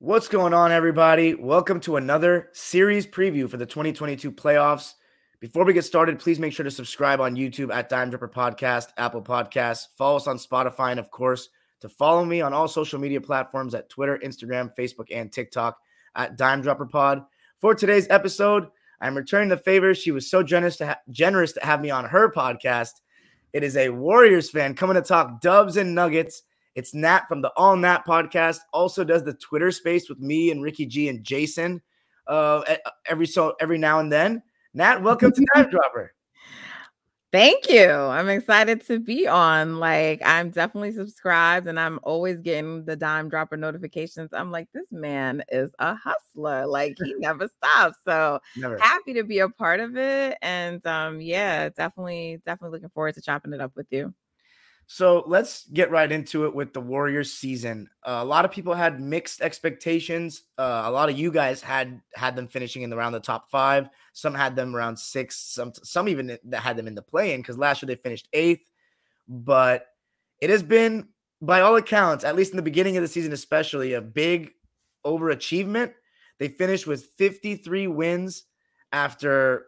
What's 0.00 0.28
going 0.28 0.54
on, 0.54 0.70
everybody? 0.70 1.34
Welcome 1.34 1.80
to 1.80 1.96
another 1.96 2.50
series 2.52 3.04
preview 3.04 3.50
for 3.50 3.56
the 3.56 3.66
2022 3.66 4.30
playoffs. 4.30 4.94
Before 5.40 5.64
we 5.64 5.72
get 5.72 5.84
started, 5.84 6.20
please 6.20 6.38
make 6.38 6.52
sure 6.52 6.62
to 6.62 6.70
subscribe 6.70 7.20
on 7.20 7.34
YouTube 7.34 7.74
at 7.74 7.88
Dime 7.88 8.10
Dropper 8.10 8.28
Podcast, 8.28 8.90
Apple 8.96 9.22
Podcasts, 9.22 9.88
follow 9.96 10.14
us 10.14 10.28
on 10.28 10.38
Spotify, 10.38 10.92
and 10.92 11.00
of 11.00 11.10
course, 11.10 11.48
to 11.80 11.88
follow 11.88 12.24
me 12.24 12.40
on 12.40 12.52
all 12.52 12.68
social 12.68 13.00
media 13.00 13.20
platforms 13.20 13.74
at 13.74 13.88
Twitter, 13.88 14.20
Instagram, 14.24 14.70
Facebook, 14.78 15.08
and 15.12 15.32
TikTok 15.32 15.76
at 16.14 16.36
Dime 16.36 16.62
Dropper 16.62 16.86
Pod. 16.86 17.24
For 17.60 17.74
today's 17.74 18.06
episode, 18.08 18.68
I'm 19.00 19.16
returning 19.16 19.48
the 19.48 19.56
favor. 19.56 19.96
She 19.96 20.12
was 20.12 20.30
so 20.30 20.44
generous 20.44 20.76
to 20.76 20.86
ha- 20.86 21.00
generous 21.10 21.54
to 21.54 21.64
have 21.64 21.80
me 21.80 21.90
on 21.90 22.04
her 22.04 22.30
podcast. 22.30 23.00
It 23.52 23.64
is 23.64 23.76
a 23.76 23.88
Warriors 23.88 24.48
fan 24.48 24.76
coming 24.76 24.94
to 24.94 25.02
talk 25.02 25.40
Dubs 25.40 25.76
and 25.76 25.92
Nuggets 25.92 26.44
it's 26.78 26.94
Nat 26.94 27.26
from 27.26 27.42
the 27.42 27.50
All 27.56 27.76
Nat 27.76 28.04
podcast. 28.06 28.60
Also 28.72 29.02
does 29.02 29.24
the 29.24 29.34
Twitter 29.34 29.72
space 29.72 30.08
with 30.08 30.20
me 30.20 30.52
and 30.52 30.62
Ricky 30.62 30.86
G 30.86 31.08
and 31.08 31.24
Jason 31.24 31.82
uh, 32.28 32.62
every 33.08 33.26
so 33.26 33.56
every 33.60 33.78
now 33.78 33.98
and 33.98 34.12
then. 34.12 34.44
Nat, 34.74 35.02
welcome 35.02 35.32
to 35.32 35.46
Dime 35.54 35.70
Dropper. 35.70 36.14
Thank 37.32 37.68
you. 37.68 37.90
I'm 37.90 38.28
excited 38.28 38.86
to 38.86 39.00
be 39.00 39.26
on. 39.26 39.80
Like, 39.80 40.22
I'm 40.24 40.50
definitely 40.50 40.92
subscribed 40.92 41.66
and 41.66 41.80
I'm 41.80 41.98
always 42.04 42.40
getting 42.40 42.84
the 42.84 42.94
dime 42.94 43.28
dropper 43.28 43.56
notifications. 43.56 44.30
I'm 44.32 44.52
like, 44.52 44.68
this 44.72 44.86
man 44.92 45.42
is 45.50 45.72
a 45.80 45.96
hustler. 45.96 46.64
Like, 46.66 46.96
he 47.02 47.12
never 47.18 47.48
stops. 47.48 47.96
So 48.06 48.38
never. 48.56 48.78
happy 48.78 49.14
to 49.14 49.24
be 49.24 49.40
a 49.40 49.48
part 49.48 49.80
of 49.80 49.96
it. 49.96 50.38
And 50.42 50.86
um, 50.86 51.20
yeah, 51.20 51.70
definitely, 51.70 52.40
definitely 52.46 52.76
looking 52.76 52.90
forward 52.90 53.16
to 53.16 53.20
chopping 53.20 53.52
it 53.52 53.60
up 53.60 53.72
with 53.74 53.88
you. 53.90 54.14
So 54.90 55.22
let's 55.26 55.68
get 55.68 55.90
right 55.90 56.10
into 56.10 56.46
it 56.46 56.54
with 56.54 56.72
the 56.72 56.80
Warriors 56.80 57.30
season. 57.30 57.90
Uh, 58.02 58.20
a 58.22 58.24
lot 58.24 58.46
of 58.46 58.50
people 58.50 58.72
had 58.72 59.02
mixed 59.02 59.42
expectations. 59.42 60.44
Uh, 60.56 60.84
a 60.86 60.90
lot 60.90 61.10
of 61.10 61.18
you 61.18 61.30
guys 61.30 61.60
had 61.60 62.00
had 62.14 62.34
them 62.34 62.48
finishing 62.48 62.80
in 62.80 62.92
around 62.94 63.12
the 63.12 63.20
top 63.20 63.50
five. 63.50 63.90
Some 64.14 64.34
had 64.34 64.56
them 64.56 64.74
around 64.74 64.98
six. 64.98 65.36
Some 65.36 65.74
some 65.74 66.08
even 66.08 66.38
that 66.42 66.60
had 66.60 66.78
them 66.78 66.86
in 66.86 66.94
the 66.94 67.02
play-in 67.02 67.42
because 67.42 67.58
last 67.58 67.82
year 67.82 67.88
they 67.88 67.96
finished 67.96 68.28
eighth. 68.32 68.70
But 69.28 69.88
it 70.40 70.48
has 70.48 70.62
been, 70.62 71.08
by 71.42 71.60
all 71.60 71.76
accounts, 71.76 72.24
at 72.24 72.34
least 72.34 72.52
in 72.52 72.56
the 72.56 72.62
beginning 72.62 72.96
of 72.96 73.02
the 73.02 73.08
season, 73.08 73.34
especially 73.34 73.92
a 73.92 74.00
big 74.00 74.52
overachievement. 75.04 75.92
They 76.38 76.48
finished 76.48 76.86
with 76.86 77.04
53 77.18 77.88
wins 77.88 78.44
after 78.92 79.66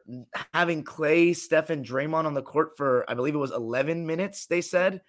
having 0.54 0.84
Klay, 0.84 1.36
Steph, 1.36 1.70
and 1.70 1.84
Draymond 1.84 2.24
on 2.24 2.34
the 2.34 2.42
court 2.42 2.76
for 2.76 3.04
I 3.08 3.14
believe 3.14 3.34
it 3.34 3.38
was 3.38 3.52
11 3.52 4.06
minutes. 4.06 4.46
They 4.46 4.60
said, 4.60 5.02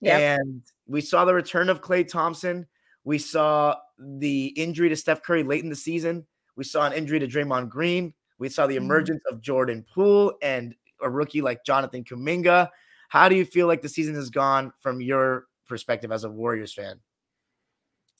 yep. 0.00 0.20
and 0.20 0.62
we 0.86 1.00
saw 1.00 1.24
the 1.24 1.34
return 1.34 1.68
of 1.68 1.82
Klay 1.82 2.06
Thompson. 2.06 2.66
We 3.04 3.18
saw 3.18 3.76
the 3.98 4.46
injury 4.48 4.88
to 4.88 4.96
Steph 4.96 5.22
Curry 5.22 5.42
late 5.42 5.62
in 5.62 5.70
the 5.70 5.76
season. 5.76 6.26
We 6.56 6.64
saw 6.64 6.86
an 6.86 6.92
injury 6.92 7.20
to 7.20 7.26
Draymond 7.26 7.68
Green. 7.68 8.14
We 8.38 8.48
saw 8.48 8.66
the 8.66 8.76
mm-hmm. 8.76 8.84
emergence 8.84 9.22
mm-hmm. 9.26 9.36
of 9.36 9.42
Jordan 9.42 9.84
Poole 9.94 10.34
and 10.42 10.74
a 11.00 11.08
rookie 11.08 11.42
like 11.42 11.64
Jonathan 11.64 12.04
Kuminga. 12.04 12.68
How 13.08 13.28
do 13.28 13.36
you 13.36 13.44
feel 13.44 13.66
like 13.66 13.82
the 13.82 13.88
season 13.88 14.14
has 14.14 14.30
gone 14.30 14.72
from 14.80 15.00
your 15.00 15.46
perspective 15.66 16.12
as 16.12 16.24
a 16.24 16.30
Warriors 16.30 16.74
fan? 16.74 17.00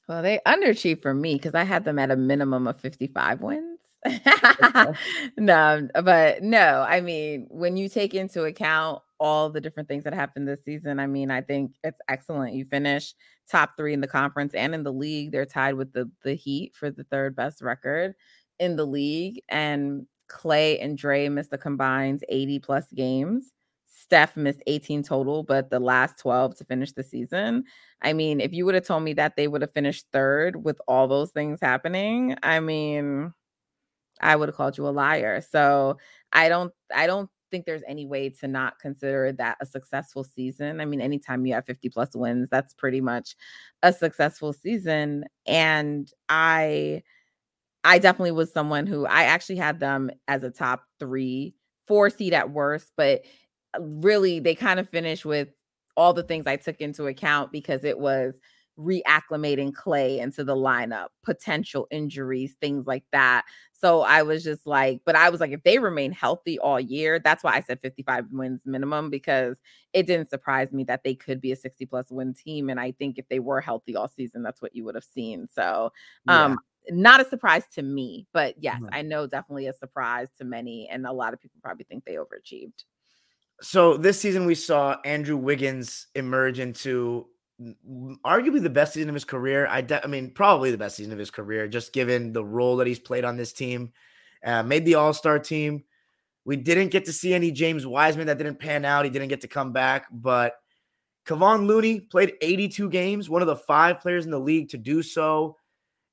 Well, 0.08 0.22
they 0.22 0.40
underachieved 0.46 1.02
for 1.02 1.12
me 1.12 1.34
because 1.34 1.54
I 1.54 1.64
had 1.64 1.84
them 1.84 1.98
at 1.98 2.10
a 2.10 2.16
minimum 2.16 2.66
of 2.66 2.80
55 2.80 3.42
wins. 3.42 3.67
no, 5.36 5.88
but 6.02 6.42
no, 6.42 6.84
I 6.88 7.00
mean, 7.00 7.46
when 7.50 7.76
you 7.76 7.88
take 7.88 8.14
into 8.14 8.44
account 8.44 9.02
all 9.20 9.50
the 9.50 9.60
different 9.60 9.88
things 9.88 10.04
that 10.04 10.14
happened 10.14 10.46
this 10.46 10.64
season, 10.64 11.00
I 11.00 11.06
mean, 11.06 11.30
I 11.30 11.40
think 11.40 11.72
it's 11.82 12.00
excellent. 12.08 12.54
You 12.54 12.64
finish 12.64 13.14
top 13.50 13.76
three 13.76 13.92
in 13.92 14.00
the 14.00 14.06
conference 14.06 14.54
and 14.54 14.74
in 14.74 14.82
the 14.84 14.92
league. 14.92 15.32
They're 15.32 15.46
tied 15.46 15.74
with 15.74 15.92
the 15.92 16.10
the 16.22 16.34
Heat 16.34 16.74
for 16.76 16.90
the 16.90 17.04
third 17.04 17.34
best 17.36 17.60
record 17.62 18.14
in 18.58 18.76
the 18.76 18.86
league. 18.86 19.42
And 19.48 20.06
Klay 20.30 20.82
and 20.82 20.96
Dre 20.96 21.28
missed 21.28 21.50
the 21.50 21.58
combined 21.58 22.24
80 22.28 22.58
plus 22.60 22.86
games. 22.94 23.52
Steph 23.86 24.36
missed 24.36 24.62
18 24.66 25.02
total, 25.02 25.42
but 25.42 25.70
the 25.70 25.80
last 25.80 26.18
12 26.18 26.54
to 26.56 26.64
finish 26.64 26.92
the 26.92 27.02
season. 27.02 27.64
I 28.02 28.12
mean, 28.12 28.40
if 28.40 28.52
you 28.52 28.64
would 28.64 28.74
have 28.74 28.86
told 28.86 29.02
me 29.02 29.12
that 29.14 29.36
they 29.36 29.48
would 29.48 29.60
have 29.62 29.72
finished 29.72 30.06
third 30.12 30.64
with 30.64 30.78
all 30.86 31.08
those 31.08 31.30
things 31.32 31.58
happening, 31.60 32.36
I 32.42 32.60
mean, 32.60 33.32
I 34.20 34.36
would 34.36 34.48
have 34.48 34.56
called 34.56 34.76
you 34.78 34.86
a 34.88 34.90
liar. 34.90 35.40
So 35.40 35.98
I 36.32 36.48
don't 36.48 36.72
I 36.94 37.06
don't 37.06 37.30
think 37.50 37.64
there's 37.64 37.82
any 37.88 38.06
way 38.06 38.28
to 38.28 38.46
not 38.48 38.78
consider 38.78 39.32
that 39.32 39.56
a 39.60 39.66
successful 39.66 40.22
season. 40.24 40.80
I 40.80 40.84
mean, 40.84 41.00
anytime 41.00 41.46
you 41.46 41.54
have 41.54 41.64
50 41.66 41.88
plus 41.88 42.14
wins, 42.14 42.48
that's 42.50 42.74
pretty 42.74 43.00
much 43.00 43.36
a 43.82 43.92
successful 43.92 44.52
season. 44.52 45.24
And 45.46 46.10
I 46.28 47.02
I 47.84 47.98
definitely 47.98 48.32
was 48.32 48.52
someone 48.52 48.86
who 48.86 49.06
I 49.06 49.24
actually 49.24 49.56
had 49.56 49.80
them 49.80 50.10
as 50.26 50.42
a 50.42 50.50
top 50.50 50.84
three, 50.98 51.54
four 51.86 52.10
seed 52.10 52.34
at 52.34 52.50
worst, 52.50 52.92
but 52.96 53.22
really 53.78 54.40
they 54.40 54.54
kind 54.54 54.80
of 54.80 54.88
finished 54.88 55.24
with 55.24 55.48
all 55.96 56.12
the 56.12 56.22
things 56.22 56.46
I 56.46 56.56
took 56.56 56.80
into 56.80 57.06
account 57.06 57.52
because 57.52 57.84
it 57.84 57.98
was 57.98 58.34
reacclimating 58.78 59.72
Klay 59.72 60.18
into 60.18 60.44
the 60.44 60.54
lineup, 60.54 61.08
potential 61.24 61.86
injuries, 61.90 62.56
things 62.60 62.86
like 62.86 63.04
that. 63.12 63.44
So 63.72 64.02
I 64.02 64.22
was 64.22 64.44
just 64.44 64.66
like, 64.66 65.00
but 65.04 65.16
I 65.16 65.30
was 65.30 65.40
like, 65.40 65.50
if 65.50 65.62
they 65.62 65.78
remain 65.78 66.12
healthy 66.12 66.58
all 66.58 66.78
year, 66.78 67.18
that's 67.18 67.42
why 67.42 67.54
I 67.54 67.60
said 67.60 67.80
55 67.80 68.26
wins 68.30 68.62
minimum 68.66 69.10
because 69.10 69.58
it 69.92 70.06
didn't 70.06 70.30
surprise 70.30 70.72
me 70.72 70.84
that 70.84 71.02
they 71.04 71.14
could 71.14 71.40
be 71.40 71.52
a 71.52 71.56
60 71.56 71.86
plus 71.86 72.10
win 72.10 72.34
team. 72.34 72.70
And 72.70 72.78
I 72.80 72.92
think 72.92 73.18
if 73.18 73.28
they 73.28 73.40
were 73.40 73.60
healthy 73.60 73.96
all 73.96 74.08
season, 74.08 74.42
that's 74.42 74.62
what 74.62 74.74
you 74.74 74.84
would 74.84 74.94
have 74.94 75.04
seen. 75.04 75.48
So, 75.52 75.92
um, 76.28 76.58
yeah. 76.86 76.94
not 76.94 77.20
a 77.20 77.28
surprise 77.28 77.64
to 77.74 77.82
me, 77.82 78.26
but 78.32 78.54
yes, 78.58 78.76
mm-hmm. 78.76 78.94
I 78.94 79.02
know 79.02 79.26
definitely 79.26 79.66
a 79.66 79.72
surprise 79.72 80.28
to 80.38 80.44
many. 80.44 80.88
And 80.88 81.06
a 81.06 81.12
lot 81.12 81.34
of 81.34 81.40
people 81.40 81.58
probably 81.62 81.84
think 81.84 82.04
they 82.04 82.14
overachieved. 82.14 82.84
So 83.60 83.96
this 83.96 84.20
season, 84.20 84.46
we 84.46 84.54
saw 84.54 84.98
Andrew 85.04 85.36
Wiggins 85.36 86.06
emerge 86.14 86.60
into 86.60 87.26
arguably 87.60 88.62
the 88.62 88.70
best 88.70 88.94
season 88.94 89.08
of 89.08 89.14
his 89.14 89.24
career. 89.24 89.66
I, 89.66 89.80
de- 89.80 90.02
I 90.02 90.06
mean, 90.06 90.30
probably 90.30 90.70
the 90.70 90.78
best 90.78 90.96
season 90.96 91.12
of 91.12 91.18
his 91.18 91.30
career, 91.30 91.66
just 91.68 91.92
given 91.92 92.32
the 92.32 92.44
role 92.44 92.76
that 92.76 92.86
he's 92.86 92.98
played 92.98 93.24
on 93.24 93.36
this 93.36 93.52
team. 93.52 93.92
Uh, 94.44 94.62
made 94.62 94.84
the 94.84 94.94
All 94.94 95.12
Star 95.12 95.38
team. 95.38 95.84
We 96.44 96.56
didn't 96.56 96.88
get 96.88 97.04
to 97.06 97.12
see 97.12 97.34
any 97.34 97.50
James 97.50 97.86
Wiseman 97.86 98.28
that 98.28 98.38
didn't 98.38 98.60
pan 98.60 98.84
out. 98.84 99.04
He 99.04 99.10
didn't 99.10 99.28
get 99.28 99.40
to 99.42 99.48
come 99.48 99.72
back, 99.72 100.06
but 100.10 100.54
Kevon 101.26 101.66
Looney 101.66 102.00
played 102.00 102.34
82 102.40 102.88
games, 102.88 103.28
one 103.28 103.42
of 103.42 103.48
the 103.48 103.56
five 103.56 104.00
players 104.00 104.24
in 104.24 104.30
the 104.30 104.40
league 104.40 104.70
to 104.70 104.78
do 104.78 105.02
so. 105.02 105.56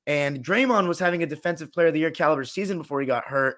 And 0.06 0.44
Draymond 0.44 0.88
was 0.88 0.98
having 0.98 1.22
a 1.22 1.26
defensive 1.26 1.72
player 1.72 1.86
of 1.86 1.94
the 1.94 2.00
year 2.00 2.10
caliber 2.10 2.44
season 2.44 2.78
before 2.78 3.00
he 3.00 3.06
got 3.06 3.24
hurt. 3.24 3.56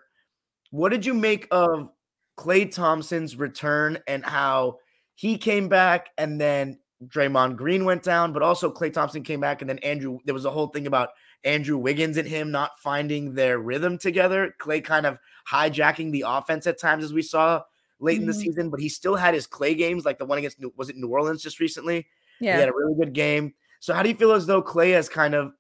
What 0.71 0.91
did 0.91 1.05
you 1.05 1.15
make 1.15 1.49
of 1.51 1.91
Klay 2.39 2.73
Thompson's 2.73 3.37
return 3.37 3.99
and 4.07 4.25
how 4.25 4.79
he 5.15 5.37
came 5.37 5.69
back 5.69 6.11
and 6.17 6.41
then 6.41 6.79
Draymond 7.07 7.57
Green 7.57 7.85
went 7.85 8.03
down, 8.03 8.33
but 8.33 8.43
also 8.43 8.73
Klay 8.73 8.93
Thompson 8.93 9.23
came 9.23 9.41
back, 9.41 9.61
and 9.61 9.69
then 9.69 9.79
Andrew. 9.79 10.19
There 10.25 10.35
was 10.35 10.45
a 10.45 10.51
whole 10.51 10.69
thing 10.69 10.87
about 10.87 11.11
Andrew 11.45 11.79
Wiggins 11.79 12.17
and 12.17 12.27
him 12.27 12.51
not 12.51 12.79
finding 12.81 13.35
their 13.35 13.59
rhythm 13.59 13.99
together. 13.99 14.55
Klay 14.61 14.83
kind 14.83 15.07
of 15.07 15.19
hijacking 15.51 16.11
the 16.11 16.25
offense 16.27 16.67
at 16.67 16.81
times, 16.81 17.05
as 17.05 17.13
we 17.13 17.23
saw 17.23 17.63
late 18.01 18.15
mm-hmm. 18.15 18.23
in 18.23 18.27
the 18.27 18.33
mm-hmm. 18.33 18.41
season, 18.41 18.71
but 18.71 18.81
he 18.81 18.89
still 18.89 19.17
had 19.17 19.35
his 19.35 19.47
Klay 19.47 19.77
games, 19.77 20.05
like 20.05 20.19
the 20.19 20.25
one 20.25 20.39
against 20.39 20.59
was 20.77 20.89
it 20.89 20.97
New 20.97 21.09
Orleans 21.09 21.43
just 21.43 21.61
recently. 21.61 22.07
Yeah, 22.41 22.55
he 22.55 22.61
had 22.61 22.69
a 22.69 22.75
really 22.75 22.95
good 22.99 23.13
game. 23.13 23.55
So, 23.81 23.95
how 23.95 24.03
do 24.03 24.09
you 24.09 24.15
feel 24.15 24.33
as 24.33 24.47
though 24.47 24.63
Klay 24.63 24.93
has 24.95 25.09
kind 25.09 25.35
of 25.35 25.53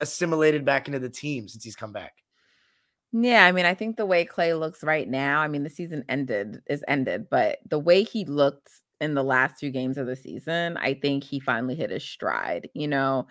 assimilated 0.00 0.64
back 0.64 0.86
into 0.86 1.00
the 1.00 1.10
team 1.10 1.48
since 1.48 1.64
he's 1.64 1.76
come 1.76 1.92
back? 1.92 2.12
Yeah, 3.12 3.44
I 3.44 3.52
mean, 3.52 3.66
I 3.66 3.74
think 3.74 3.96
the 3.96 4.06
way 4.06 4.24
Klay 4.24 4.58
looks 4.58 4.84
right 4.84 5.08
now, 5.08 5.40
I 5.40 5.48
mean, 5.48 5.62
the 5.62 5.70
season 5.70 6.04
ended 6.08 6.62
is 6.66 6.84
ended, 6.86 7.28
but 7.30 7.58
the 7.68 7.78
way 7.78 8.02
he 8.02 8.24
looked 8.24 8.70
in 9.00 9.14
the 9.14 9.24
last 9.24 9.60
two 9.60 9.70
games 9.70 9.98
of 9.98 10.06
the 10.06 10.16
season, 10.16 10.76
I 10.76 10.94
think 10.94 11.24
he 11.24 11.40
finally 11.40 11.74
hit 11.74 11.90
his 11.90 12.04
stride. 12.04 12.68
You 12.74 12.88
know, 12.88 13.26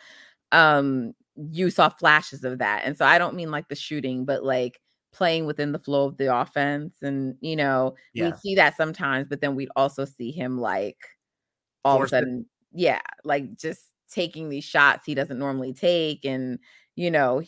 um, 0.51 1.13
you 1.51 1.69
saw 1.69 1.89
flashes 1.89 2.43
of 2.43 2.59
that. 2.59 2.83
And 2.85 2.97
so 2.97 3.05
I 3.05 3.17
don't 3.17 3.35
mean 3.35 3.51
like 3.51 3.67
the 3.67 3.75
shooting, 3.75 4.25
but 4.25 4.43
like 4.43 4.79
playing 5.13 5.45
within 5.45 5.71
the 5.71 5.79
flow 5.79 6.07
of 6.07 6.17
the 6.17 6.35
offense. 6.35 6.97
And, 7.01 7.35
you 7.41 7.55
know, 7.55 7.95
yeah. 8.13 8.29
we 8.29 8.37
see 8.37 8.55
that 8.55 8.77
sometimes, 8.77 9.27
but 9.27 9.41
then 9.41 9.55
we'd 9.55 9.69
also 9.75 10.05
see 10.05 10.31
him 10.31 10.59
like 10.59 10.97
all 11.83 11.97
Force 11.97 12.11
of 12.11 12.17
a 12.17 12.21
sudden, 12.21 12.45
it. 12.73 12.79
yeah, 12.81 13.01
like 13.23 13.57
just 13.57 13.81
taking 14.09 14.49
these 14.49 14.63
shots 14.63 15.03
he 15.05 15.15
doesn't 15.15 15.39
normally 15.39 15.73
take. 15.73 16.25
And, 16.25 16.59
you 16.95 17.09
know, 17.11 17.41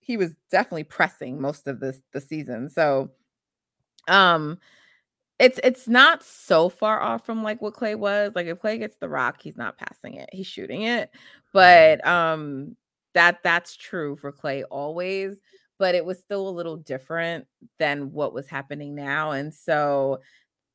he 0.00 0.16
was 0.16 0.32
definitely 0.50 0.84
pressing 0.84 1.40
most 1.40 1.66
of 1.66 1.80
this 1.80 2.00
the 2.12 2.20
season. 2.20 2.68
So 2.68 3.10
um 4.06 4.58
it's 5.38 5.58
it's 5.64 5.88
not 5.88 6.22
so 6.22 6.68
far 6.68 7.00
off 7.00 7.26
from 7.26 7.42
like 7.42 7.60
what 7.60 7.74
Klay 7.74 7.98
was. 7.98 8.32
Like 8.34 8.46
if 8.46 8.58
Klay 8.58 8.78
gets 8.78 8.96
the 8.96 9.08
rock, 9.08 9.42
he's 9.42 9.56
not 9.56 9.78
passing 9.78 10.14
it. 10.14 10.28
He's 10.32 10.46
shooting 10.46 10.82
it. 10.82 11.10
Mm-hmm. 11.10 11.18
But 11.52 12.06
um 12.06 12.76
that 13.14 13.38
that's 13.42 13.76
true 13.76 14.16
for 14.16 14.32
Klay 14.32 14.64
always, 14.70 15.40
but 15.78 15.94
it 15.94 16.04
was 16.04 16.18
still 16.18 16.48
a 16.48 16.50
little 16.50 16.76
different 16.76 17.46
than 17.78 18.12
what 18.12 18.32
was 18.34 18.48
happening 18.48 18.94
now. 18.94 19.32
And 19.32 19.54
so 19.54 20.20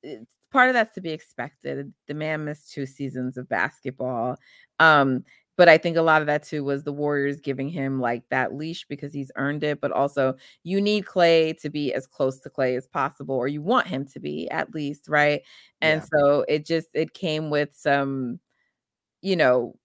it's 0.03 0.35
part 0.51 0.69
of 0.69 0.73
that's 0.73 0.95
to 0.95 1.01
be 1.01 1.11
expected. 1.11 1.93
The 2.07 2.13
man 2.13 2.45
missed 2.45 2.71
two 2.71 2.85
seasons 2.85 3.37
of 3.37 3.47
basketball. 3.47 4.37
Um 4.79 5.23
but 5.59 5.67
I 5.67 5.77
think 5.77 5.97
a 5.97 6.01
lot 6.01 6.21
of 6.21 6.27
that 6.27 6.43
too 6.43 6.63
was 6.63 6.85
the 6.85 6.93
Warriors 6.93 7.41
giving 7.41 7.67
him 7.67 7.99
like 7.99 8.23
that 8.29 8.55
leash 8.55 8.85
because 8.87 9.13
he's 9.13 9.29
earned 9.35 9.61
it. 9.65 9.81
But 9.81 9.91
also, 9.91 10.35
you 10.63 10.79
need 10.79 11.03
Klay 11.05 11.59
to 11.61 11.69
be 11.69 11.93
as 11.93 12.07
close 12.07 12.39
to 12.41 12.49
Klay 12.49 12.77
as 12.77 12.87
possible, 12.87 13.35
or 13.35 13.49
you 13.49 13.61
want 13.61 13.85
him 13.87 14.05
to 14.13 14.21
be 14.21 14.49
at 14.51 14.73
least, 14.73 15.09
right? 15.09 15.41
And 15.81 16.01
yeah. 16.01 16.19
so 16.21 16.45
it 16.47 16.65
just 16.65 16.87
it 16.93 17.13
came 17.13 17.49
with 17.49 17.71
some, 17.75 18.39
you 19.21 19.35
know, 19.35 19.75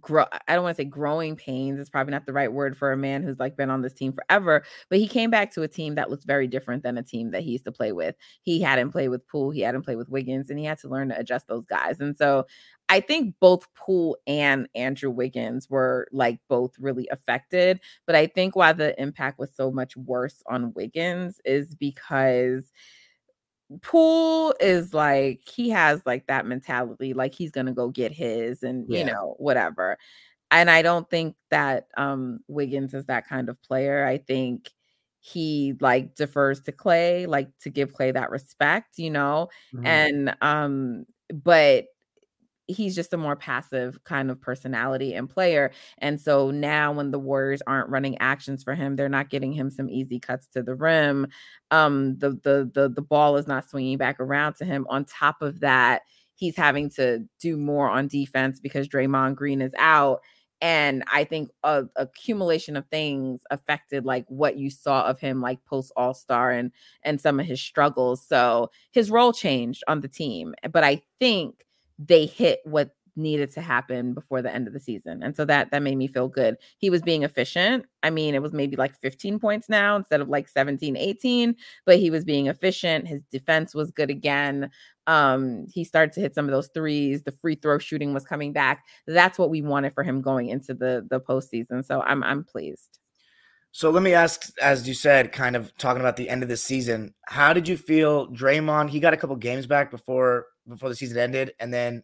grow 0.00 0.24
I 0.48 0.54
don't 0.54 0.64
want 0.64 0.76
to 0.76 0.82
say 0.82 0.86
growing 0.86 1.36
pains. 1.36 1.80
It's 1.80 1.90
probably 1.90 2.12
not 2.12 2.26
the 2.26 2.32
right 2.32 2.52
word 2.52 2.76
for 2.76 2.92
a 2.92 2.96
man 2.96 3.22
who's 3.22 3.38
like 3.38 3.56
been 3.56 3.70
on 3.70 3.82
this 3.82 3.92
team 3.92 4.12
forever, 4.12 4.64
but 4.88 4.98
he 4.98 5.08
came 5.08 5.30
back 5.30 5.52
to 5.54 5.62
a 5.62 5.68
team 5.68 5.94
that 5.96 6.10
looks 6.10 6.24
very 6.24 6.46
different 6.46 6.82
than 6.82 6.98
a 6.98 7.02
team 7.02 7.30
that 7.30 7.42
he 7.42 7.52
used 7.52 7.64
to 7.64 7.72
play 7.72 7.92
with. 7.92 8.14
He 8.42 8.60
hadn't 8.60 8.90
played 8.90 9.08
with 9.08 9.26
Poole, 9.26 9.50
he 9.50 9.60
hadn't 9.60 9.82
played 9.82 9.96
with 9.96 10.08
Wiggins, 10.08 10.50
and 10.50 10.58
he 10.58 10.64
had 10.64 10.78
to 10.80 10.88
learn 10.88 11.08
to 11.10 11.18
adjust 11.18 11.48
those 11.48 11.64
guys. 11.66 12.00
And 12.00 12.16
so 12.16 12.46
I 12.88 12.98
think 13.00 13.36
both 13.40 13.72
Poole 13.74 14.18
and 14.26 14.68
Andrew 14.74 15.10
Wiggins 15.10 15.70
were 15.70 16.08
like 16.10 16.40
both 16.48 16.72
really 16.78 17.08
affected, 17.12 17.80
but 18.04 18.16
I 18.16 18.26
think 18.26 18.56
why 18.56 18.72
the 18.72 19.00
impact 19.00 19.38
was 19.38 19.54
so 19.54 19.70
much 19.70 19.96
worse 19.96 20.42
on 20.46 20.72
Wiggins 20.74 21.40
is 21.44 21.76
because 21.76 22.72
Poole 23.82 24.54
is 24.60 24.92
like 24.92 25.42
he 25.46 25.70
has 25.70 26.04
like 26.04 26.26
that 26.26 26.46
mentality, 26.46 27.14
like 27.14 27.34
he's 27.34 27.52
gonna 27.52 27.72
go 27.72 27.88
get 27.88 28.12
his 28.12 28.62
and 28.62 28.86
yeah. 28.88 28.98
you 28.98 29.04
know, 29.04 29.34
whatever. 29.38 29.98
And 30.50 30.70
I 30.70 30.82
don't 30.82 31.08
think 31.08 31.36
that 31.50 31.86
um 31.96 32.40
Wiggins 32.48 32.94
is 32.94 33.06
that 33.06 33.28
kind 33.28 33.48
of 33.48 33.62
player. 33.62 34.04
I 34.04 34.18
think 34.18 34.70
he 35.20 35.74
like 35.80 36.14
defers 36.14 36.60
to 36.62 36.72
Klay, 36.72 37.28
like 37.28 37.48
to 37.60 37.70
give 37.70 37.92
Klay 37.92 38.12
that 38.14 38.30
respect, 38.30 38.98
you 38.98 39.10
know. 39.10 39.48
Mm-hmm. 39.74 39.86
And 39.86 40.36
um, 40.40 41.06
but 41.32 41.86
he's 42.70 42.94
just 42.94 43.12
a 43.12 43.16
more 43.16 43.36
passive 43.36 44.02
kind 44.04 44.30
of 44.30 44.40
personality 44.40 45.14
and 45.14 45.28
player. 45.28 45.72
And 45.98 46.20
so 46.20 46.50
now 46.50 46.92
when 46.92 47.10
the 47.10 47.18
Warriors 47.18 47.62
aren't 47.66 47.90
running 47.90 48.16
actions 48.18 48.62
for 48.62 48.74
him, 48.74 48.96
they're 48.96 49.08
not 49.08 49.30
getting 49.30 49.52
him 49.52 49.70
some 49.70 49.88
easy 49.88 50.18
cuts 50.18 50.46
to 50.48 50.62
the 50.62 50.74
rim. 50.74 51.26
Um, 51.70 52.18
the 52.18 52.30
the 52.30 52.70
the 52.72 52.88
the 52.88 53.02
ball 53.02 53.36
is 53.36 53.46
not 53.46 53.68
swinging 53.68 53.98
back 53.98 54.20
around 54.20 54.54
to 54.56 54.64
him. 54.64 54.86
On 54.88 55.04
top 55.04 55.42
of 55.42 55.60
that, 55.60 56.02
he's 56.34 56.56
having 56.56 56.90
to 56.90 57.20
do 57.38 57.56
more 57.56 57.88
on 57.88 58.08
defense 58.08 58.60
because 58.60 58.88
Draymond 58.88 59.36
Green 59.36 59.60
is 59.60 59.74
out. 59.78 60.20
And 60.62 61.04
I 61.10 61.24
think 61.24 61.50
a, 61.62 61.84
accumulation 61.96 62.76
of 62.76 62.86
things 62.88 63.42
affected 63.50 64.04
like 64.04 64.26
what 64.28 64.58
you 64.58 64.68
saw 64.68 65.06
of 65.06 65.18
him 65.18 65.40
like 65.40 65.64
post 65.64 65.90
All 65.96 66.12
Star 66.12 66.50
and 66.50 66.70
and 67.02 67.20
some 67.20 67.40
of 67.40 67.46
his 67.46 67.60
struggles. 67.60 68.22
So 68.26 68.70
his 68.92 69.10
role 69.10 69.32
changed 69.32 69.82
on 69.88 70.00
the 70.00 70.08
team. 70.08 70.54
But 70.70 70.84
I 70.84 71.02
think 71.18 71.64
they 72.06 72.26
hit 72.26 72.60
what 72.64 72.90
needed 73.16 73.52
to 73.52 73.60
happen 73.60 74.14
before 74.14 74.42
the 74.42 74.52
end 74.52 74.66
of 74.66 74.72
the 74.72 74.80
season. 74.80 75.22
And 75.22 75.36
so 75.36 75.44
that 75.44 75.70
that 75.70 75.82
made 75.82 75.96
me 75.96 76.06
feel 76.06 76.28
good. 76.28 76.56
He 76.78 76.90
was 76.90 77.02
being 77.02 77.22
efficient. 77.22 77.86
I 78.02 78.10
mean, 78.10 78.34
it 78.34 78.42
was 78.42 78.52
maybe 78.52 78.76
like 78.76 78.94
15 79.00 79.38
points 79.38 79.68
now 79.68 79.96
instead 79.96 80.20
of 80.20 80.28
like 80.28 80.48
17, 80.48 80.96
18, 80.96 81.54
but 81.84 81.98
he 81.98 82.10
was 82.10 82.24
being 82.24 82.46
efficient. 82.46 83.06
His 83.06 83.22
defense 83.24 83.74
was 83.74 83.90
good 83.90 84.10
again. 84.10 84.70
Um, 85.06 85.66
he 85.72 85.84
started 85.84 86.12
to 86.14 86.20
hit 86.20 86.34
some 86.34 86.46
of 86.46 86.52
those 86.52 86.70
threes. 86.72 87.22
The 87.22 87.32
free 87.32 87.56
throw 87.56 87.78
shooting 87.78 88.14
was 88.14 88.24
coming 88.24 88.52
back. 88.52 88.84
That's 89.06 89.38
what 89.38 89.50
we 89.50 89.62
wanted 89.62 89.92
for 89.92 90.02
him 90.02 90.22
going 90.22 90.48
into 90.48 90.74
the 90.74 91.06
the 91.08 91.20
postseason. 91.20 91.84
So 91.84 92.02
I'm 92.02 92.22
I'm 92.22 92.44
pleased. 92.44 92.98
So 93.72 93.90
let 93.90 94.02
me 94.02 94.14
ask, 94.14 94.50
as 94.60 94.88
you 94.88 94.94
said, 94.94 95.30
kind 95.30 95.54
of 95.54 95.76
talking 95.78 96.00
about 96.00 96.16
the 96.16 96.28
end 96.28 96.42
of 96.42 96.48
the 96.48 96.56
season, 96.56 97.14
how 97.28 97.52
did 97.52 97.68
you 97.68 97.76
feel 97.76 98.26
Draymond? 98.32 98.90
He 98.90 98.98
got 98.98 99.14
a 99.14 99.16
couple 99.16 99.36
games 99.36 99.64
back 99.66 99.92
before 99.92 100.46
before 100.70 100.88
the 100.88 100.96
season 100.96 101.18
ended, 101.18 101.52
and 101.60 101.72
then 101.72 102.02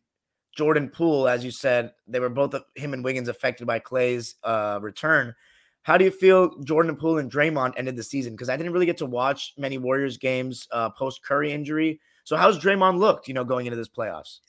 Jordan 0.55 0.89
Poole, 0.89 1.29
as 1.29 1.45
you 1.45 1.51
said, 1.51 1.93
they 2.07 2.21
were 2.21 2.29
both 2.29 2.55
him 2.75 2.95
and 2.95 3.05
Wiggins 3.05 3.29
affected 3.29 3.67
by 3.67 3.79
Klay's 3.79 4.35
uh, 4.43 4.79
return. 4.83 5.35
How 5.83 5.97
do 5.97 6.05
you 6.05 6.11
feel 6.11 6.59
Jordan 6.65 6.97
Poole 6.97 7.19
and 7.19 7.31
Draymond 7.31 7.75
ended 7.77 7.95
the 7.95 8.03
season? 8.03 8.33
Because 8.33 8.49
I 8.49 8.57
didn't 8.57 8.73
really 8.73 8.87
get 8.87 8.97
to 8.99 9.07
watch 9.07 9.55
many 9.57 9.79
Warriors 9.79 10.17
games 10.17 10.67
uh, 10.73 10.91
post 10.91 11.23
Curry 11.23 11.53
injury. 11.53 12.01
So 12.25 12.37
how's 12.37 12.59
Draymond 12.59 12.99
looked, 12.99 13.29
you 13.29 13.35
know, 13.35 13.45
going 13.45 13.67
into 13.67 13.77
this 13.77 13.89
playoffs? 13.89 14.41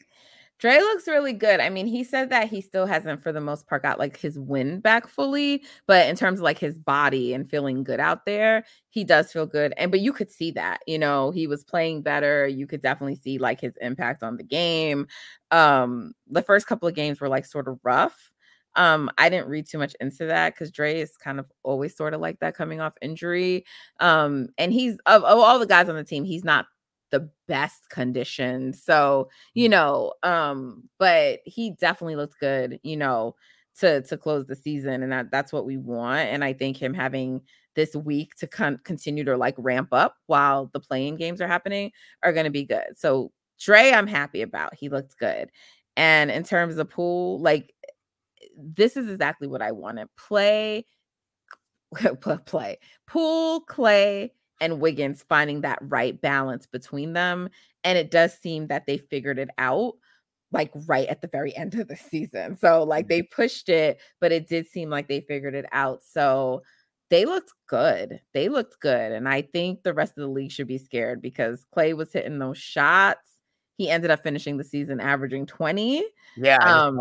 Dre 0.60 0.80
looks 0.80 1.08
really 1.08 1.34
good. 1.34 1.60
I 1.60 1.70
mean, 1.70 1.86
he 1.86 2.04
said 2.04 2.32
that 2.32 2.50
he 2.50 2.62
still 2.62 2.88
hasn't, 2.88 3.22
for 3.22 3.32
the 3.32 3.42
most 3.42 3.68
part, 3.68 3.84
got 3.84 4.00
like 4.00 4.18
his 4.18 4.40
wind 4.40 4.82
back 4.82 5.08
fully. 5.08 5.64
But 5.86 6.08
in 6.08 6.16
terms 6.16 6.40
of 6.40 6.44
like 6.44 6.58
his 6.58 6.80
body 6.80 7.34
and 7.34 7.48
feeling 7.48 7.84
good 7.84 8.00
out 8.00 8.26
there, 8.26 8.66
he 8.90 9.04
does 9.04 9.32
feel 9.32 9.46
good. 9.46 9.74
And 9.78 9.92
but 9.92 10.00
you 10.00 10.12
could 10.14 10.32
see 10.32 10.50
that, 10.52 10.80
you 10.88 10.98
know, 10.98 11.30
he 11.30 11.46
was 11.46 11.64
playing 11.64 12.02
better. 12.02 12.48
You 12.48 12.66
could 12.66 12.82
definitely 12.82 13.16
see 13.16 13.38
like 13.38 13.62
his 13.62 13.78
impact 13.82 14.24
on 14.24 14.38
the 14.38 14.44
game. 14.44 15.08
Um, 15.52 16.14
the 16.28 16.42
first 16.42 16.66
couple 16.66 16.88
of 16.88 16.96
games 16.96 17.22
were 17.22 17.30
like 17.30 17.46
sort 17.46 17.68
of 17.68 17.80
rough. 17.84 18.34
Um, 18.76 19.10
I 19.18 19.30
didn't 19.30 19.50
read 19.50 19.68
too 19.68 19.80
much 19.80 19.96
into 20.00 20.26
that 20.26 20.54
because 20.54 20.72
Dre 20.72 21.00
is 21.00 21.18
kind 21.18 21.40
of 21.40 21.48
always 21.64 21.96
sort 21.96 22.14
of 22.14 22.22
like 22.22 22.40
that 22.40 22.56
coming 22.56 22.80
off 22.80 22.94
injury. 23.02 23.66
Um, 24.00 24.50
and 24.58 24.72
he's 24.72 24.94
of, 25.06 25.24
of 25.24 25.40
all 25.40 25.60
the 25.60 25.66
guys 25.66 25.90
on 25.90 25.96
the 25.96 26.04
team, 26.04 26.24
he's 26.24 26.44
not 26.44 26.66
the 27.12 27.30
best 27.48 27.90
condition. 27.90 28.74
So, 28.74 29.30
you 29.54 29.68
mm. 29.68 29.72
know, 29.72 30.14
um, 30.24 30.84
but 31.00 31.40
he 31.46 31.72
definitely 31.80 32.16
looks 32.16 32.36
good, 32.40 32.80
you 32.84 32.98
know, 32.98 33.36
to 33.80 34.02
to 34.04 34.18
close 34.18 34.46
the 34.48 34.56
season. 34.56 35.04
And 35.04 35.12
that, 35.12 35.32
that's 35.32 35.54
what 35.54 35.66
we 35.66 35.78
want. 35.78 36.30
And 36.30 36.44
I 36.44 36.54
think 36.54 36.78
him 36.78 36.94
having 36.94 37.42
this 37.76 37.96
week 37.96 38.34
to 38.36 38.48
con- 38.48 38.82
continue 38.84 39.24
to 39.24 39.38
like 39.38 39.56
ramp 39.58 39.90
up 39.92 40.16
while 40.26 40.70
the 40.74 40.80
playing 40.80 41.16
games 41.16 41.40
are 41.42 41.48
happening 41.48 41.92
are 42.24 42.34
going 42.34 42.46
to 42.46 42.52
be 42.52 42.66
good. 42.66 42.98
So 42.98 43.32
Dre, 43.60 43.92
I'm 43.92 44.08
happy 44.08 44.42
about. 44.42 44.76
He 44.76 44.90
looked 44.90 45.18
good. 45.20 45.50
And 45.96 46.30
in 46.32 46.44
terms 46.44 46.78
of 46.78 46.90
Poole, 46.90 47.40
like 47.40 47.74
this 48.58 48.98
is 48.98 49.10
exactly 49.10 49.48
what 49.48 49.62
I 49.62 49.72
want 49.72 49.98
to 49.98 50.10
play. 50.18 50.86
play 52.46 52.78
Poole, 53.08 53.66
Klay, 53.66 54.32
and 54.60 54.80
Wiggins 54.80 55.24
finding 55.28 55.62
that 55.62 55.80
right 55.82 56.20
balance 56.20 56.66
between 56.66 57.14
them. 57.14 57.50
And 57.84 57.98
it 57.98 58.12
does 58.12 58.34
seem 58.38 58.68
that 58.68 58.86
they 58.86 58.98
figured 58.98 59.40
it 59.40 59.50
out 59.58 59.94
like 60.52 60.72
right 60.88 61.08
at 61.08 61.22
the 61.22 61.28
very 61.28 61.56
end 61.58 61.76
of 61.76 61.88
the 61.88 61.96
season. 61.96 62.58
So 62.58 62.84
like 62.84 63.08
they 63.08 63.22
mm-hmm. 63.22 63.36
pushed 63.36 63.70
it, 63.70 64.00
but 64.20 64.32
it 64.32 64.48
did 64.48 64.68
seem 64.68 64.90
like 64.90 65.08
they 65.08 65.22
figured 65.22 65.56
it 65.56 65.66
out. 65.72 66.02
So 66.04 66.64
they 67.10 67.26
looked 67.26 67.54
good. 67.68 68.20
They 68.34 68.50
looked 68.50 68.80
good. 68.82 69.12
And 69.12 69.30
I 69.30 69.42
think 69.42 69.84
the 69.84 69.94
rest 69.94 70.18
of 70.18 70.22
the 70.22 70.28
league 70.28 70.52
should 70.52 70.68
be 70.68 70.78
scared 70.78 71.22
because 71.22 71.66
Klay 71.76 71.96
was 71.96 72.12
hitting 72.12 72.40
those 72.40 72.58
shots. 72.58 73.20
He 73.78 73.90
ended 73.90 74.12
up 74.12 74.24
finishing 74.24 74.58
the 74.58 74.64
season 74.64 75.00
averaging 75.00 75.46
20. 75.46 76.04
Yeah. 76.36 76.58
Um, 76.58 77.00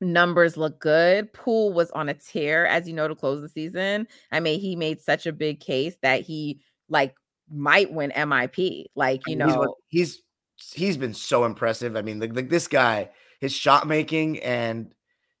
numbers 0.00 0.56
look 0.56 0.80
good. 0.80 1.32
Poole 1.32 1.72
was 1.72 1.90
on 1.92 2.08
a 2.08 2.14
tear, 2.14 2.66
as 2.66 2.86
you 2.86 2.94
know, 2.94 3.08
to 3.08 3.14
close 3.14 3.40
the 3.40 3.48
season. 3.48 4.06
I 4.30 4.40
mean, 4.40 4.60
he 4.60 4.76
made 4.76 5.00
such 5.00 5.26
a 5.26 5.32
big 5.32 5.60
case 5.60 5.96
that 6.02 6.22
he 6.22 6.60
like 6.88 7.14
might 7.50 7.92
win 7.92 8.10
MIP. 8.10 8.86
Like, 8.94 9.22
you 9.26 9.36
know, 9.36 9.76
he's 9.88 10.22
he's, 10.56 10.72
he's 10.72 10.96
been 10.96 11.14
so 11.14 11.44
impressive. 11.44 11.96
I 11.96 12.02
mean, 12.02 12.20
like, 12.20 12.34
like 12.34 12.48
this 12.48 12.68
guy, 12.68 13.10
his 13.40 13.52
shot 13.52 13.86
making 13.86 14.40
and 14.40 14.92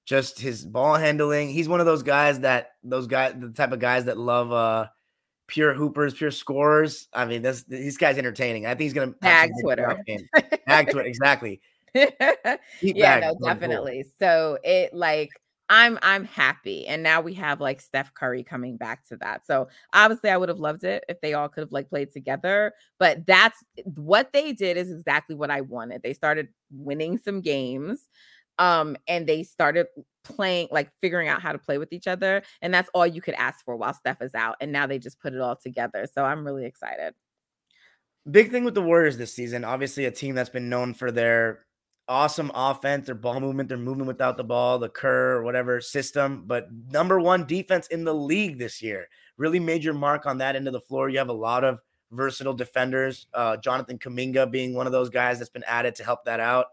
just 0.04 0.40
his 0.40 0.64
ball 0.64 0.94
handling. 0.94 1.50
He's 1.50 1.68
one 1.68 1.80
of 1.80 1.86
those 1.86 2.02
guys 2.02 2.40
that 2.40 2.72
those 2.82 3.06
guys, 3.06 3.34
the 3.38 3.50
type 3.50 3.72
of 3.72 3.78
guys 3.78 4.06
that 4.06 4.18
love 4.18 4.52
uh 4.52 4.88
pure 5.46 5.74
hoopers, 5.74 6.14
pure 6.14 6.30
scorers. 6.30 7.08
I 7.12 7.26
mean, 7.26 7.42
this 7.42 7.64
these 7.64 7.96
guys 7.96 8.18
entertaining. 8.18 8.66
I 8.66 8.70
think 8.70 8.82
he's 8.82 8.92
gonna 8.92 9.14
tag 9.22 9.50
Twitter. 9.62 10.02
Tag 10.66 10.90
Twitter, 10.90 11.06
exactly. 11.06 11.60
Yeah, 12.82 13.20
no, 13.20 13.36
definitely. 13.42 14.04
So 14.18 14.58
it 14.62 14.94
like 14.94 15.30
I'm 15.70 15.98
I'm 16.02 16.24
happy. 16.24 16.86
And 16.86 17.02
now 17.02 17.20
we 17.20 17.34
have 17.34 17.60
like 17.60 17.80
Steph 17.80 18.14
Curry 18.14 18.42
coming 18.42 18.76
back 18.76 19.06
to 19.08 19.16
that. 19.18 19.46
So 19.46 19.68
obviously 19.92 20.30
I 20.30 20.36
would 20.36 20.48
have 20.48 20.60
loved 20.60 20.84
it 20.84 21.04
if 21.08 21.20
they 21.20 21.34
all 21.34 21.48
could 21.48 21.62
have 21.62 21.72
like 21.72 21.90
played 21.90 22.12
together, 22.12 22.72
but 22.98 23.26
that's 23.26 23.62
what 23.84 24.32
they 24.32 24.52
did 24.52 24.76
is 24.76 24.90
exactly 24.90 25.34
what 25.34 25.50
I 25.50 25.60
wanted. 25.60 26.02
They 26.02 26.14
started 26.14 26.48
winning 26.70 27.18
some 27.18 27.40
games 27.40 28.08
um 28.58 28.96
and 29.06 29.26
they 29.26 29.42
started 29.44 29.86
playing 30.24 30.66
like 30.72 30.90
figuring 31.00 31.28
out 31.28 31.40
how 31.40 31.52
to 31.52 31.58
play 31.58 31.78
with 31.78 31.92
each 31.92 32.08
other 32.08 32.42
and 32.60 32.74
that's 32.74 32.90
all 32.92 33.06
you 33.06 33.20
could 33.20 33.34
ask 33.34 33.64
for 33.64 33.76
while 33.76 33.94
Steph 33.94 34.20
is 34.20 34.34
out 34.34 34.56
and 34.60 34.72
now 34.72 34.84
they 34.84 34.98
just 34.98 35.20
put 35.20 35.32
it 35.32 35.40
all 35.40 35.56
together. 35.56 36.06
So 36.12 36.24
I'm 36.24 36.44
really 36.44 36.64
excited. 36.64 37.14
Big 38.28 38.50
thing 38.50 38.64
with 38.64 38.74
the 38.74 38.82
Warriors 38.82 39.16
this 39.16 39.32
season, 39.32 39.64
obviously 39.64 40.04
a 40.04 40.10
team 40.10 40.34
that's 40.34 40.50
been 40.50 40.68
known 40.68 40.92
for 40.92 41.10
their 41.10 41.60
awesome 42.08 42.50
offense, 42.54 43.06
their 43.06 43.14
ball 43.14 43.38
movement, 43.38 43.68
their 43.68 43.78
movement 43.78 44.08
without 44.08 44.36
the 44.36 44.44
ball, 44.44 44.78
the 44.78 44.88
Kerr 44.88 45.42
whatever 45.42 45.80
system, 45.80 46.44
but 46.46 46.68
number 46.90 47.20
one 47.20 47.46
defense 47.46 47.86
in 47.88 48.04
the 48.04 48.14
league 48.14 48.58
this 48.58 48.82
year. 48.82 49.08
Really 49.36 49.60
made 49.60 49.84
your 49.84 49.94
mark 49.94 50.26
on 50.26 50.38
that 50.38 50.56
end 50.56 50.66
of 50.66 50.72
the 50.72 50.80
floor. 50.80 51.08
You 51.08 51.18
have 51.18 51.28
a 51.28 51.32
lot 51.32 51.62
of 51.62 51.78
versatile 52.10 52.54
defenders. 52.54 53.26
Uh, 53.32 53.56
Jonathan 53.56 53.98
Kuminga 53.98 54.50
being 54.50 54.74
one 54.74 54.86
of 54.86 54.92
those 54.92 55.10
guys 55.10 55.38
that's 55.38 55.50
been 55.50 55.64
added 55.64 55.94
to 55.96 56.04
help 56.04 56.24
that 56.24 56.40
out. 56.40 56.66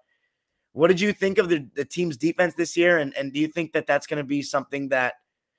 What 0.72 0.88
did 0.88 1.00
you 1.00 1.13
think 1.13 1.38
of 1.38 1.48
the, 1.48 1.68
the 1.75 1.86
team's 1.86 2.18
defense 2.18 2.56
this 2.56 2.75
year? 2.75 2.98
And, 2.98 3.15
and 3.15 3.32
do 3.32 3.39
you 3.39 3.48
think 3.48 3.74
that 3.74 3.86
that's 3.86 4.08
going 4.08 4.18
to 4.18 4.24
be 4.24 4.42
something 4.42 4.89
that, 4.89 5.15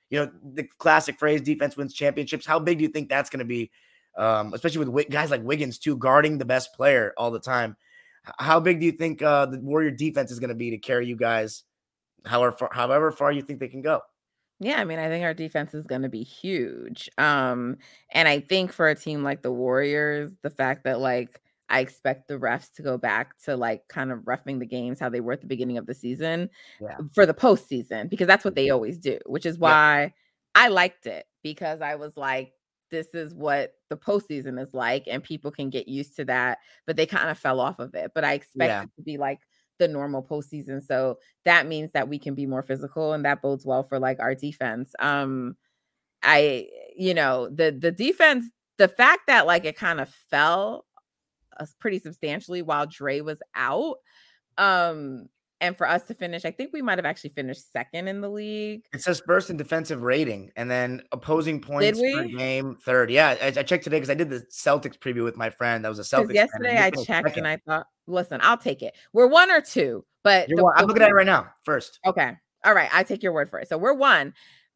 you 0.09 0.19
know, 0.19 0.31
the 0.53 0.63
classic 0.77 1.17
phrase 1.17 1.41
defense 1.41 1.77
wins 1.77 1.93
championships? 1.93 2.45
How 2.45 2.59
big 2.59 2.79
do 2.79 2.83
you 2.83 2.89
think 2.89 3.09
that's 3.09 3.29
going 3.29 3.39
to 3.39 3.45
be? 3.45 3.71
Um, 4.17 4.53
especially 4.53 4.85
with 4.85 5.09
guys 5.09 5.31
like 5.31 5.43
Wiggins, 5.43 5.77
too, 5.77 5.95
guarding 5.95 6.37
the 6.37 6.45
best 6.45 6.73
player 6.73 7.13
all 7.17 7.31
the 7.31 7.39
time. 7.39 7.77
How 8.39 8.59
big 8.59 8.79
do 8.79 8.85
you 8.85 8.91
think 8.91 9.21
uh, 9.21 9.45
the 9.45 9.59
Warrior 9.59 9.91
defense 9.91 10.31
is 10.31 10.39
going 10.39 10.49
to 10.49 10.55
be 10.55 10.71
to 10.71 10.77
carry 10.77 11.07
you 11.07 11.15
guys 11.15 11.63
however 12.25 12.55
far, 12.55 12.69
however 12.71 13.11
far 13.11 13.31
you 13.31 13.41
think 13.41 13.59
they 13.59 13.67
can 13.67 13.81
go. 13.81 14.01
Yeah, 14.59 14.81
I 14.81 14.85
mean, 14.85 14.99
I 14.99 15.07
think 15.07 15.23
our 15.23 15.35
defense 15.35 15.73
is 15.73 15.85
going 15.85 16.01
to 16.01 16.09
be 16.09 16.23
huge. 16.23 17.09
Um, 17.17 17.77
and 18.11 18.27
I 18.27 18.39
think 18.39 18.71
for 18.71 18.87
a 18.87 18.95
team 18.95 19.23
like 19.23 19.43
the 19.43 19.51
Warriors, 19.51 20.31
the 20.41 20.49
fact 20.49 20.83
that 20.85 20.99
like 20.99 21.39
I 21.69 21.81
expect 21.81 22.27
the 22.27 22.39
refs 22.39 22.73
to 22.75 22.81
go 22.81 22.97
back 22.97 23.37
to 23.43 23.55
like 23.55 23.87
kind 23.87 24.11
of 24.11 24.27
roughing 24.27 24.57
the 24.59 24.65
games 24.65 24.99
how 24.99 25.09
they 25.09 25.19
were 25.19 25.33
at 25.33 25.41
the 25.41 25.47
beginning 25.47 25.77
of 25.77 25.85
the 25.85 25.93
season 25.93 26.49
yeah. 26.81 26.97
for 27.13 27.25
the 27.25 27.33
postseason 27.33 28.09
because 28.09 28.27
that's 28.27 28.45
what 28.45 28.55
they 28.55 28.69
always 28.69 28.97
do, 28.97 29.19
which 29.25 29.45
is 29.45 29.59
why 29.59 30.01
yeah. 30.01 30.09
I 30.55 30.67
liked 30.69 31.05
it 31.05 31.25
because 31.43 31.81
I 31.81 31.95
was 31.95 32.17
like, 32.17 32.53
this 32.89 33.13
is 33.13 33.35
what 33.35 33.73
the 33.89 33.97
postseason 33.97 34.61
is 34.61 34.73
like, 34.73 35.03
and 35.07 35.23
people 35.23 35.51
can 35.51 35.69
get 35.69 35.87
used 35.87 36.15
to 36.17 36.25
that. 36.25 36.59
But 36.85 36.95
they 36.95 37.05
kind 37.05 37.29
of 37.29 37.37
fell 37.37 37.59
off 37.59 37.79
of 37.79 37.95
it. 37.95 38.11
But 38.13 38.23
I 38.23 38.33
expect 38.33 38.69
yeah. 38.69 38.83
it 38.83 38.89
to 38.97 39.01
be 39.01 39.17
like 39.17 39.39
the 39.79 39.87
normal 39.87 40.23
postseason. 40.23 40.85
So 40.85 41.19
that 41.45 41.67
means 41.67 41.91
that 41.91 42.09
we 42.09 42.19
can 42.19 42.35
be 42.35 42.45
more 42.45 42.63
physical 42.63 43.13
and 43.13 43.25
that 43.25 43.41
bodes 43.41 43.65
well 43.65 43.83
for 43.83 43.99
like 43.99 44.19
our 44.19 44.35
defense. 44.35 44.93
Um 44.99 45.55
I 46.23 46.67
you 46.95 47.13
know, 47.13 47.49
the 47.49 47.75
the 47.77 47.91
defense, 47.91 48.45
the 48.77 48.87
fact 48.87 49.27
that 49.27 49.45
like 49.45 49.65
it 49.65 49.77
kind 49.77 49.99
of 49.99 50.09
fell 50.29 50.85
uh, 51.59 51.65
pretty 51.79 51.99
substantially 51.99 52.61
while 52.61 52.87
Dre 52.87 53.21
was 53.21 53.41
out. 53.55 53.97
Um 54.57 55.29
and 55.59 55.75
for 55.75 55.87
us 55.87 56.03
to 56.03 56.13
finish, 56.13 56.45
I 56.45 56.51
think 56.51 56.71
we 56.73 56.81
might 56.81 56.97
have 56.97 57.05
actually 57.05 57.31
finished 57.31 57.71
second 57.71 58.07
in 58.07 58.21
the 58.21 58.29
league. 58.29 58.83
It 58.93 59.01
says 59.01 59.21
first 59.25 59.49
in 59.49 59.57
defensive 59.57 60.03
rating, 60.03 60.51
and 60.55 60.69
then 60.69 61.01
opposing 61.11 61.59
points 61.61 61.99
per 61.99 62.25
game 62.25 62.77
third. 62.81 63.09
Yeah, 63.09 63.35
I, 63.41 63.47
I 63.47 63.63
checked 63.63 63.83
today 63.83 63.97
because 63.97 64.09
I 64.09 64.13
did 64.13 64.29
the 64.29 64.41
Celtics 64.51 64.97
preview 64.97 65.23
with 65.23 65.35
my 65.35 65.49
friend. 65.49 65.83
That 65.83 65.89
was 65.89 65.99
a 65.99 66.03
Celtics. 66.03 66.33
Yesterday 66.33 66.77
I 66.77 66.91
checked 66.91 67.05
second. 67.05 67.37
and 67.37 67.47
I 67.47 67.57
thought, 67.65 67.87
listen, 68.05 68.39
I'll 68.43 68.57
take 68.57 68.81
it. 68.81 68.93
We're 69.13 69.27
one 69.27 69.49
or 69.49 69.61
two, 69.61 70.05
but 70.23 70.47
the, 70.47 70.73
I'm 70.75 70.85
looking 70.85 71.03
at 71.03 71.09
it 71.09 71.15
right 71.15 71.25
now. 71.25 71.47
First. 71.63 71.99
Okay. 72.05 72.33
All 72.63 72.73
right. 72.73 72.89
I 72.93 73.03
take 73.03 73.23
your 73.23 73.33
word 73.33 73.49
for 73.49 73.59
it. 73.59 73.67
So 73.69 73.77
we're 73.77 73.93
one, 73.93 74.33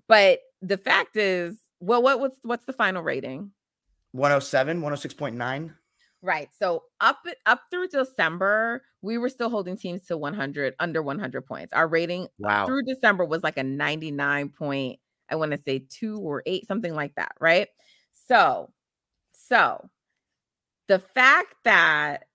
but 0.08 0.40
the 0.62 0.78
fact 0.78 1.16
is, 1.16 1.58
well, 1.80 2.02
what 2.02 2.20
what's 2.20 2.38
what's 2.44 2.66
the 2.66 2.74
final 2.74 3.04
rating? 3.04 3.52
107, 4.14 4.82
106.9. 4.82 5.74
Right. 6.22 6.50
So 6.58 6.84
up 7.00 7.26
up 7.46 7.62
through 7.72 7.88
December, 7.88 8.84
we 9.02 9.18
were 9.18 9.30
still 9.30 9.50
holding 9.50 9.76
teams 9.76 10.06
to 10.08 10.18
100 10.18 10.76
under 10.80 11.02
100 11.02 11.46
points. 11.46 11.74
Our 11.74 11.88
rating 11.88 12.28
wow. 12.38 12.66
through 12.66 12.84
December 12.84 13.26
was 13.26 13.42
like 13.42 13.58
a 13.58 13.64
99 13.64 14.50
point, 14.50 15.00
I 15.30 15.36
want 15.36 15.52
to 15.52 15.58
say 15.58 15.86
2 15.90 16.20
or 16.20 16.44
8 16.46 16.68
something 16.68 16.94
like 16.94 17.16
that, 17.16 17.32
right? 17.40 17.68
So 18.28 18.72
so 19.32 19.90
the 20.88 21.00
fact 21.00 21.56
that 21.64 22.26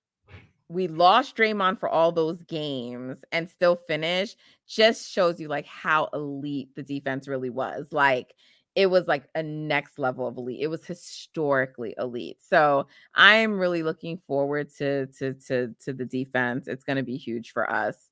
we 0.68 0.88
lost 0.88 1.36
Draymond 1.36 1.78
for 1.78 1.88
all 1.88 2.10
those 2.10 2.42
games 2.42 3.18
and 3.30 3.48
still 3.48 3.76
finish 3.76 4.34
just 4.66 5.08
shows 5.08 5.38
you 5.38 5.46
like 5.46 5.66
how 5.66 6.08
elite 6.12 6.74
the 6.74 6.82
defense 6.82 7.28
really 7.28 7.50
was. 7.50 7.86
Like 7.92 8.34
it 8.76 8.90
was 8.90 9.08
like 9.08 9.24
a 9.34 9.42
next 9.42 9.98
level 9.98 10.28
of 10.28 10.36
elite. 10.36 10.60
It 10.60 10.68
was 10.68 10.84
historically 10.84 11.94
elite. 11.98 12.36
So 12.40 12.86
I'm 13.14 13.58
really 13.58 13.82
looking 13.82 14.18
forward 14.18 14.70
to 14.76 15.06
to 15.18 15.32
to 15.48 15.74
to 15.84 15.92
the 15.92 16.04
defense. 16.04 16.68
It's 16.68 16.84
going 16.84 16.98
to 16.98 17.02
be 17.02 17.16
huge 17.16 17.52
for 17.52 17.68
us. 17.68 18.10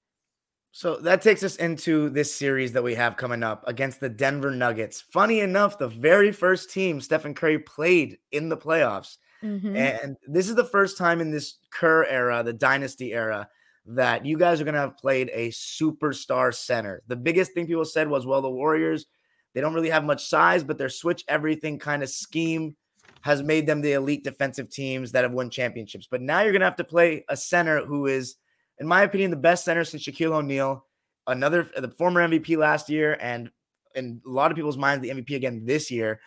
So 0.73 0.97
that 0.97 1.23
takes 1.23 1.45
us 1.45 1.55
into 1.57 2.11
this 2.11 2.35
series 2.35 2.73
that 2.73 2.83
we 2.83 2.97
have 2.97 3.17
coming 3.17 3.45
up 3.45 3.63
against 3.69 4.01
the 4.01 4.09
Denver 4.09 4.51
Nuggets. 4.51 5.01
Funny 5.01 5.39
enough, 5.39 5.79
the 5.79 5.87
very 5.87 6.33
first 6.33 6.71
team 6.73 7.01
Stephen 7.01 7.33
Curry 7.33 7.61
played 7.61 8.19
in 8.33 8.49
the 8.49 8.57
playoffs. 8.57 9.19
Mm-hmm. 9.45 9.77
And 9.77 10.17
this 10.27 10.49
is 10.49 10.57
the 10.57 10.65
first 10.65 10.99
time 10.99 11.21
in 11.21 11.31
this 11.31 11.59
Kerr 11.71 12.07
era, 12.07 12.43
the 12.43 12.53
dynasty 12.53 13.13
era, 13.13 13.49
that 13.87 14.27
you 14.27 14.37
guys 14.37 14.61
are 14.61 14.65
going 14.65 14.75
to 14.75 14.81
have 14.81 14.97
played 14.97 15.31
a 15.33 15.51
superstar 15.51 16.53
center. 16.53 17.03
The 17.07 17.15
biggest 17.15 17.53
thing 17.53 17.69
people 17.69 17.85
said 17.85 18.09
was, 18.09 18.27
well, 18.27 18.43
the 18.43 18.51
Warriors 18.51 19.07
they 19.55 19.61
don't 19.61 19.75
really 19.75 19.91
have 19.91 20.05
much 20.05 20.27
size, 20.27 20.65
but 20.65 20.79
their 20.79 20.89
switch 20.89 21.25
everything 21.29 21.79
kind 21.79 22.03
of 22.03 22.11
scheme 22.11 22.77
has 23.23 23.43
made 23.43 23.67
them 23.67 23.81
the 23.81 23.93
elite 23.93 24.23
defensive 24.25 24.69
teams 24.69 25.13
that 25.13 25.25
have 25.25 25.33
won 25.33 25.49
championships. 25.49 26.07
But 26.11 26.21
now 26.21 26.43
you're 26.43 26.53
going 26.53 26.61
to 26.61 26.67
have 26.67 26.77
to 26.77 26.85
play 26.85 27.25
a 27.29 27.37
center 27.37 27.85
who 27.85 28.07
is, 28.07 28.37
in 28.79 28.87
my 28.87 29.03
opinion, 29.03 29.31
the 29.31 29.37
best 29.39 29.65
center 29.65 29.85
since 29.85 30.05
Shaquille 30.05 30.33
O'Neal, 30.33 30.85
another 31.27 31.71
the 31.75 31.89
former 31.89 32.27
MVP 32.29 32.59
last 32.59 32.91
year, 32.91 33.17
and 33.21 33.51
in 33.95 34.21
a 34.27 34.29
lot 34.29 34.51
of 34.51 34.57
people's 34.57 34.77
minds, 34.77 35.03
the 35.03 35.11
MVP 35.11 35.37
again 35.37 35.65
this 35.65 35.91
year. 35.91 36.21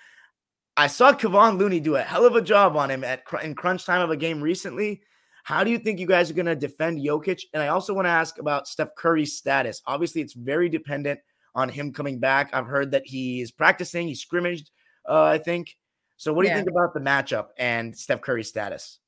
I 0.75 0.87
saw 0.87 1.11
Kevon 1.11 1.57
Looney 1.57 1.79
do 1.79 1.95
a 1.95 2.01
hell 2.01 2.25
of 2.25 2.35
a 2.35 2.41
job 2.41 2.75
on 2.77 2.89
him 2.89 3.03
at 3.03 3.23
in 3.43 3.55
crunch 3.55 3.85
time 3.85 4.01
of 4.01 4.09
a 4.09 4.17
game 4.17 4.41
recently. 4.41 5.01
How 5.43 5.63
do 5.63 5.71
you 5.71 5.79
think 5.79 5.99
you 5.99 6.07
guys 6.07 6.29
are 6.29 6.35
going 6.35 6.45
to 6.45 6.55
defend 6.55 6.99
Jokic? 6.99 7.41
And 7.53 7.63
I 7.63 7.67
also 7.67 7.93
want 7.93 8.05
to 8.05 8.11
ask 8.11 8.37
about 8.37 8.67
Steph 8.67 8.95
Curry's 8.95 9.37
status. 9.37 9.81
Obviously, 9.85 10.21
it's 10.21 10.33
very 10.33 10.67
dependent 10.67 11.19
on 11.57 11.67
him 11.67 11.91
coming 11.91 12.19
back. 12.19 12.51
I've 12.53 12.67
heard 12.67 12.91
that 12.91 13.05
he 13.05 13.41
is 13.41 13.51
practicing. 13.51 14.07
He 14.07 14.15
scrimmaged, 14.15 14.69
uh, 15.09 15.23
I 15.23 15.39
think. 15.39 15.75
So, 16.15 16.31
what 16.31 16.43
do 16.43 16.47
yeah. 16.47 16.55
you 16.55 16.63
think 16.63 16.69
about 16.69 16.93
the 16.93 16.99
matchup 16.99 17.47
and 17.57 17.97
Steph 17.97 18.21
Curry's 18.21 18.47
status? 18.47 18.99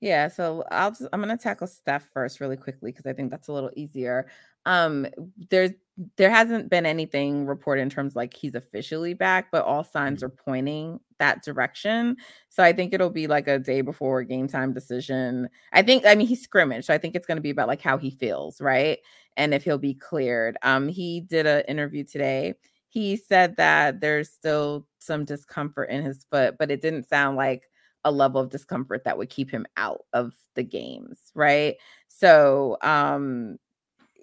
Yeah, 0.00 0.28
so 0.28 0.64
I'll 0.70 0.90
just, 0.90 1.06
I'm 1.12 1.20
gonna 1.20 1.38
tackle 1.38 1.66
Steph 1.66 2.06
first 2.12 2.40
really 2.40 2.58
quickly 2.58 2.90
because 2.90 3.06
I 3.06 3.14
think 3.14 3.30
that's 3.30 3.48
a 3.48 3.52
little 3.52 3.70
easier. 3.74 4.26
Um, 4.66 5.06
there's 5.50 5.72
there 6.16 6.30
hasn't 6.30 6.70
been 6.70 6.86
anything 6.86 7.46
reported 7.46 7.82
in 7.82 7.90
terms 7.90 8.16
like 8.16 8.34
he's 8.34 8.54
officially 8.56 9.14
back, 9.14 9.50
but 9.52 9.64
all 9.64 9.84
signs 9.84 10.22
mm-hmm. 10.22 10.26
are 10.26 10.44
pointing 10.44 11.00
that 11.18 11.44
direction. 11.44 12.16
So 12.48 12.64
I 12.64 12.72
think 12.72 12.92
it'll 12.92 13.10
be 13.10 13.26
like 13.28 13.46
a 13.46 13.58
day 13.60 13.80
before 13.80 14.24
game 14.24 14.48
time 14.48 14.72
decision. 14.72 15.48
I 15.72 15.82
think 15.82 16.04
I 16.06 16.14
mean 16.14 16.26
he's 16.26 16.42
scrimmage, 16.42 16.84
so 16.86 16.94
I 16.94 16.98
think 16.98 17.14
it's 17.14 17.26
going 17.26 17.36
to 17.36 17.42
be 17.42 17.50
about 17.50 17.68
like 17.68 17.82
how 17.82 17.96
he 17.98 18.10
feels, 18.10 18.60
right? 18.60 18.98
And 19.36 19.54
if 19.54 19.64
he'll 19.64 19.78
be 19.78 19.94
cleared. 19.94 20.56
Um 20.62 20.88
he 20.88 21.20
did 21.20 21.46
an 21.46 21.62
interview 21.68 22.04
today. 22.04 22.54
He 22.88 23.16
said 23.16 23.56
that 23.56 24.00
there's 24.00 24.30
still 24.30 24.86
some 24.98 25.24
discomfort 25.24 25.90
in 25.90 26.04
his 26.04 26.26
foot, 26.30 26.56
but 26.58 26.70
it 26.70 26.80
didn't 26.80 27.08
sound 27.08 27.36
like 27.36 27.68
a 28.04 28.10
level 28.12 28.40
of 28.40 28.50
discomfort 28.50 29.02
that 29.04 29.16
would 29.16 29.30
keep 29.30 29.50
him 29.50 29.66
out 29.76 30.02
of 30.12 30.34
the 30.54 30.62
games, 30.62 31.30
right? 31.34 31.76
So 32.08 32.78
um 32.82 33.58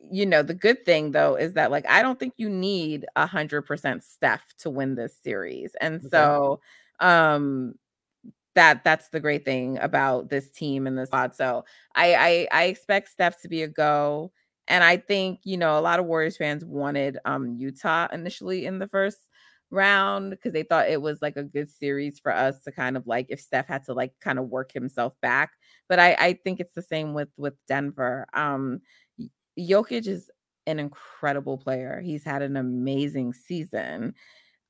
you 0.10 0.25
know, 0.25 0.41
the 0.41 0.53
good 0.53 0.86
thing 0.86 1.12
though 1.12 1.36
is 1.36 1.53
that 1.53 1.72
like 1.72 1.86
I 1.89 2.01
don't 2.01 2.20
think 2.20 2.34
you 2.38 2.50
need 2.50 3.05
a 3.15 3.25
hundred 3.25 3.63
percent 3.63 4.03
Steph 4.03 4.53
to 4.60 4.70
win 4.70 4.96
this 4.96 5.15
series. 5.24 5.75
And 5.79 5.96
okay. 5.98 6.10
so 6.10 6.60
um 7.00 7.75
that 8.55 8.84
that's 8.84 9.10
the 9.10 9.20
great 9.20 9.46
thing 9.46 9.77
about 9.79 10.29
this 10.29 10.50
team 10.51 10.88
and 10.88 10.98
this 10.98 11.10
pod. 11.10 11.36
So 11.36 11.65
I, 11.96 12.15
I 12.15 12.48
I 12.51 12.63
expect 12.65 13.10
Steph 13.10 13.41
to 13.41 13.48
be 13.48 13.63
a 13.63 13.67
go. 13.67 14.31
And 14.67 14.84
I 14.84 14.98
think, 14.98 15.39
you 15.43 15.58
know, 15.58 15.77
a 15.77 15.81
lot 15.81 16.00
of 16.00 16.05
Warriors 16.05 16.38
fans 16.38 16.65
wanted 16.65 17.17
um 17.25 17.55
Utah 17.58 18.08
initially 18.12 18.65
in 18.65 18.79
the 18.79 18.88
first 18.88 19.17
round 19.70 20.31
because 20.31 20.51
they 20.51 20.63
thought 20.63 20.89
it 20.89 21.01
was 21.01 21.22
like 21.22 21.38
a 21.38 21.43
good 21.43 21.70
series 21.70 22.20
for 22.20 22.34
us 22.36 22.62
to 22.63 22.72
kind 22.72 22.98
of 22.98 23.08
like 23.08 23.27
if 23.29 23.39
Steph 23.39 23.67
had 23.67 23.86
to 23.86 23.93
like 23.93 24.13
kind 24.20 24.38
of 24.38 24.50
work 24.50 24.72
himself 24.72 25.13
back. 25.22 25.51
But 25.88 26.00
I, 26.00 26.15
I 26.20 26.34
think 26.43 26.60
it's 26.60 26.74
the 26.74 26.81
same 26.81 27.13
with 27.13 27.29
with 27.38 27.53
Denver. 27.67 28.27
Um 28.34 28.81
Jokic 29.60 30.08
is 30.08 30.29
an 30.67 30.79
incredible 30.79 31.58
player. 31.58 32.01
He's 32.01 32.24
had 32.24 32.41
an 32.41 32.58
amazing 32.58 33.34
season. 33.34 34.13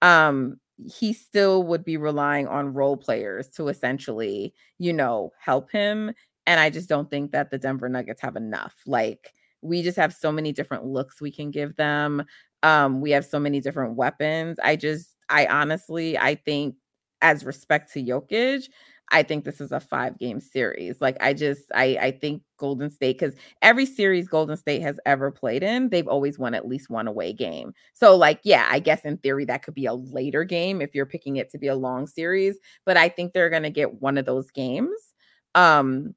Um, 0.01 0.59
he 0.91 1.13
still 1.13 1.63
would 1.63 1.83
be 1.83 1.97
relying 1.97 2.47
on 2.47 2.73
role 2.73 2.97
players 2.97 3.49
to 3.51 3.67
essentially, 3.67 4.53
you 4.79 4.93
know, 4.93 5.31
help 5.39 5.71
him. 5.71 6.11
And 6.47 6.59
I 6.59 6.69
just 6.69 6.89
don't 6.89 7.09
think 7.09 7.31
that 7.31 7.51
the 7.51 7.59
Denver 7.59 7.87
Nuggets 7.87 8.21
have 8.21 8.35
enough. 8.35 8.73
Like, 8.87 9.33
we 9.61 9.83
just 9.83 9.97
have 9.97 10.13
so 10.13 10.31
many 10.31 10.51
different 10.51 10.85
looks 10.85 11.21
we 11.21 11.31
can 11.31 11.51
give 11.51 11.75
them. 11.75 12.23
Um, 12.63 12.99
we 12.99 13.11
have 13.11 13.25
so 13.25 13.39
many 13.39 13.59
different 13.59 13.95
weapons. 13.95 14.57
I 14.63 14.75
just, 14.75 15.15
I 15.29 15.45
honestly, 15.45 16.17
I 16.17 16.35
think 16.35 16.75
as 17.21 17.45
respect 17.45 17.93
to 17.93 18.03
Jokic, 18.03 18.67
I 19.11 19.23
think 19.23 19.43
this 19.43 19.59
is 19.61 19.71
a 19.71 19.79
five 19.79 20.17
game 20.19 20.39
series. 20.39 21.01
Like 21.01 21.17
I 21.21 21.33
just 21.33 21.63
I 21.75 21.97
I 22.01 22.11
think 22.11 22.43
Golden 22.57 22.89
State 22.89 23.19
cuz 23.19 23.33
every 23.61 23.85
series 23.85 24.27
Golden 24.27 24.55
State 24.57 24.81
has 24.81 24.99
ever 25.05 25.31
played 25.31 25.63
in, 25.63 25.89
they've 25.89 26.07
always 26.07 26.39
won 26.39 26.53
at 26.53 26.67
least 26.67 26.89
one 26.89 27.07
away 27.07 27.33
game. 27.33 27.73
So 27.93 28.15
like 28.15 28.39
yeah, 28.43 28.67
I 28.69 28.79
guess 28.79 29.03
in 29.05 29.17
theory 29.17 29.45
that 29.45 29.63
could 29.63 29.73
be 29.75 29.85
a 29.85 29.93
later 29.93 30.43
game 30.43 30.81
if 30.81 30.95
you're 30.95 31.05
picking 31.05 31.35
it 31.37 31.49
to 31.51 31.57
be 31.57 31.67
a 31.67 31.75
long 31.75 32.07
series, 32.07 32.57
but 32.85 32.97
I 32.97 33.09
think 33.09 33.33
they're 33.33 33.49
going 33.49 33.63
to 33.63 33.69
get 33.69 34.01
one 34.01 34.17
of 34.17 34.25
those 34.25 34.49
games. 34.51 34.95
Um 35.55 36.15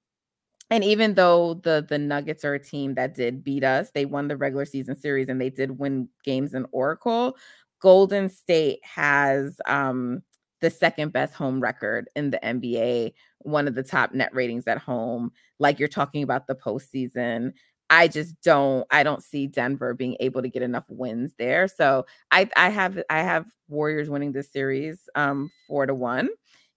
and 0.71 0.83
even 0.85 1.15
though 1.15 1.55
the 1.55 1.85
the 1.89 1.99
Nuggets 1.99 2.45
are 2.45 2.55
a 2.55 2.59
team 2.63 2.95
that 2.95 3.15
did 3.15 3.45
beat 3.45 3.65
us, 3.65 3.91
they 3.95 4.07
won 4.07 4.29
the 4.29 4.37
regular 4.37 4.65
season 4.65 4.97
series 4.97 5.29
and 5.29 5.41
they 5.41 5.51
did 5.51 5.79
win 5.79 6.09
games 6.25 6.55
in 6.55 6.67
Oracle. 6.73 7.37
Golden 7.81 8.29
State 8.31 8.81
has 8.85 9.61
um 9.67 10.23
the 10.65 10.71
second 10.71 11.13
best 11.13 11.35
home 11.35 11.61
record 11.61 12.09
in 12.17 12.31
the 12.31 12.39
NBA, 12.43 13.13
one 13.41 13.69
of 13.69 13.75
the 13.75 13.83
top 13.83 14.15
net 14.15 14.35
ratings 14.35 14.67
at 14.67 14.79
home. 14.79 15.31
Like 15.59 15.79
you're 15.79 15.89
talking 15.89 16.23
about 16.23 16.47
the 16.47 16.55
postseason. 16.55 17.53
I 17.91 18.09
just 18.09 18.41
don't 18.41 18.87
I 18.91 19.03
don't 19.03 19.23
see 19.23 19.47
Denver 19.47 19.93
being 19.93 20.17
able 20.21 20.41
to 20.41 20.49
get 20.49 20.63
enough 20.63 20.87
wins 20.89 21.35
there. 21.39 21.69
So 21.69 22.07
I 22.31 22.49
I 22.57 22.71
have 22.71 22.99
I 23.11 23.19
have 23.21 23.45
Warriors 23.69 24.09
winning 24.09 24.33
this 24.33 24.51
series 24.51 25.07
um 25.15 25.51
4 25.69 25.85
to 25.85 25.95
1 25.95 26.31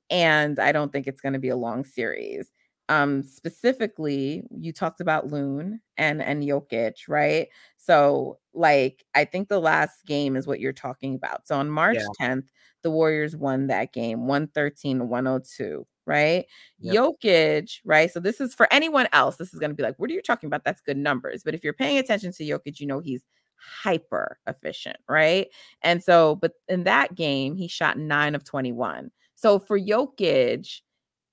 and 0.10 0.60
I 0.60 0.74
don't 0.74 0.91
think 0.91 1.08
it's 1.08 1.22
going 1.22 1.32
to 1.34 1.39
be 1.39 1.48
a 1.48 1.56
long 1.56 1.86
series. 1.86 2.51
Um 2.89 3.24
specifically, 3.24 4.44
you 4.51 4.74
talked 4.74 5.00
about 5.00 5.32
Loon 5.32 5.79
and 5.96 6.22
and 6.22 6.44
Jokic, 6.44 7.08
right? 7.08 7.48
So 7.77 8.39
like 8.53 9.06
I 9.15 9.24
think 9.24 9.48
the 9.48 9.62
last 9.62 10.06
game 10.06 10.36
is 10.36 10.46
what 10.46 10.60
you're 10.60 10.74
talking 10.74 11.15
about. 11.15 11.48
So 11.48 11.56
on 11.56 11.70
March 11.70 12.00
yeah. 12.20 12.27
10th, 12.27 12.48
the 12.88 12.91
Warriors 12.91 13.36
won 13.36 13.67
that 13.67 13.91
game 13.91 14.27
113 14.27 15.00
to 15.00 15.03
102, 15.03 15.86
right? 16.06 16.46
Yep. 16.79 16.96
Jokic, 16.96 17.79
right? 17.84 18.10
So 18.10 18.22
this 18.22 18.39
is 18.39 18.56
for 18.56 18.72
anyone 18.72 19.08
else. 19.12 19.36
This 19.36 19.53
is 19.53 19.60
going 19.60 19.72
to 19.72 19.75
be 19.75 19.84
like, 19.84 19.96
what 19.98 20.10
are 20.10 20.13
you 20.13 20.22
talking 20.22 20.48
about? 20.48 20.63
That's 20.63 20.79
good 20.79 20.96
numbers. 20.96 21.44
But 21.44 21.53
if 21.53 21.65
you're 21.65 21.74
paying 21.74 21.98
attention 21.98 22.32
to 22.32 22.44
Jokic, 22.46 22.79
you 22.79 22.88
know 22.88 23.00
he's 23.00 23.25
hyper 23.58 24.39
efficient, 24.48 24.96
right? 25.10 25.48
And 25.82 26.01
so, 26.01 26.36
but 26.36 26.53
in 26.70 26.86
that 26.86 27.13
game, 27.13 27.58
he 27.58 27.67
shot 27.67 27.98
nine 27.98 28.36
of 28.36 28.46
21. 28.46 29.12
So 29.36 29.60
for 29.60 29.77
Jokic, 29.77 30.79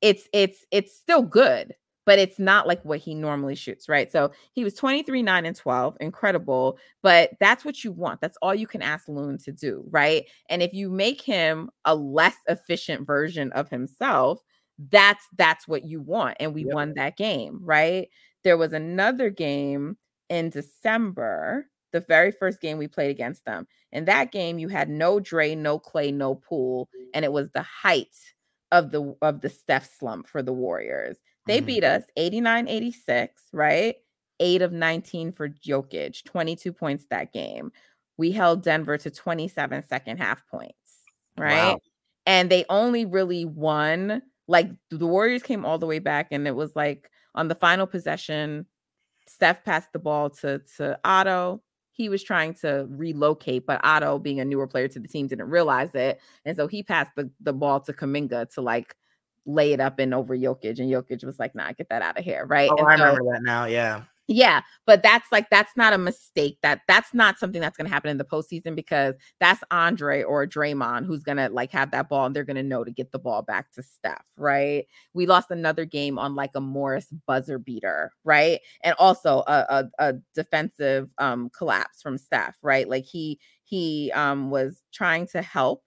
it's 0.00 0.28
it's 0.32 0.66
it's 0.72 0.96
still 0.98 1.22
good, 1.22 1.76
but 2.06 2.18
it's 2.18 2.38
not 2.38 2.66
like 2.66 2.84
what 2.84 2.98
he 2.98 3.14
normally 3.14 3.54
shoots, 3.54 3.88
right? 3.88 4.10
So 4.10 4.30
he 4.52 4.64
was 4.64 4.74
23, 4.74 5.22
9, 5.22 5.46
and 5.46 5.56
12, 5.56 5.96
incredible, 6.00 6.78
but 7.02 7.30
that's 7.40 7.64
what 7.64 7.82
you 7.84 7.92
want. 7.92 8.20
That's 8.20 8.36
all 8.42 8.54
you 8.54 8.66
can 8.66 8.82
ask 8.82 9.08
Loon 9.08 9.38
to 9.38 9.52
do, 9.52 9.84
right? 9.90 10.24
And 10.48 10.62
if 10.62 10.74
you 10.74 10.90
make 10.90 11.20
him 11.20 11.70
a 11.84 11.94
less 11.94 12.36
efficient 12.48 13.06
version 13.06 13.52
of 13.52 13.68
himself, 13.68 14.40
that's 14.90 15.26
that's 15.36 15.68
what 15.68 15.84
you 15.84 16.00
want. 16.00 16.36
And 16.40 16.54
we 16.54 16.64
yep. 16.64 16.74
won 16.74 16.94
that 16.96 17.16
game, 17.16 17.60
right? 17.62 18.08
There 18.42 18.56
was 18.56 18.72
another 18.72 19.30
game 19.30 19.96
in 20.28 20.50
December, 20.50 21.68
the 21.92 22.00
very 22.00 22.32
first 22.32 22.60
game 22.60 22.76
we 22.78 22.88
played 22.88 23.10
against 23.10 23.44
them. 23.44 23.66
In 23.92 24.04
that 24.06 24.32
game, 24.32 24.58
you 24.58 24.68
had 24.68 24.88
no 24.88 25.20
Dre, 25.20 25.54
no 25.54 25.78
Klay, 25.78 26.12
no 26.12 26.34
Poole, 26.34 26.88
and 27.14 27.24
it 27.24 27.32
was 27.32 27.50
the 27.50 27.62
height 27.62 28.16
of 28.72 28.90
the 28.90 29.14
of 29.22 29.40
the 29.40 29.48
Steph 29.48 29.88
slump 29.96 30.28
for 30.28 30.42
the 30.42 30.52
Warriors. 30.52 31.16
They 31.46 31.58
mm-hmm. 31.58 31.66
beat 31.66 31.84
us 31.84 32.02
89-86, 32.18 33.28
right? 33.52 33.96
8 34.40 34.62
of 34.62 34.72
19 34.72 35.32
for 35.32 35.48
Jokic, 35.48 36.24
22 36.24 36.72
points 36.72 37.06
that 37.10 37.32
game. 37.32 37.72
We 38.16 38.32
held 38.32 38.62
Denver 38.62 38.98
to 38.98 39.10
27 39.10 39.84
second 39.86 40.18
half 40.18 40.46
points, 40.48 40.74
right? 41.36 41.74
Wow. 41.74 41.80
And 42.26 42.50
they 42.50 42.64
only 42.68 43.04
really 43.04 43.44
won 43.44 44.22
like 44.46 44.70
the 44.90 45.06
Warriors 45.06 45.42
came 45.42 45.64
all 45.64 45.78
the 45.78 45.86
way 45.86 45.98
back 45.98 46.28
and 46.30 46.46
it 46.46 46.54
was 46.54 46.74
like 46.76 47.10
on 47.34 47.48
the 47.48 47.54
final 47.54 47.86
possession 47.86 48.66
Steph 49.26 49.64
passed 49.64 49.92
the 49.92 49.98
ball 49.98 50.30
to 50.30 50.60
to 50.76 50.98
Otto 51.02 51.62
he 51.94 52.08
was 52.08 52.24
trying 52.24 52.54
to 52.54 52.86
relocate, 52.90 53.66
but 53.66 53.80
Otto, 53.84 54.18
being 54.18 54.40
a 54.40 54.44
newer 54.44 54.66
player 54.66 54.88
to 54.88 54.98
the 54.98 55.06
team, 55.06 55.28
didn't 55.28 55.48
realize 55.48 55.94
it. 55.94 56.20
And 56.44 56.56
so 56.56 56.66
he 56.66 56.82
passed 56.82 57.12
the, 57.14 57.30
the 57.40 57.52
ball 57.52 57.80
to 57.82 57.92
Kuminga 57.92 58.52
to 58.54 58.60
like 58.60 58.96
lay 59.46 59.72
it 59.72 59.80
up 59.80 59.98
and 59.98 60.14
over 60.14 60.36
Jokic. 60.36 60.78
And 60.78 60.90
Jokic 60.90 61.24
was 61.24 61.38
like, 61.38 61.54
nah, 61.54 61.72
get 61.72 61.88
that 61.90 62.02
out 62.02 62.18
of 62.18 62.24
here. 62.24 62.46
Right. 62.46 62.70
Oh, 62.70 62.76
and 62.76 62.88
I 62.88 62.96
so, 62.96 63.04
remember 63.04 63.32
that 63.32 63.42
now. 63.42 63.64
Yeah. 63.66 64.02
Yeah, 64.26 64.62
but 64.86 65.02
that's 65.02 65.30
like 65.30 65.50
that's 65.50 65.76
not 65.76 65.92
a 65.92 65.98
mistake. 65.98 66.56
That 66.62 66.80
that's 66.88 67.12
not 67.12 67.38
something 67.38 67.60
that's 67.60 67.76
going 67.76 67.86
to 67.86 67.92
happen 67.92 68.08
in 68.08 68.16
the 68.16 68.24
postseason 68.24 68.74
because 68.74 69.14
that's 69.38 69.62
Andre 69.70 70.22
or 70.22 70.46
Draymond 70.46 71.04
who's 71.04 71.22
going 71.22 71.36
to 71.36 71.50
like 71.50 71.70
have 71.72 71.90
that 71.90 72.08
ball 72.08 72.24
and 72.24 72.34
they're 72.34 72.42
going 72.44 72.56
to 72.56 72.62
know 72.62 72.84
to 72.84 72.90
get 72.90 73.12
the 73.12 73.18
ball 73.18 73.42
back 73.42 73.70
to 73.72 73.82
Steph, 73.82 74.24
right? 74.38 74.86
We 75.12 75.26
lost 75.26 75.50
another 75.50 75.84
game 75.84 76.18
on 76.18 76.34
like 76.34 76.52
a 76.54 76.60
Morris 76.60 77.08
buzzer 77.26 77.58
beater, 77.58 78.12
right? 78.24 78.60
And 78.82 78.94
also 78.98 79.44
a 79.46 79.66
a, 79.68 79.84
a 79.98 80.14
defensive 80.34 81.12
um 81.18 81.50
collapse 81.50 82.00
from 82.00 82.16
Steph, 82.16 82.56
right? 82.62 82.88
Like 82.88 83.04
he 83.04 83.38
he 83.64 84.10
um 84.14 84.50
was 84.50 84.80
trying 84.90 85.26
to 85.28 85.42
help 85.42 85.83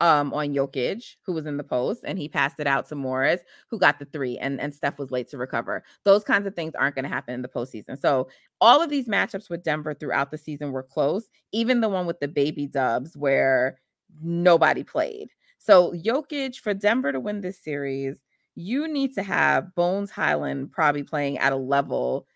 um 0.00 0.32
on 0.32 0.54
Jokic, 0.54 1.16
who 1.22 1.32
was 1.32 1.46
in 1.46 1.56
the 1.56 1.64
post, 1.64 2.02
and 2.04 2.18
he 2.18 2.28
passed 2.28 2.60
it 2.60 2.66
out 2.66 2.88
to 2.88 2.94
Morris, 2.94 3.40
who 3.68 3.78
got 3.78 3.98
the 3.98 4.04
three, 4.06 4.38
and, 4.38 4.60
and 4.60 4.74
Steph 4.74 4.98
was 4.98 5.10
late 5.10 5.28
to 5.30 5.38
recover. 5.38 5.82
Those 6.04 6.24
kinds 6.24 6.46
of 6.46 6.54
things 6.54 6.74
aren't 6.74 6.94
going 6.94 7.04
to 7.04 7.08
happen 7.08 7.34
in 7.34 7.42
the 7.42 7.48
postseason. 7.48 8.00
So 8.00 8.28
all 8.60 8.82
of 8.82 8.90
these 8.90 9.08
matchups 9.08 9.50
with 9.50 9.62
Denver 9.62 9.94
throughout 9.94 10.30
the 10.30 10.38
season 10.38 10.72
were 10.72 10.82
close, 10.82 11.28
even 11.52 11.80
the 11.80 11.88
one 11.88 12.06
with 12.06 12.20
the 12.20 12.28
baby 12.28 12.66
dubs 12.66 13.16
where 13.16 13.80
nobody 14.22 14.84
played. 14.84 15.28
So 15.58 15.92
Jokic 15.92 16.60
for 16.60 16.74
Denver 16.74 17.12
to 17.12 17.20
win 17.20 17.40
this 17.40 17.62
series, 17.62 18.22
you 18.54 18.88
need 18.88 19.14
to 19.14 19.22
have 19.22 19.74
Bones 19.74 20.10
Hyland 20.10 20.72
probably 20.72 21.02
playing 21.02 21.38
at 21.38 21.52
a 21.52 21.56
level 21.56 22.26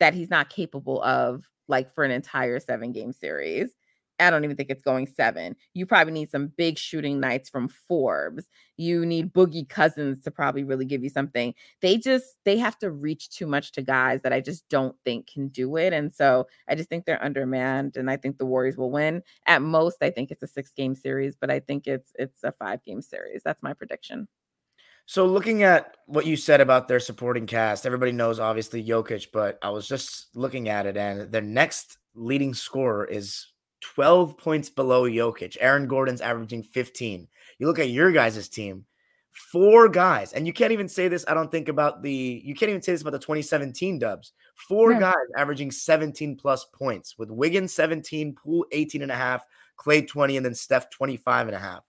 that 0.00 0.14
he's 0.14 0.30
not 0.30 0.50
capable 0.50 1.02
of 1.02 1.48
like 1.68 1.92
for 1.94 2.04
an 2.04 2.10
entire 2.10 2.60
seven 2.60 2.92
game 2.92 3.12
series. 3.12 3.70
I 4.22 4.30
don't 4.30 4.44
even 4.44 4.56
think 4.56 4.70
it's 4.70 4.82
going 4.82 5.06
seven. 5.06 5.56
You 5.74 5.86
probably 5.86 6.12
need 6.12 6.30
some 6.30 6.48
big 6.56 6.78
shooting 6.78 7.20
nights 7.20 7.50
from 7.50 7.68
Forbes. 7.68 8.48
You 8.76 9.04
need 9.04 9.32
Boogie 9.32 9.68
Cousins 9.68 10.22
to 10.24 10.30
probably 10.30 10.64
really 10.64 10.84
give 10.84 11.02
you 11.02 11.10
something. 11.10 11.54
They 11.80 11.98
just 11.98 12.36
they 12.44 12.58
have 12.58 12.78
to 12.78 12.90
reach 12.90 13.30
too 13.30 13.46
much 13.46 13.72
to 13.72 13.82
guys 13.82 14.22
that 14.22 14.32
I 14.32 14.40
just 14.40 14.68
don't 14.68 14.96
think 15.04 15.26
can 15.26 15.48
do 15.48 15.76
it. 15.76 15.92
And 15.92 16.12
so 16.12 16.46
I 16.68 16.74
just 16.74 16.88
think 16.88 17.04
they're 17.04 17.22
undermanned 17.22 17.96
and 17.96 18.10
I 18.10 18.16
think 18.16 18.38
the 18.38 18.46
Warriors 18.46 18.76
will 18.76 18.90
win. 18.90 19.22
At 19.46 19.62
most, 19.62 19.98
I 20.02 20.10
think 20.10 20.30
it's 20.30 20.42
a 20.42 20.48
six 20.48 20.72
game 20.72 20.94
series, 20.94 21.36
but 21.36 21.50
I 21.50 21.60
think 21.60 21.86
it's 21.86 22.12
it's 22.18 22.42
a 22.44 22.52
five 22.52 22.82
game 22.82 23.02
series. 23.02 23.42
That's 23.44 23.62
my 23.62 23.74
prediction. 23.74 24.28
So 25.06 25.26
looking 25.26 25.62
at 25.62 25.96
what 26.06 26.26
you 26.26 26.36
said 26.36 26.60
about 26.60 26.88
their 26.88 27.00
supporting 27.00 27.46
cast, 27.46 27.86
everybody 27.86 28.12
knows 28.12 28.38
obviously 28.38 28.84
Jokic, 28.84 29.28
but 29.32 29.58
I 29.60 29.70
was 29.70 29.88
just 29.88 30.34
looking 30.36 30.68
at 30.68 30.86
it 30.86 30.96
and 30.96 31.30
their 31.32 31.42
next 31.42 31.98
leading 32.14 32.54
scorer 32.54 33.04
is 33.04 33.51
12 33.82 34.38
points 34.38 34.70
below 34.70 35.08
Jokic. 35.08 35.56
Aaron 35.60 35.86
Gordon's 35.86 36.20
averaging 36.20 36.62
15. 36.62 37.28
You 37.58 37.66
look 37.66 37.78
at 37.78 37.90
your 37.90 38.12
guys' 38.12 38.48
team, 38.48 38.86
four 39.30 39.88
guys, 39.88 40.32
and 40.32 40.46
you 40.46 40.52
can't 40.52 40.72
even 40.72 40.88
say 40.88 41.08
this, 41.08 41.24
I 41.28 41.34
don't 41.34 41.50
think 41.50 41.68
about 41.68 42.02
the, 42.02 42.42
you 42.44 42.54
can't 42.54 42.70
even 42.70 42.82
say 42.82 42.92
this 42.92 43.02
about 43.02 43.12
the 43.12 43.18
2017 43.18 43.98
dubs. 43.98 44.32
Four 44.54 44.98
guys 44.98 45.14
averaging 45.36 45.70
17 45.70 46.36
plus 46.36 46.64
points 46.66 47.18
with 47.18 47.30
Wiggins 47.30 47.74
17, 47.74 48.34
Poole 48.34 48.66
18 48.72 49.02
and 49.02 49.12
a 49.12 49.16
half, 49.16 49.44
Klay 49.78 50.06
20, 50.06 50.36
and 50.36 50.46
then 50.46 50.54
Steph 50.54 50.90
25 50.90 51.48
and 51.48 51.56
a 51.56 51.60
half. 51.60 51.82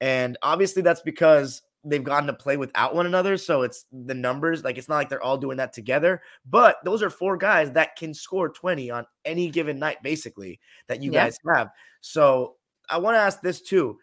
And 0.00 0.36
obviously 0.42 0.82
that's 0.82 1.02
because 1.02 1.62
they've 1.84 2.04
gotten 2.04 2.26
to 2.26 2.32
play 2.32 2.56
without 2.56 2.94
one 2.94 3.06
another. 3.06 3.36
So 3.36 3.62
it's 3.62 3.86
the 3.92 4.14
numbers, 4.14 4.64
like 4.64 4.78
it's 4.78 4.88
not 4.88 4.96
like 4.96 5.08
they're 5.08 5.22
all 5.22 5.38
doing 5.38 5.56
that 5.56 5.72
together. 5.72 6.22
But 6.48 6.76
those 6.84 7.02
are 7.02 7.10
four 7.10 7.36
guys 7.36 7.72
that 7.72 7.96
can 7.96 8.14
score 8.14 8.48
20 8.48 8.90
on 8.90 9.06
any 9.24 9.50
given 9.50 9.78
night, 9.78 10.02
basically, 10.02 10.60
that 10.88 11.02
you 11.02 11.12
yeah. 11.12 11.24
guys 11.24 11.38
have. 11.54 11.70
So 12.00 12.56
I 12.88 12.98
want 12.98 13.16
to 13.16 13.20
ask 13.20 13.40
this 13.40 13.60
too. 13.60 13.98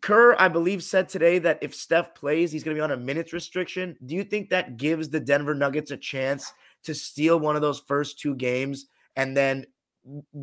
Kerr, 0.00 0.36
I 0.38 0.48
believe, 0.48 0.84
said 0.84 1.08
today 1.08 1.40
that 1.40 1.58
if 1.62 1.74
Steph 1.74 2.14
plays, 2.14 2.52
he's 2.52 2.62
going 2.62 2.76
to 2.76 2.78
be 2.78 2.84
on 2.84 2.92
a 2.92 2.96
minutes 2.96 3.32
restriction. 3.32 3.96
Do 4.06 4.14
you 4.14 4.22
think 4.22 4.50
that 4.50 4.76
gives 4.76 5.08
the 5.08 5.18
Denver 5.18 5.54
Nuggets 5.54 5.90
a 5.90 5.96
chance 5.96 6.52
to 6.84 6.94
steal 6.94 7.40
one 7.40 7.56
of 7.56 7.62
those 7.62 7.80
first 7.80 8.18
two 8.18 8.34
games 8.36 8.86
and 9.16 9.36
then 9.36 9.66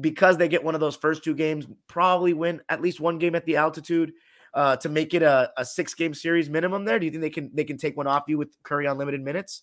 because 0.01 0.38
they 0.38 0.47
get 0.47 0.63
one 0.63 0.75
of 0.75 0.81
those 0.81 0.95
first 0.95 1.23
two 1.23 1.33
games, 1.33 1.65
probably 1.88 2.33
win 2.33 2.62
at 2.69 2.81
least 2.81 2.99
one 2.99 3.17
game 3.17 3.36
at 3.36 3.45
the 3.45 3.55
altitude 3.55 4.13
uh, 4.57 4.75
to 4.75 4.89
make 4.89 5.13
it 5.13 5.21
a, 5.21 5.51
a 5.55 5.63
six 5.63 5.93
game 5.93 6.15
series 6.15 6.49
minimum 6.49 6.83
there? 6.83 6.97
Do 6.97 7.05
you 7.05 7.11
think 7.11 7.21
they 7.21 7.29
can 7.29 7.51
they 7.53 7.63
can 7.63 7.77
take 7.77 7.95
one 7.95 8.07
off 8.07 8.23
you 8.27 8.39
with 8.39 8.49
Curry 8.63 8.87
on 8.87 8.97
limited 8.97 9.21
minutes? 9.21 9.61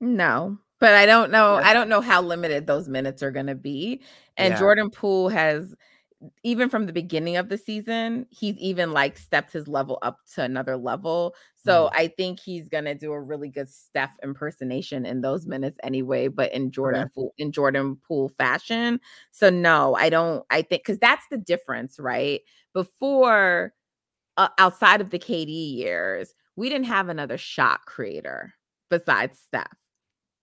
No, 0.00 0.58
but 0.80 0.94
I 0.94 1.04
don't 1.04 1.30
know. 1.30 1.56
I 1.56 1.74
don't 1.74 1.90
know 1.90 2.00
how 2.00 2.22
limited 2.22 2.66
those 2.66 2.88
minutes 2.88 3.22
are 3.22 3.30
going 3.30 3.46
to 3.46 3.54
be. 3.54 4.02
And 4.38 4.52
yeah. 4.52 4.58
Jordan 4.58 4.90
Poole 4.90 5.28
has 5.28 5.76
even 6.42 6.70
from 6.70 6.86
the 6.86 6.92
beginning 6.92 7.36
of 7.36 7.50
the 7.50 7.58
season, 7.58 8.26
he's 8.30 8.56
even 8.56 8.92
like 8.92 9.18
stepped 9.18 9.52
his 9.52 9.68
level 9.68 9.98
up 10.00 10.20
to 10.34 10.42
another 10.42 10.76
level. 10.76 11.34
So 11.56 11.86
mm. 11.86 11.90
I 11.94 12.08
think 12.08 12.40
he's 12.40 12.68
gonna 12.68 12.94
do 12.94 13.12
a 13.12 13.20
really 13.20 13.50
good 13.50 13.68
Steph 13.68 14.16
impersonation 14.22 15.04
in 15.04 15.20
those 15.20 15.46
minutes 15.46 15.78
anyway, 15.82 16.28
but 16.28 16.52
in 16.52 16.70
Jordan 16.70 17.02
okay. 17.02 17.10
Poole, 17.14 17.34
in 17.36 17.52
Jordan 17.52 17.96
Poole 17.96 18.30
fashion. 18.30 19.00
So 19.30 19.50
no, 19.50 19.94
I 19.96 20.08
don't. 20.08 20.44
I 20.50 20.62
think 20.62 20.82
because 20.82 20.98
that's 20.98 21.26
the 21.30 21.38
difference, 21.38 21.98
right? 21.98 22.40
Before, 22.76 23.72
uh, 24.36 24.48
outside 24.58 25.00
of 25.00 25.08
the 25.08 25.18
KD 25.18 25.76
years, 25.76 26.34
we 26.56 26.68
didn't 26.68 26.86
have 26.86 27.08
another 27.08 27.38
shot 27.38 27.86
creator 27.86 28.52
besides 28.90 29.38
Steph. 29.38 29.72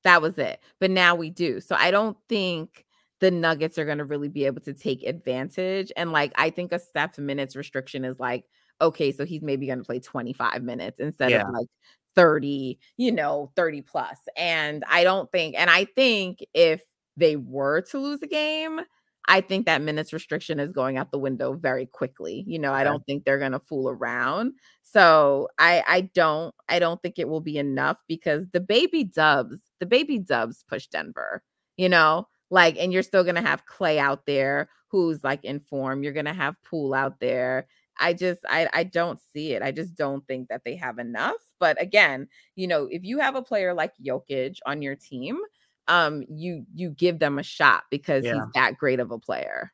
That 0.04 0.24
was 0.24 0.40
it. 0.40 0.60
But 0.80 0.90
now 0.90 1.14
we 1.14 1.30
do. 1.30 1.60
So 1.60 1.76
I 1.78 1.92
don't 1.92 2.18
think 2.28 2.86
the 3.20 3.30
Nuggets 3.30 3.78
are 3.78 3.86
going 3.86 4.00
to 4.00 4.04
really 4.04 4.30
be 4.30 4.46
able 4.46 4.62
to 4.62 4.74
take 4.74 5.04
advantage. 5.04 5.92
And 5.96 6.12
like, 6.12 6.34
I 6.36 6.50
think 6.50 6.72
a 6.72 6.80
Steph 6.80 7.20
minutes 7.20 7.56
restriction 7.56 8.04
is 8.04 8.20
like, 8.20 8.46
okay, 8.82 9.12
so 9.12 9.26
he's 9.26 9.44
maybe 9.44 9.68
going 9.68 9.78
to 9.78 9.86
play 9.86 10.00
25 10.00 10.64
minutes 10.64 11.00
instead 11.00 11.30
yeah. 11.30 11.44
of 11.44 11.54
like 11.54 11.68
30, 12.16 12.80
you 12.98 13.12
know, 13.12 13.52
30 13.56 13.82
plus. 13.84 14.18
And 14.36 14.84
I 14.90 15.04
don't 15.04 15.32
think, 15.32 15.56
and 15.56 15.70
I 15.70 15.86
think 15.86 16.44
if 16.56 16.82
they 17.16 17.36
were 17.36 17.82
to 17.82 18.00
lose 18.00 18.24
a 18.24 18.28
game, 18.28 18.82
I 19.28 19.42
think 19.42 19.66
that 19.66 19.82
minutes 19.82 20.12
restriction 20.12 20.60
is 20.60 20.72
going 20.72 20.98
out 20.98 21.12
the 21.12 21.18
window 21.20 21.54
very 21.54 21.86
quickly. 21.86 22.44
You 22.46 22.60
know, 22.60 22.74
I 22.74 22.84
don't 22.84 23.06
think 23.06 23.24
they're 23.24 23.40
going 23.40 23.54
to 23.54 23.60
fool 23.60 23.90
around. 23.90 24.54
So 24.84 25.48
I 25.58 25.84
I 25.88 26.02
don't 26.14 26.54
I 26.70 26.80
don't 26.80 27.02
think 27.02 27.18
it 27.18 27.28
will 27.28 27.42
be 27.42 27.58
enough 27.58 27.98
because 28.08 28.46
the 28.52 28.60
baby 28.60 29.04
dubs, 29.04 29.60
the 29.80 29.86
baby 29.86 30.20
dubs 30.20 30.64
push 30.68 30.88
Denver. 30.88 31.42
You 31.78 31.90
know, 31.90 32.28
like, 32.52 32.78
and 32.78 32.94
you're 32.94 33.02
still 33.04 33.24
gonna 33.24 33.42
have 33.42 33.66
Klay 33.66 33.98
out 33.98 34.26
there 34.28 34.70
who's 34.90 35.24
like 35.24 35.44
in 35.44 35.60
form. 35.62 36.04
You're 36.04 36.14
gonna 36.14 36.34
have 36.34 36.62
Poole 36.64 36.94
out 36.94 37.20
there. 37.20 37.68
I 38.00 38.14
just 38.14 38.42
I 38.48 38.70
I 38.74 38.84
don't 38.84 39.20
see 39.34 39.54
it. 39.54 39.62
I 39.64 39.72
just 39.72 39.96
don't 39.96 40.26
think 40.28 40.50
that 40.50 40.62
they 40.66 40.76
have 40.76 41.00
enough. 41.00 41.36
But 41.60 41.82
again, 41.82 42.28
you 42.56 42.68
know, 42.68 42.88
if 42.92 43.04
you 43.04 43.20
have 43.20 43.36
a 43.36 43.42
player 43.42 43.74
like 43.74 43.94
Jokic 44.06 44.58
on 44.66 44.82
your 44.82 44.96
team, 44.96 45.40
um, 45.88 46.24
you 46.30 46.66
you 46.74 46.90
give 46.90 47.20
them 47.20 47.40
a 47.40 47.44
shot 47.44 47.84
because 47.90 48.24
Yeah. 48.24 48.36
he's 48.36 48.44
that 48.56 48.78
great 48.78 49.00
of 49.00 49.12
a 49.12 49.20
player. 49.20 49.72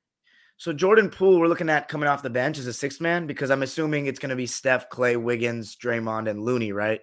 So 0.58 0.74
Jordan 0.74 1.10
Poole, 1.10 1.40
we're 1.40 1.48
looking 1.48 1.70
at 1.70 1.88
coming 1.88 2.10
off 2.10 2.22
the 2.22 2.30
bench 2.30 2.58
as 2.58 2.68
a 2.68 2.74
sixth 2.74 3.00
man 3.00 3.28
because 3.28 3.50
I'm 3.50 3.64
assuming 3.64 4.08
it's 4.08 4.20
going 4.20 4.32
to 4.32 4.36
be 4.36 4.46
Steph, 4.46 4.90
Klay, 4.90 5.16
Wiggins, 5.22 5.78
Draymond, 5.78 6.30
and 6.30 6.44
Looney, 6.44 6.74
right? 6.74 7.00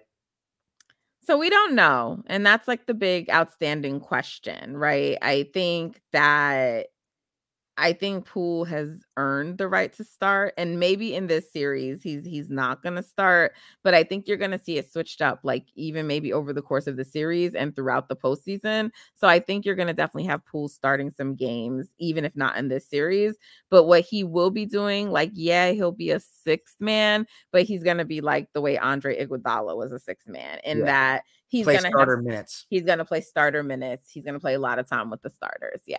So 1.23 1.37
we 1.37 1.49
don't 1.49 1.73
know. 1.73 2.23
And 2.27 2.45
that's 2.45 2.67
like 2.67 2.85
the 2.85 2.93
big 2.93 3.29
outstanding 3.29 3.99
question, 3.99 4.77
right? 4.77 5.17
I 5.21 5.49
think 5.53 5.99
that 6.13 6.87
I 7.79 7.93
think 7.93 8.25
Poole 8.25 8.65
has 8.65 9.03
earned 9.17 9.59
the 9.59 9.67
right 9.67 9.93
to 9.93 10.03
start. 10.03 10.53
And 10.57 10.79
maybe 10.79 11.13
in 11.13 11.27
this 11.27 11.51
series 11.51 12.01
he's 12.01 12.25
he's 12.25 12.49
not 12.49 12.81
gonna 12.81 13.03
start, 13.03 13.53
but 13.83 13.93
I 13.93 14.03
think 14.03 14.27
you're 14.27 14.37
gonna 14.37 14.57
see 14.57 14.77
it 14.77 14.91
switched 14.91 15.21
up, 15.21 15.41
like 15.43 15.65
even 15.75 16.07
maybe 16.07 16.33
over 16.33 16.53
the 16.53 16.61
course 16.61 16.87
of 16.87 16.97
the 16.97 17.05
series 17.05 17.53
and 17.55 17.75
throughout 17.75 18.09
the 18.09 18.15
postseason. 18.15 18.91
So 19.15 19.27
I 19.27 19.39
think 19.39 19.65
you're 19.65 19.75
gonna 19.75 19.93
definitely 19.93 20.25
have 20.27 20.45
Poole 20.45 20.67
starting 20.69 21.11
some 21.11 21.35
games, 21.35 21.93
even 21.99 22.25
if 22.25 22.35
not 22.35 22.57
in 22.57 22.67
this 22.69 22.87
series. 22.89 23.35
But 23.69 23.83
what 23.83 24.01
he 24.01 24.23
will 24.23 24.49
be 24.51 24.65
doing, 24.65 25.11
like, 25.11 25.31
yeah, 25.33 25.71
he'll 25.71 25.91
be 25.91 26.09
a 26.11 26.19
sixth 26.19 26.77
man, 26.79 27.27
but 27.51 27.63
he's 27.63 27.83
gonna 27.83 28.05
be 28.05 28.21
like 28.21 28.49
the 28.53 28.61
way 28.61 28.77
Andre 28.77 29.23
Iguodala 29.23 29.75
was 29.77 29.91
a 29.91 29.99
sixth 29.99 30.27
man, 30.27 30.59
in 30.63 30.79
Yeah. 30.79 30.85
that 30.85 31.23
he's 31.47 31.65
Play 31.65 31.75
gonna 31.77 31.89
starter 31.91 32.17
have 32.17 32.23
minutes. 32.25 32.65
he's 32.69 32.83
gonna 32.83 33.05
play 33.05 33.21
starter 33.21 33.63
minutes. 33.63 34.09
He's 34.11 34.25
gonna 34.25 34.39
play 34.39 34.55
a 34.55 34.59
lot 34.59 34.79
of 34.79 34.87
time 34.89 35.09
with 35.11 35.21
the 35.21 35.29
starters. 35.29 35.81
Yeah. 35.85 35.97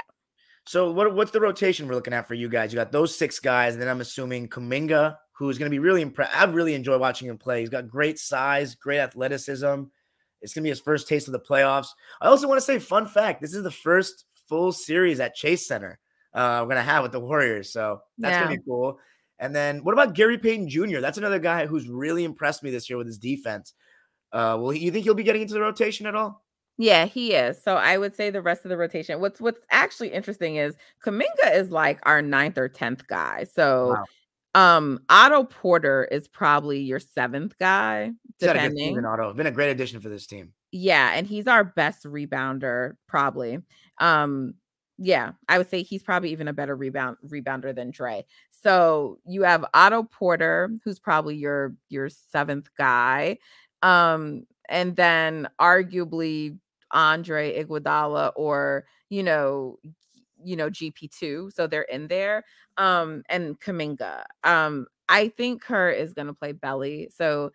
So 0.69 0.91
what 0.91 1.15
what's 1.15 1.31
the 1.31 1.41
rotation 1.41 1.89
we're 1.89 1.95
looking 1.95 2.13
at 2.13 2.29
for 2.29 2.35
you 2.35 2.49
guys? 2.51 2.73
You 2.73 2.77
got 2.77 2.93
those 2.93 3.17
six 3.17 3.41
guys, 3.41 3.73
and 3.73 3.81
then 3.81 3.89
I'm 3.89 4.03
assuming 4.03 4.49
Kuminga, 4.49 5.17
who's 5.33 5.57
going 5.57 5.71
to 5.71 5.75
be 5.75 5.79
really 5.79 6.03
impressed. 6.03 6.37
I 6.37 6.45
really 6.45 6.75
enjoy 6.75 6.99
watching 6.99 7.27
him 7.27 7.39
play. 7.39 7.61
He's 7.61 7.71
got 7.71 7.89
great 7.89 8.19
size, 8.19 8.75
great 8.75 8.99
athleticism. 8.99 9.85
It's 10.43 10.53
going 10.53 10.63
to 10.63 10.67
be 10.67 10.69
his 10.69 10.81
first 10.81 11.09
taste 11.09 11.27
of 11.27 11.33
the 11.33 11.41
playoffs. 11.41 11.89
I 12.21 12.27
also 12.27 12.47
want 12.47 12.59
to 12.59 12.65
say, 12.65 12.79
fun 12.81 13.07
fact: 13.07 13.41
this 13.41 13.55
is 13.55 13.63
the 13.63 13.71
first 13.71 14.27
full 14.47 14.73
series 14.73 15.21
at 15.21 15.35
Chase 15.35 15.67
Center 15.67 15.99
uh, 16.35 16.59
we're 16.61 16.75
going 16.75 16.77
to 16.77 16.83
have 16.83 17.03
with 17.03 17.13
the 17.13 17.21
Warriors. 17.21 17.73
So 17.73 18.03
that's 18.19 18.37
going 18.37 18.53
to 18.53 18.61
be 18.61 18.65
cool. 18.69 18.99
And 19.39 19.57
then 19.57 19.85
what 19.85 19.95
about 19.95 20.15
Gary 20.15 20.37
Payton 20.37 20.69
Jr.? 20.69 21.01
That's 21.01 21.17
another 21.17 21.39
guy 21.39 21.65
who's 21.65 21.89
really 21.89 22.25
impressed 22.25 22.63
me 22.63 22.71
this 22.71 22.91
year 22.91 22.99
with 22.99 23.07
his 23.07 23.19
defense. 23.19 23.73
Uh, 24.33 24.59
well, 24.61 24.75
you 24.75 24.91
think 24.91 25.05
he'll 25.05 25.15
be 25.15 25.23
getting 25.23 25.43
into 25.43 25.55
the 25.55 25.61
rotation 25.63 26.07
at 26.07 26.15
all? 26.15 26.45
Yeah, 26.79 27.07
he 27.07 27.35
is. 27.35 27.61
So 27.63 27.77
I 27.77 27.99
would 27.99 28.15
say 28.15 28.31
the 28.31 28.41
rest 28.41 28.65
of 28.65 28.69
the 28.69 28.77
rotation. 28.77 29.21
What's 29.21 29.41
what's 29.41 29.67
actually 29.71 30.13
interesting 30.13 30.57
is 30.57 30.77
Kuminga 31.05 31.53
is 31.55 31.71
like 31.71 31.99
our 32.05 32.23
ninth 32.23 32.57
or 32.57 32.69
tenth 32.69 33.07
guy. 33.09 33.45
So 33.53 33.99
Wow. 34.55 34.79
um 34.79 35.01
Otto 35.09 35.45
Porter 35.45 36.05
is 36.11 36.29
probably 36.29 36.81
your 36.81 37.01
seventh 37.01 37.59
guy, 37.59 38.13
He's 38.39 38.47
had 38.47 38.57
a 38.57 38.61
good 38.61 38.77
depending. 38.77 38.89
season, 38.95 39.05
Otto. 39.05 39.33
Been 39.35 39.47
a 39.47 39.51
great 39.51 39.71
addition 39.71 40.01
for 40.01 40.09
this 40.09 40.27
team. 40.27 40.53
Yeah, 40.73 41.13
and 41.15 41.27
he's 41.27 41.47
our 41.47 41.65
best 41.65 42.05
rebounder, 42.05 42.97
probably. 43.07 43.59
Um, 43.99 44.55
yeah, 44.99 45.33
I 45.49 45.59
would 45.59 45.71
say 45.71 45.83
he's 45.83 46.03
probably 46.03 46.31
even 46.33 46.49
a 46.49 46.53
better 46.53 46.77
rebound 46.77 47.17
rebounder 47.27 47.75
than 47.75 47.91
Dre. 47.91 48.25
So 48.51 49.19
you 49.27 49.43
have 49.45 49.65
Otto 49.75 50.05
Porter, 50.05 50.71
who's 50.85 50.99
probably 50.99 51.37
your 51.37 51.75
your 51.89 52.09
seventh 52.09 52.69
guy. 52.77 53.39
Um, 53.83 54.45
and 54.69 54.95
then 54.97 55.49
arguably 55.61 56.59
Andre 56.93 57.63
Iguodala 57.63 58.33
or 58.37 58.85
you 59.11 59.23
know, 59.23 59.79
you 60.43 60.57
know, 60.57 60.71
GP2. 60.71 61.51
So 61.53 61.67
they're 61.67 61.83
in 61.83 62.09
there. 62.09 62.45
Um, 62.77 63.23
and 63.29 63.59
Kuminga. 63.61 64.25
Um, 64.45 64.87
I 65.09 65.29
think 65.29 65.63
Kerr 65.63 65.91
is 65.91 66.13
gonna 66.13 66.35
play 66.35 66.53
belly. 66.53 67.09
So 67.15 67.53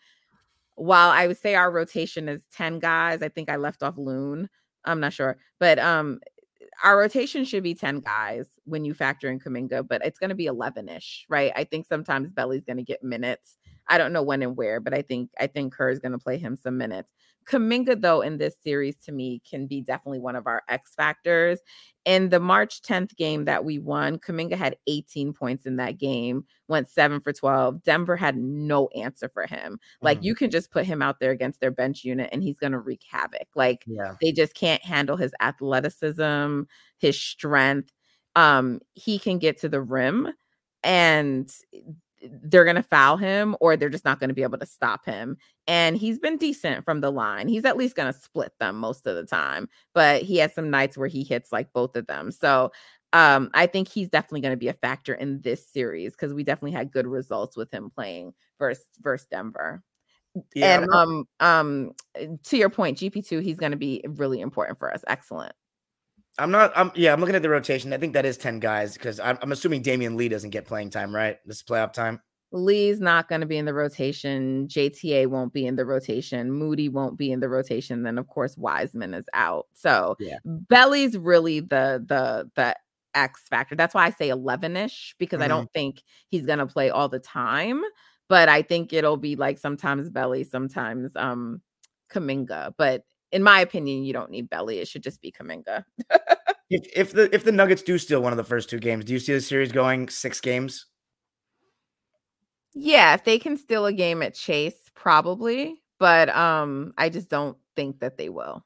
while 0.76 1.10
I 1.10 1.28
would 1.28 1.38
say 1.38 1.56
our 1.56 1.72
rotation 1.72 2.28
is 2.30 2.44
10 2.54 2.80
guys, 2.80 3.22
I 3.22 3.30
think 3.30 3.50
I 3.50 3.58
left 3.58 3.84
off 3.84 3.98
Loon. 3.98 4.50
I'm 4.86 5.00
not 5.00 5.14
sure. 5.14 5.38
But 5.60 5.80
um 5.80 6.20
our 6.84 6.98
rotation 6.98 7.46
should 7.46 7.64
be 7.64 7.76
10 7.76 8.00
guys 8.00 8.48
when 8.66 8.86
you 8.86 8.94
factor 8.94 9.30
in 9.30 9.40
Kuminga, 9.40 9.88
but 9.88 10.04
it's 10.06 10.20
going 10.20 10.30
to 10.30 10.36
be 10.36 10.48
11ish, 10.48 11.24
right? 11.30 11.52
I 11.56 11.64
think 11.64 11.86
sometimes 11.86 12.32
Belly's 12.32 12.64
going 12.66 12.78
to 12.78 12.84
get 12.84 13.04
minutes. 13.04 13.58
I 13.90 13.98
don't 13.98 14.14
know 14.14 14.24
when 14.24 14.42
and 14.44 14.56
where, 14.58 14.80
but 14.80 14.94
I 14.94 15.02
think 15.02 15.30
I 15.40 15.48
think 15.48 15.74
Kerr 15.74 15.90
is 15.90 16.00
going 16.00 16.12
to 16.14 16.18
play 16.18 16.38
him 16.38 16.56
some 16.58 16.78
minutes. 16.78 17.12
Kuminga, 17.46 18.00
though, 18.02 18.22
in 18.22 18.38
this 18.38 18.56
series 18.64 18.98
to 19.04 19.12
me 19.12 19.42
can 19.50 19.68
be 19.68 19.82
definitely 19.82 20.20
one 20.20 20.36
of 20.38 20.48
our 20.48 20.64
X 20.70 20.96
factors. 20.96 21.60
In 22.06 22.30
the 22.30 22.40
March 22.40 22.82
10th 22.82 23.16
game 23.18 23.46
that 23.46 23.66
we 23.66 23.80
won, 23.80 24.18
Kuminga 24.20 24.56
had 24.56 24.78
18 24.88 25.34
points 25.34 25.66
in 25.66 25.76
that 25.78 25.98
game, 25.98 26.46
went 26.68 26.90
seven 26.90 27.20
for 27.20 27.34
12. 27.34 27.84
Denver 27.84 28.16
had 28.16 28.38
no 28.38 28.88
answer 28.90 29.30
for 29.34 29.46
him. 29.46 29.80
Like 30.02 30.20
Mhm. 30.20 30.24
you 30.24 30.36
can 30.36 30.50
just 30.52 30.72
put 30.72 30.86
him 30.86 31.02
out 31.02 31.20
there 31.20 31.32
against 31.32 31.60
their 31.62 31.72
bench 31.72 32.04
unit 32.04 32.30
and 32.32 32.44
he's 32.44 32.60
going 32.60 32.72
to 32.74 32.80
wreak 32.80 33.04
havoc. 33.10 33.48
Like 33.56 33.88
Yeah. 33.88 34.16
they 34.22 34.32
just 34.32 34.54
can't 34.56 34.84
handle 34.84 35.18
his 35.18 35.34
athleticism, 35.42 36.62
his 37.00 37.20
strength. 37.22 37.92
Um, 38.36 38.80
he 38.94 39.20
can 39.20 39.38
get 39.38 39.60
to 39.62 39.70
the 39.70 39.82
rim 39.82 40.30
and 40.84 41.50
they're 42.44 42.64
going 42.64 42.76
to 42.76 42.84
foul 42.84 43.18
him 43.18 43.56
or 43.60 43.76
they're 43.76 43.90
just 43.90 44.06
not 44.06 44.20
going 44.20 44.30
to 44.30 44.34
be 44.34 44.44
able 44.44 44.58
to 44.58 44.66
stop 44.66 45.06
him. 45.06 45.38
And 45.68 45.98
he's 45.98 46.20
been 46.20 46.38
decent 46.38 46.86
from 46.86 47.02
the 47.02 47.12
line. 47.12 47.48
He's 47.48 47.66
at 47.66 47.78
least 47.78 47.96
going 47.96 48.12
to 48.12 48.20
split 48.20 48.54
them 48.60 48.78
most 48.78 49.08
of 49.08 49.16
the 49.16 49.26
time, 49.26 49.70
but 49.94 50.22
he 50.22 50.38
has 50.38 50.54
some 50.54 50.70
nights 50.70 50.98
where 50.98 51.08
he 51.08 51.24
hits 51.24 51.52
like 51.52 51.72
both 51.74 51.96
of 51.96 52.08
them. 52.08 52.32
So 52.32 52.72
um, 53.14 53.52
I 53.54 53.68
think 53.68 53.88
he's 53.88 54.10
definitely 54.10 54.42
going 54.42 54.54
to 54.54 54.58
be 54.58 54.70
a 54.70 54.74
factor 54.74 55.14
in 55.14 55.42
this 55.42 55.68
series 55.68 56.14
because 56.14 56.34
we 56.34 56.44
definitely 56.44 56.72
had 56.72 56.92
good 56.92 57.08
results 57.08 57.56
with 57.56 57.72
him 57.72 57.90
playing 57.90 58.34
versus 58.58 58.86
versus 59.02 59.28
Denver. 59.30 59.84
Yeah. 60.56 60.80
and 60.82 60.92
um 60.92 61.28
um 61.40 61.92
to 62.44 62.58
your 62.58 62.70
point, 62.70 62.98
GP2, 62.98 63.44
he's 63.44 63.58
going 63.60 63.72
to 63.72 63.78
be 63.78 64.04
really 64.08 64.42
important 64.42 64.80
for 64.80 64.92
us. 64.92 65.04
Excellent. 65.08 65.54
I'm 66.40 66.52
not. 66.52 66.72
I'm 66.76 66.92
yeah. 66.96 67.14
I'm 67.14 67.20
looking 67.20 67.36
at 67.36 67.42
the 67.42 67.50
rotation. 67.50 67.94
I 67.94 67.98
think 67.98 68.14
that 68.14 68.26
is 68.26 68.38
ten 68.38 68.60
guys 68.60 68.94
because 68.94 69.20
I'm, 69.20 69.38
I'm 69.42 69.52
assuming 69.52 69.84
Damion 69.84 70.16
Lee 70.16 70.30
doesn't 70.30 70.50
get 70.50 70.66
playing 70.66 70.90
time, 70.90 71.14
right? 71.16 71.38
This 71.46 71.58
is 71.58 71.64
playoff 71.64 71.94
time. 71.94 72.20
Lee's 72.52 73.00
not 73.00 73.28
going 73.30 73.42
to 73.42 73.48
be 73.48 73.58
in 73.58 73.66
the 73.66 73.74
rotation. 73.74 74.68
JTA 74.68 75.26
won't 75.28 75.54
be 75.54 75.66
in 75.66 75.76
the 75.76 75.86
rotation. 75.86 76.52
Moody 76.52 76.88
won't 76.88 77.18
be 77.18 77.32
in 77.32 77.40
the 77.40 77.50
rotation. 77.50 78.04
Then 78.04 78.18
of 78.20 78.28
course 78.28 78.56
Wiseman 78.58 79.14
is 79.16 79.26
out. 79.34 79.66
So 79.74 80.16
Yeah. 80.20 80.38
Belly's 80.46 81.18
really 81.18 81.62
the 81.62 82.04
the 82.08 82.50
the 82.56 82.76
X 83.16 83.42
factor. 83.50 83.76
That's 83.76 83.94
why 83.96 84.06
I 84.06 84.10
say 84.12 84.30
11ish 84.30 85.14
because 85.18 85.42
I 85.42 85.46
Mhm. 85.46 85.50
don't 85.50 85.74
think 85.74 86.04
he's 86.30 86.46
going 86.46 86.60
to 86.60 86.68
play 86.68 86.90
all 86.92 87.10
the 87.10 87.20
time, 87.20 87.82
but 88.30 88.50
I 88.50 88.62
think 88.64 88.92
it'll 88.94 89.18
be 89.18 89.36
like 89.36 89.58
sometimes 89.58 90.10
Belly, 90.12 90.44
sometimes 90.44 91.16
um 91.16 91.62
Kuminga. 92.12 92.74
But 92.78 93.04
in 93.34 93.44
my 93.44 93.60
opinion, 93.60 94.06
you 94.06 94.14
don't 94.14 94.32
need 94.32 94.50
Belly. 94.50 94.80
It 94.80 94.88
should 94.88 95.04
just 95.04 95.22
be 95.22 95.32
Kuminga. 95.32 95.84
If 96.70 96.88
if 96.96 97.12
the 97.14 97.36
if 97.36 97.44
the 97.44 97.52
Nuggets 97.52 97.84
do 97.84 98.00
steal 98.00 98.24
one 98.24 98.34
of 98.34 98.38
the 98.38 98.44
first 98.44 98.68
two 98.68 98.80
games, 98.80 99.06
do 99.06 99.14
you 99.14 99.20
see 99.20 99.34
the 99.34 99.42
series 99.42 99.72
going 99.72 100.10
six 100.10 100.42
games? 100.42 100.88
Yeah, 102.74 103.14
if 103.14 103.24
they 103.26 103.38
can 103.38 103.58
steal 103.58 103.86
a 103.86 103.94
game 103.94 104.24
at 104.24 104.34
Chase, 104.34 104.90
probably. 104.96 105.84
But 106.00 106.30
um, 106.30 106.94
I 106.98 107.10
just 107.10 107.30
don't 107.30 107.58
think 107.76 108.00
that 108.00 108.18
they 108.18 108.30
will. 108.30 108.66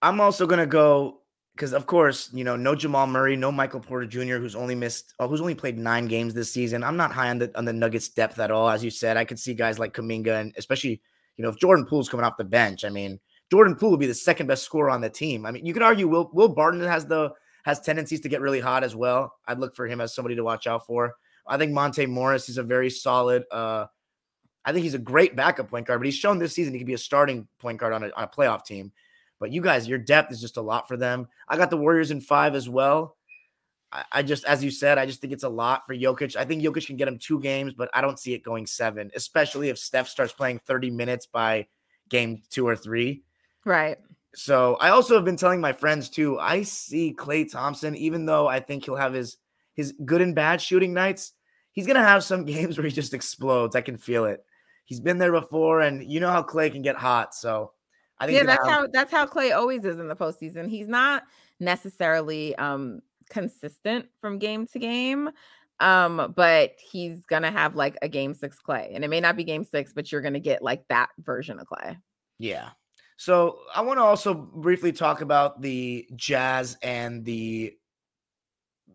I'm 0.00 0.22
also 0.22 0.46
gonna 0.46 0.64
go 0.64 1.20
because, 1.54 1.74
of 1.74 1.86
course, 1.86 2.30
you 2.32 2.44
know, 2.44 2.56
no 2.56 2.74
Jamal 2.74 3.06
Murray, 3.06 3.36
no 3.36 3.52
Michael 3.52 3.80
Porter 3.80 4.06
Jr., 4.06 4.36
who's 4.36 4.56
only 4.56 4.74
missed, 4.74 5.12
oh, 5.18 5.28
who's 5.28 5.42
only 5.42 5.54
played 5.54 5.76
nine 5.76 6.06
games 6.06 6.32
this 6.32 6.50
season. 6.50 6.82
I'm 6.82 6.96
not 6.96 7.12
high 7.12 7.28
on 7.28 7.38
the 7.38 7.50
on 7.58 7.66
the 7.66 7.74
Nuggets 7.74 8.08
depth 8.08 8.38
at 8.38 8.50
all. 8.50 8.70
As 8.70 8.82
you 8.82 8.90
said, 8.90 9.18
I 9.18 9.26
could 9.26 9.38
see 9.38 9.52
guys 9.52 9.78
like 9.78 9.92
Kuminga 9.92 10.40
and 10.40 10.54
especially, 10.56 11.02
you 11.36 11.42
know, 11.42 11.50
if 11.50 11.58
Jordan 11.58 11.84
Poole's 11.84 12.08
coming 12.08 12.24
off 12.24 12.38
the 12.38 12.44
bench. 12.44 12.86
I 12.86 12.88
mean, 12.88 13.20
Jordan 13.52 13.74
Poole 13.74 13.90
would 13.90 14.00
be 14.00 14.06
the 14.06 14.14
second 14.14 14.46
best 14.46 14.62
scorer 14.62 14.88
on 14.88 15.02
the 15.02 15.10
team. 15.10 15.44
I 15.44 15.50
mean, 15.50 15.66
you 15.66 15.74
could 15.74 15.82
argue 15.82 16.08
Will 16.08 16.30
Will 16.32 16.48
Barton 16.48 16.80
has 16.80 17.04
the 17.04 17.34
has 17.64 17.80
tendencies 17.80 18.22
to 18.22 18.30
get 18.30 18.40
really 18.40 18.60
hot 18.60 18.82
as 18.82 18.96
well. 18.96 19.34
I'd 19.46 19.58
look 19.58 19.76
for 19.76 19.86
him 19.86 20.00
as 20.00 20.14
somebody 20.14 20.36
to 20.36 20.42
watch 20.42 20.66
out 20.66 20.86
for. 20.86 21.16
I 21.46 21.58
think 21.58 21.70
Monte 21.70 22.06
Morris 22.06 22.48
is 22.48 22.56
a 22.56 22.62
very 22.62 22.88
solid. 22.88 23.44
uh 23.50 23.88
I 24.64 24.72
think 24.72 24.84
he's 24.84 24.94
a 24.94 24.98
great 24.98 25.36
backup 25.36 25.68
point 25.68 25.86
guard, 25.86 26.00
but 26.00 26.06
he's 26.06 26.14
shown 26.14 26.38
this 26.38 26.54
season 26.54 26.72
he 26.72 26.80
could 26.80 26.86
be 26.86 26.94
a 26.94 26.98
starting 26.98 27.46
point 27.58 27.78
guard 27.78 27.92
on 27.92 28.04
a, 28.04 28.06
on 28.16 28.24
a 28.24 28.26
playoff 28.26 28.64
team. 28.64 28.90
But 29.38 29.52
you 29.52 29.60
guys, 29.60 29.86
your 29.86 29.98
depth 29.98 30.32
is 30.32 30.40
just 30.40 30.56
a 30.56 30.62
lot 30.62 30.88
for 30.88 30.96
them. 30.96 31.28
I 31.46 31.58
got 31.58 31.68
the 31.68 31.76
Warriors 31.76 32.10
in 32.10 32.22
five 32.22 32.54
as 32.54 32.70
well. 32.70 33.18
I, 33.92 34.04
I 34.12 34.22
just, 34.22 34.46
as 34.46 34.64
you 34.64 34.70
said, 34.70 34.96
I 34.96 35.04
just 35.04 35.20
think 35.20 35.34
it's 35.34 35.44
a 35.44 35.48
lot 35.50 35.86
for 35.86 35.94
Jokic. 35.94 36.36
I 36.36 36.46
think 36.46 36.62
Jokic 36.62 36.86
can 36.86 36.96
get 36.96 37.06
him 37.06 37.18
two 37.18 37.38
games, 37.38 37.74
but 37.74 37.90
I 37.92 38.00
don't 38.00 38.18
see 38.18 38.32
it 38.32 38.42
going 38.42 38.64
seven, 38.64 39.10
especially 39.14 39.68
if 39.68 39.78
Steph 39.78 40.08
starts 40.08 40.32
playing 40.32 40.60
30 40.60 40.90
minutes 40.90 41.26
by 41.26 41.66
game 42.08 42.40
two 42.48 42.66
or 42.66 42.76
three. 42.76 43.24
Right. 43.64 43.98
So 44.34 44.76
I 44.80 44.88
also 44.90 45.14
have 45.14 45.24
been 45.24 45.36
telling 45.36 45.60
my 45.60 45.72
friends 45.72 46.08
too. 46.08 46.38
I 46.38 46.62
see 46.62 47.14
Klay 47.14 47.50
Thompson, 47.50 47.94
even 47.96 48.24
though 48.26 48.48
I 48.48 48.60
think 48.60 48.84
he'll 48.84 48.96
have 48.96 49.12
his 49.12 49.36
his 49.74 49.94
good 50.04 50.20
and 50.20 50.34
bad 50.34 50.60
shooting 50.60 50.92
nights, 50.94 51.32
he's 51.72 51.86
gonna 51.86 52.02
have 52.02 52.24
some 52.24 52.44
games 52.46 52.78
where 52.78 52.86
he 52.86 52.92
just 52.92 53.14
explodes. 53.14 53.76
I 53.76 53.80
can 53.82 53.98
feel 53.98 54.24
it. 54.24 54.44
He's 54.84 55.00
been 55.00 55.18
there 55.18 55.32
before, 55.32 55.80
and 55.80 56.02
you 56.10 56.18
know 56.20 56.30
how 56.30 56.42
Klay 56.42 56.72
can 56.72 56.82
get 56.82 56.96
hot. 56.96 57.34
So 57.34 57.72
I 58.18 58.26
think 58.26 58.38
Yeah, 58.38 58.44
that's 58.46 58.66
have- 58.66 58.80
how 58.80 58.86
that's 58.92 59.10
how 59.12 59.26
Klay 59.26 59.54
always 59.54 59.84
is 59.84 59.98
in 59.98 60.08
the 60.08 60.16
postseason. 60.16 60.68
He's 60.68 60.88
not 60.88 61.24
necessarily 61.60 62.54
um 62.56 63.00
consistent 63.30 64.06
from 64.20 64.38
game 64.38 64.66
to 64.68 64.78
game. 64.78 65.30
Um, 65.80 66.32
but 66.36 66.72
he's 66.78 67.24
gonna 67.26 67.50
have 67.50 67.74
like 67.74 67.96
a 68.02 68.08
game 68.08 68.34
six 68.34 68.58
Klay, 68.66 68.94
and 68.94 69.04
it 69.04 69.08
may 69.08 69.20
not 69.20 69.36
be 69.36 69.44
game 69.44 69.64
six, 69.64 69.92
but 69.92 70.10
you're 70.12 70.20
gonna 70.20 70.40
get 70.40 70.62
like 70.62 70.86
that 70.88 71.10
version 71.18 71.58
of 71.58 71.66
Klay. 71.66 71.96
Yeah. 72.38 72.70
So 73.22 73.60
I 73.72 73.82
want 73.82 73.98
to 73.98 74.02
also 74.02 74.34
briefly 74.34 74.90
talk 74.90 75.20
about 75.20 75.62
the 75.62 76.08
Jazz 76.16 76.76
and 76.82 77.24
the 77.24 77.72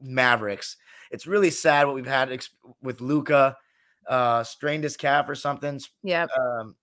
Mavericks. 0.02 0.76
It's 1.12 1.26
really 1.26 1.50
sad 1.50 1.86
what 1.86 1.96
we've 1.96 2.06
had 2.06 2.30
ex- 2.30 2.50
with 2.82 3.00
Luka. 3.00 3.56
uh, 4.08 4.44
strained 4.44 4.84
his 4.84 4.98
calf 4.98 5.30
or 5.30 5.36
something. 5.36 5.80
Yeah. 6.04 6.28
Um, 6.38 6.76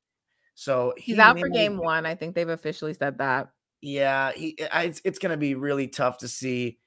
so 0.54 0.94
he's 0.96 1.18
out 1.18 1.38
for 1.38 1.48
game 1.48 1.76
one. 1.76 2.06
I 2.06 2.14
think 2.14 2.34
they've 2.34 2.48
officially 2.48 2.94
said 2.94 3.18
that. 3.18 3.50
Yeah, 3.80 4.32
he, 4.32 4.56
I, 4.72 4.84
it's, 4.84 5.00
it's 5.04 5.18
going 5.18 5.32
to 5.32 5.36
be 5.36 5.54
really 5.54 5.88
tough 5.88 6.18
to 6.18 6.28
see. 6.28 6.78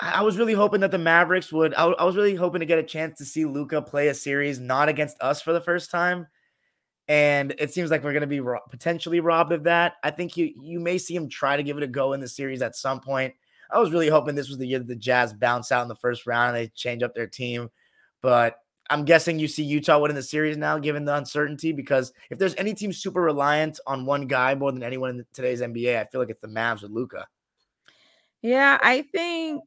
I, 0.00 0.16
I 0.16 0.20
was 0.22 0.36
really 0.36 0.54
hoping 0.54 0.80
that 0.80 0.90
the 0.90 0.98
Mavericks 0.98 1.52
would. 1.52 1.74
I, 1.74 1.86
I 1.86 2.04
was 2.04 2.16
really 2.16 2.34
hoping 2.34 2.60
to 2.60 2.66
get 2.66 2.78
a 2.78 2.82
chance 2.82 3.18
to 3.18 3.24
see 3.24 3.44
Luka 3.44 3.80
play 3.80 4.08
a 4.08 4.14
series 4.14 4.58
not 4.58 4.88
against 4.88 5.16
us 5.20 5.40
for 5.40 5.52
the 5.52 5.60
first 5.60 5.90
time 5.90 6.26
and 7.12 7.54
it 7.58 7.74
seems 7.74 7.90
like 7.90 8.02
we're 8.02 8.14
going 8.14 8.22
to 8.22 8.26
be 8.26 8.40
ro- 8.40 8.60
potentially 8.70 9.20
robbed 9.20 9.52
of 9.52 9.64
that. 9.64 9.96
I 10.02 10.10
think 10.10 10.34
you 10.38 10.50
you 10.58 10.80
may 10.80 10.96
see 10.96 11.14
him 11.14 11.28
try 11.28 11.58
to 11.58 11.62
give 11.62 11.76
it 11.76 11.82
a 11.82 11.86
go 11.86 12.14
in 12.14 12.20
the 12.20 12.28
series 12.28 12.62
at 12.62 12.74
some 12.74 13.00
point. 13.00 13.34
I 13.70 13.78
was 13.78 13.90
really 13.90 14.08
hoping 14.08 14.34
this 14.34 14.48
was 14.48 14.56
the 14.56 14.66
year 14.66 14.78
that 14.78 14.88
the 14.88 14.96
Jazz 14.96 15.34
bounce 15.34 15.70
out 15.70 15.82
in 15.82 15.88
the 15.88 15.94
first 15.94 16.26
round 16.26 16.48
and 16.48 16.56
they 16.56 16.72
change 16.74 17.02
up 17.02 17.14
their 17.14 17.26
team, 17.26 17.68
but 18.22 18.56
I'm 18.88 19.04
guessing 19.04 19.38
you 19.38 19.46
see 19.46 19.62
Utah 19.62 19.98
winning 19.98 20.14
the 20.14 20.22
series 20.22 20.56
now, 20.56 20.78
given 20.78 21.04
the 21.04 21.14
uncertainty. 21.14 21.72
Because 21.72 22.14
if 22.30 22.38
there's 22.38 22.54
any 22.54 22.72
team 22.72 22.94
super 22.94 23.20
reliant 23.20 23.78
on 23.86 24.06
one 24.06 24.26
guy 24.26 24.54
more 24.54 24.72
than 24.72 24.82
anyone 24.82 25.10
in 25.10 25.26
today's 25.34 25.60
NBA, 25.60 26.00
I 26.00 26.06
feel 26.06 26.20
like 26.20 26.30
it's 26.30 26.40
the 26.40 26.48
Mavs 26.48 26.80
with 26.80 26.92
Luka. 26.92 27.26
Yeah, 28.40 28.78
I 28.82 29.02
think, 29.02 29.62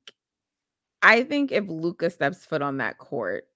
I 1.04 1.24
think 1.24 1.52
if 1.52 1.68
Luka 1.68 2.10
steps 2.10 2.44
foot 2.44 2.64
on 2.64 2.78
that 2.78 2.98
court, 2.98 3.48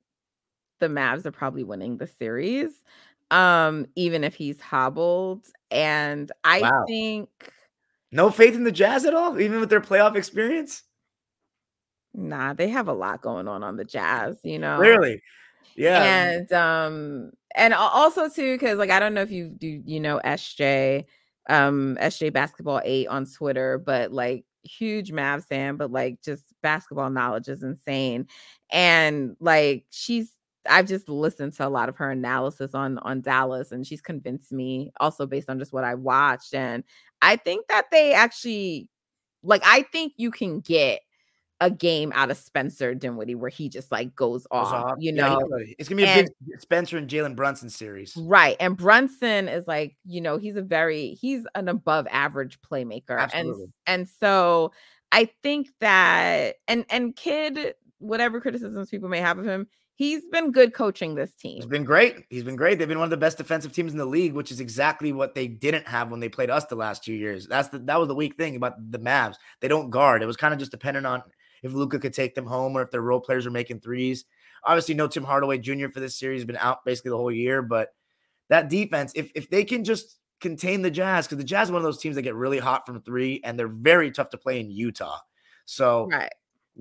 the 0.79 0.87
Mavs 0.87 1.25
are 1.25 1.31
probably 1.31 1.63
winning 1.63 1.97
the 1.97 2.07
series 2.07 2.83
um, 3.31 3.85
even 3.95 4.23
if 4.23 4.35
he's 4.35 4.59
hobbled. 4.59 5.45
And 5.71 6.31
I 6.43 6.61
wow. 6.61 6.85
think 6.87 7.29
no 8.11 8.31
faith 8.31 8.55
in 8.55 8.63
the 8.63 8.71
Jazz 8.71 9.05
at 9.05 9.13
all, 9.13 9.39
even 9.39 9.59
with 9.59 9.69
their 9.69 9.81
playoff 9.81 10.15
experience. 10.15 10.83
Nah, 12.13 12.53
they 12.53 12.69
have 12.69 12.87
a 12.87 12.93
lot 12.93 13.21
going 13.21 13.47
on 13.47 13.63
on 13.63 13.77
the 13.77 13.85
Jazz, 13.85 14.37
you 14.43 14.57
know. 14.57 14.79
Really, 14.79 15.21
yeah. 15.75 16.03
And 16.03 16.51
um, 16.51 17.31
and 17.55 17.73
also 17.73 18.29
too, 18.29 18.55
because 18.55 18.77
like 18.77 18.89
I 18.89 18.99
don't 18.99 19.13
know 19.13 19.21
if 19.21 19.31
you 19.31 19.49
do, 19.49 19.81
you 19.85 19.99
know, 19.99 20.19
SJ, 20.25 21.05
um, 21.49 21.97
SJ 22.01 22.33
Basketball 22.33 22.81
Eight 22.83 23.07
on 23.07 23.25
Twitter, 23.25 23.77
but 23.77 24.11
like 24.11 24.43
huge 24.63 25.11
Mavs 25.11 25.45
fan, 25.45 25.77
but 25.77 25.91
like 25.91 26.21
just 26.23 26.43
basketball 26.63 27.11
knowledge 27.11 27.47
is 27.47 27.61
insane, 27.61 28.27
and 28.71 29.35
like 29.39 29.85
she's 29.91 30.31
I've 30.69 30.87
just 30.87 31.09
listened 31.09 31.53
to 31.53 31.67
a 31.67 31.69
lot 31.69 31.89
of 31.89 31.95
her 31.97 32.11
analysis 32.11 32.73
on 32.73 32.97
on 32.99 33.21
Dallas 33.21 33.71
and 33.71 33.85
she's 33.85 34.01
convinced 34.01 34.51
me 34.51 34.91
also 34.99 35.25
based 35.25 35.49
on 35.49 35.59
just 35.59 35.73
what 35.73 35.83
I 35.83 35.95
watched 35.95 36.53
and 36.53 36.83
I 37.21 37.35
think 37.35 37.67
that 37.67 37.85
they 37.91 38.13
actually 38.13 38.89
like 39.43 39.61
I 39.65 39.83
think 39.83 40.13
you 40.17 40.31
can 40.31 40.59
get 40.59 41.01
a 41.61 41.69
game 41.69 42.11
out 42.15 42.31
of 42.31 42.37
Spencer 42.37 42.95
Dinwiddie 42.95 43.35
where 43.35 43.49
he 43.49 43.67
just 43.67 43.91
like 43.91 44.15
goes 44.15 44.47
off, 44.49 44.71
off. 44.73 44.95
you 44.99 45.11
know. 45.11 45.41
Yeah, 45.57 45.73
it's 45.77 45.89
gonna 45.89 46.01
be 46.01 46.07
and, 46.07 46.27
a 46.27 46.31
big 46.47 46.61
Spencer 46.61 46.97
and 46.97 47.09
Jalen 47.09 47.35
Brunson 47.35 47.69
series, 47.69 48.15
right? 48.15 48.55
And 48.59 48.77
Brunson 48.77 49.49
is 49.49 49.67
like, 49.67 49.97
you 50.05 50.21
know, 50.21 50.37
he's 50.37 50.55
a 50.55 50.61
very 50.61 51.17
he's 51.19 51.45
an 51.55 51.67
above 51.67 52.07
average 52.09 52.59
playmaker, 52.61 53.19
Absolutely. 53.19 53.63
and 53.63 53.73
and 54.01 54.07
so 54.07 54.71
I 55.11 55.29
think 55.43 55.69
that 55.81 56.55
and 56.67 56.85
and 56.89 57.15
Kidd, 57.15 57.75
whatever 57.97 58.39
criticisms 58.39 58.89
people 58.89 59.09
may 59.09 59.19
have 59.19 59.37
of 59.37 59.45
him, 59.45 59.67
he's 59.99 60.25
been 60.31 60.51
good 60.51 60.73
coaching 60.73 61.13
this 61.13 61.35
team. 61.35 61.57
He's 61.57 61.65
been 61.65 61.83
great. 61.83 62.23
He's 62.29 62.45
been 62.45 62.55
great. 62.55 62.79
They've 62.79 62.87
been 62.87 62.97
one 62.97 63.05
of 63.05 63.11
the 63.11 63.17
best 63.17 63.37
defensive 63.37 63.73
teams 63.73 63.91
in 63.91 63.97
the 63.97 64.05
league, 64.05 64.33
which 64.33 64.49
is 64.49 64.61
exactly 64.61 65.11
what 65.11 65.35
they 65.35 65.45
didn't 65.45 65.87
have 65.87 66.09
when 66.09 66.21
they 66.21 66.29
played 66.29 66.49
us 66.49 66.65
the 66.65 66.75
last 66.75 67.03
two 67.03 67.13
years. 67.13 67.45
That's 67.45 67.67
the 67.67 67.79
that 67.79 67.99
was 67.99 68.07
the 68.07 68.15
weak 68.15 68.35
thing 68.35 68.55
about 68.55 68.91
the 68.91 68.97
Mavs. 68.97 69.35
They 69.59 69.67
don't 69.67 69.91
guard. 69.91 70.23
It 70.23 70.25
was 70.25 70.37
kind 70.37 70.53
of 70.53 70.59
just 70.59 70.71
dependent 70.71 71.05
on 71.05 71.21
if 71.61 71.73
Luca 71.73 71.99
could 71.99 72.13
take 72.13 72.33
them 72.33 72.47
home 72.47 72.75
or 72.75 72.81
if 72.81 72.89
their 72.89 73.01
role 73.01 73.19
players 73.19 73.45
are 73.45 73.51
making 73.51 73.81
threes. 73.81 74.25
Obviously, 74.63 74.95
no 74.95 75.07
Tim 75.07 75.25
Hardaway 75.25 75.57
Jr. 75.57 75.89
for 75.89 75.99
this 75.99 76.17
series, 76.17 76.45
been 76.45 76.57
out 76.57 76.83
basically 76.85 77.11
the 77.11 77.17
whole 77.17 77.31
year. 77.31 77.61
But 77.61 77.89
that 78.47 78.69
defense, 78.69 79.11
if 79.15 79.31
if 79.35 79.49
they 79.49 79.65
can 79.65 79.83
just 79.83 80.17
contain 80.39 80.81
the 80.81 80.91
Jazz, 80.91 81.27
because 81.27 81.37
the 81.37 81.43
Jazz 81.43 81.69
one 81.69 81.79
of 81.79 81.83
those 81.83 81.99
teams 81.99 82.15
that 82.15 82.21
get 82.21 82.35
really 82.35 82.59
hot 82.59 82.85
from 82.85 83.01
three, 83.01 83.41
and 83.43 83.59
they're 83.59 83.67
very 83.67 84.11
tough 84.11 84.29
to 84.29 84.37
play 84.37 84.61
in 84.61 84.71
Utah. 84.71 85.19
So 85.65 86.07
right. 86.07 86.31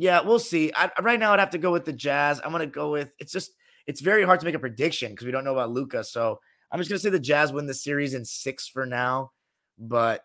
Yeah, 0.01 0.21
we'll 0.21 0.39
see. 0.39 0.71
I, 0.77 0.93
right 1.03 1.19
now, 1.19 1.33
I'd 1.33 1.41
have 1.41 1.51
to 1.51 1.59
go 1.59 1.73
with 1.73 1.85
the 1.85 1.93
Jazz. 1.93 2.41
I'm 2.45 2.53
going 2.53 2.61
to 2.61 2.73
go 2.73 2.93
with 2.93 3.13
it's 3.19 3.33
just 3.33 3.51
it's 3.89 4.01
very 4.01 4.23
hard 4.23 4.39
to 4.39 4.47
make 4.47 4.55
a 4.55 4.61
prediction 4.61 5.11
because 5.11 5.27
we 5.27 5.33
don't 5.33 5.43
know 5.43 5.53
about 5.53 5.73
Luka. 5.73 6.05
So 6.05 6.39
I'm 6.71 6.79
just 6.79 6.89
going 6.89 6.99
to 6.99 7.03
say 7.03 7.11
the 7.11 7.19
Jazz 7.19 7.53
win 7.53 7.67
the 7.67 7.75
series 7.75 8.15
in 8.15 8.25
six 8.25 8.69
for 8.69 8.87
now. 8.87 9.33
But 9.77 10.23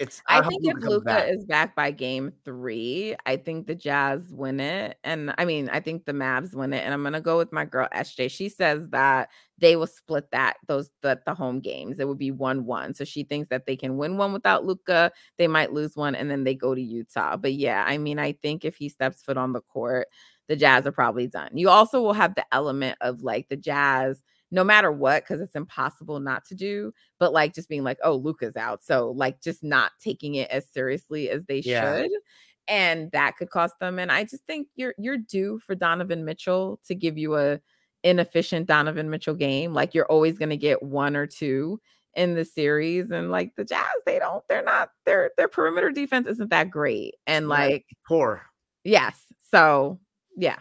it's 0.00 0.20
I, 0.26 0.42
think 0.42 0.62
if 0.64 0.82
Luka 0.82 1.04
back. 1.04 1.28
is 1.28 1.44
back 1.44 1.76
by 1.76 1.92
game 1.92 2.32
three, 2.44 3.14
I 3.26 3.36
think 3.36 3.68
the 3.68 3.76
Jazz 3.76 4.22
win 4.30 4.58
it. 4.58 4.98
And 5.04 5.32
I 5.38 5.44
mean, 5.44 5.68
I 5.68 5.78
think 5.78 6.04
the 6.04 6.12
Mavs 6.12 6.52
win 6.52 6.72
it. 6.72 6.84
And 6.84 6.92
I'm 6.92 7.02
gonna 7.04 7.20
go 7.20 7.38
with 7.38 7.52
my 7.52 7.64
girl 7.64 7.86
SJ. 7.94 8.30
She 8.30 8.48
says 8.48 8.88
that 8.88 9.28
they 9.58 9.76
will 9.76 9.86
split 9.86 10.30
that 10.32 10.56
those 10.66 10.90
the, 11.02 11.20
the 11.24 11.34
home 11.34 11.60
games. 11.60 12.00
It 12.00 12.08
would 12.08 12.18
be 12.18 12.32
one 12.32 12.66
one. 12.66 12.94
So 12.94 13.04
she 13.04 13.22
thinks 13.22 13.48
that 13.50 13.66
they 13.66 13.76
can 13.76 13.96
win 13.96 14.16
one 14.16 14.32
without 14.32 14.64
Luka. 14.64 15.12
They 15.38 15.46
might 15.46 15.72
lose 15.72 15.94
one 15.94 16.16
and 16.16 16.28
then 16.28 16.42
they 16.42 16.56
go 16.56 16.74
to 16.74 16.82
Utah. 16.82 17.36
But 17.36 17.54
yeah, 17.54 17.84
I 17.86 17.98
mean, 17.98 18.18
I 18.18 18.32
think 18.32 18.64
if 18.64 18.74
he 18.76 18.88
steps 18.88 19.22
foot 19.22 19.36
on 19.36 19.52
the 19.52 19.60
court, 19.60 20.08
the 20.48 20.56
Jazz 20.56 20.86
are 20.86 20.92
probably 20.92 21.28
done. 21.28 21.50
You 21.54 21.68
also 21.68 22.02
will 22.02 22.14
have 22.14 22.34
the 22.34 22.44
element 22.52 22.98
of 23.00 23.22
like 23.22 23.48
the 23.48 23.56
Jazz 23.56 24.20
no 24.50 24.62
matter 24.62 24.92
what, 24.92 25.24
because 25.24 25.40
it's 25.40 25.56
impossible 25.56 26.20
not 26.20 26.44
to 26.46 26.54
do, 26.54 26.92
but 27.18 27.32
like 27.32 27.54
just 27.54 27.68
being 27.68 27.82
like, 27.82 27.98
oh, 28.04 28.14
Luka's 28.14 28.56
out. 28.56 28.82
So 28.82 29.10
like 29.10 29.40
just 29.40 29.64
not 29.64 29.92
taking 30.00 30.36
it 30.36 30.50
as 30.50 30.68
seriously 30.70 31.30
as 31.30 31.44
they 31.46 31.58
yeah. 31.60 32.02
should. 32.02 32.10
And 32.68 33.10
that 33.12 33.36
could 33.36 33.50
cost 33.50 33.74
them. 33.80 33.98
And 33.98 34.10
I 34.12 34.24
just 34.24 34.44
think 34.46 34.68
you're 34.76 34.94
you're 34.96 35.18
due 35.18 35.58
for 35.58 35.74
Donovan 35.74 36.24
Mitchell 36.24 36.80
to 36.86 36.94
give 36.94 37.18
you 37.18 37.36
a 37.36 37.60
inefficient 38.02 38.66
Donovan 38.66 39.10
Mitchell 39.10 39.34
game. 39.34 39.74
Like 39.74 39.94
you're 39.94 40.06
always 40.06 40.38
gonna 40.38 40.56
get 40.56 40.82
one 40.82 41.16
or 41.16 41.26
two 41.26 41.80
in 42.14 42.34
the 42.34 42.44
series. 42.44 43.10
And 43.10 43.30
like 43.30 43.56
the 43.56 43.64
Jazz, 43.64 43.84
they 44.06 44.18
don't, 44.18 44.44
they're 44.48 44.62
not, 44.62 44.90
their 45.04 45.32
their 45.36 45.48
perimeter 45.48 45.90
defense 45.90 46.28
isn't 46.28 46.50
that 46.50 46.70
great. 46.70 47.16
And 47.26 47.48
like 47.48 47.86
poor. 48.06 48.46
Yes. 48.84 49.20
So 49.50 49.98
yeah, 50.36 50.58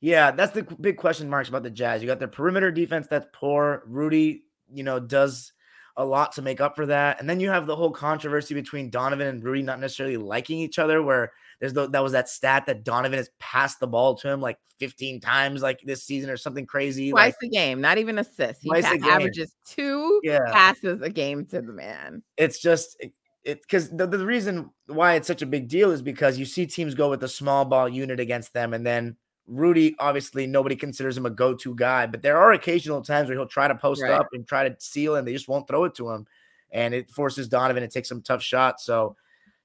yeah, 0.00 0.30
that's 0.30 0.52
the 0.52 0.62
big 0.62 0.96
question 0.96 1.28
marks 1.28 1.48
about 1.48 1.62
the 1.62 1.70
Jazz. 1.70 2.02
You 2.02 2.08
got 2.08 2.18
their 2.18 2.28
perimeter 2.28 2.70
defense 2.70 3.06
that's 3.08 3.26
poor. 3.32 3.82
Rudy, 3.86 4.44
you 4.72 4.82
know, 4.82 4.98
does 4.98 5.52
a 5.96 6.04
lot 6.04 6.32
to 6.32 6.42
make 6.42 6.60
up 6.60 6.76
for 6.76 6.86
that. 6.86 7.20
And 7.20 7.28
then 7.28 7.40
you 7.40 7.50
have 7.50 7.66
the 7.66 7.76
whole 7.76 7.90
controversy 7.90 8.54
between 8.54 8.88
Donovan 8.88 9.26
and 9.26 9.44
Rudy 9.44 9.62
not 9.62 9.80
necessarily 9.80 10.16
liking 10.16 10.58
each 10.58 10.78
other, 10.78 11.02
where 11.02 11.32
there's 11.60 11.74
the, 11.74 11.88
that 11.88 12.02
was 12.02 12.12
that 12.12 12.28
stat 12.28 12.64
that 12.66 12.84
Donovan 12.84 13.18
has 13.18 13.30
passed 13.38 13.80
the 13.80 13.86
ball 13.86 14.14
to 14.16 14.30
him 14.30 14.40
like 14.40 14.58
15 14.78 15.20
times 15.20 15.60
like 15.60 15.80
this 15.84 16.02
season 16.04 16.30
or 16.30 16.38
something 16.38 16.64
crazy. 16.64 17.10
Twice 17.10 17.34
like, 17.42 17.50
a 17.50 17.52
game, 17.52 17.82
not 17.82 17.98
even 17.98 18.18
assists. 18.18 18.62
He 18.62 18.70
pa- 18.70 18.96
averages 19.04 19.54
two 19.66 20.20
yeah. 20.22 20.50
passes 20.50 21.02
a 21.02 21.10
game 21.10 21.44
to 21.46 21.60
the 21.60 21.72
man. 21.72 22.22
It's 22.38 22.58
just 22.58 22.96
it 23.44 23.60
because 23.62 23.90
the, 23.90 24.06
the 24.06 24.24
reason 24.24 24.70
why 24.86 25.14
it's 25.14 25.26
such 25.26 25.42
a 25.42 25.46
big 25.46 25.68
deal 25.68 25.90
is 25.90 26.00
because 26.00 26.38
you 26.38 26.46
see 26.46 26.66
teams 26.66 26.94
go 26.94 27.10
with 27.10 27.22
a 27.22 27.28
small 27.28 27.64
ball 27.64 27.88
unit 27.88 28.20
against 28.20 28.54
them 28.54 28.72
and 28.72 28.86
then 28.86 29.16
Rudy, 29.50 29.96
obviously, 29.98 30.46
nobody 30.46 30.76
considers 30.76 31.16
him 31.16 31.26
a 31.26 31.30
go 31.30 31.54
to 31.54 31.74
guy, 31.74 32.06
but 32.06 32.22
there 32.22 32.38
are 32.38 32.52
occasional 32.52 33.02
times 33.02 33.28
where 33.28 33.36
he'll 33.36 33.46
try 33.46 33.66
to 33.66 33.74
post 33.74 34.00
right. 34.00 34.12
up 34.12 34.28
and 34.32 34.46
try 34.46 34.68
to 34.68 34.76
seal, 34.78 35.16
and 35.16 35.26
they 35.26 35.32
just 35.32 35.48
won't 35.48 35.66
throw 35.66 35.84
it 35.84 35.94
to 35.96 36.08
him. 36.10 36.26
And 36.70 36.94
it 36.94 37.10
forces 37.10 37.48
Donovan 37.48 37.82
to 37.82 37.88
take 37.88 38.06
some 38.06 38.22
tough 38.22 38.42
shots. 38.42 38.84
So, 38.84 39.16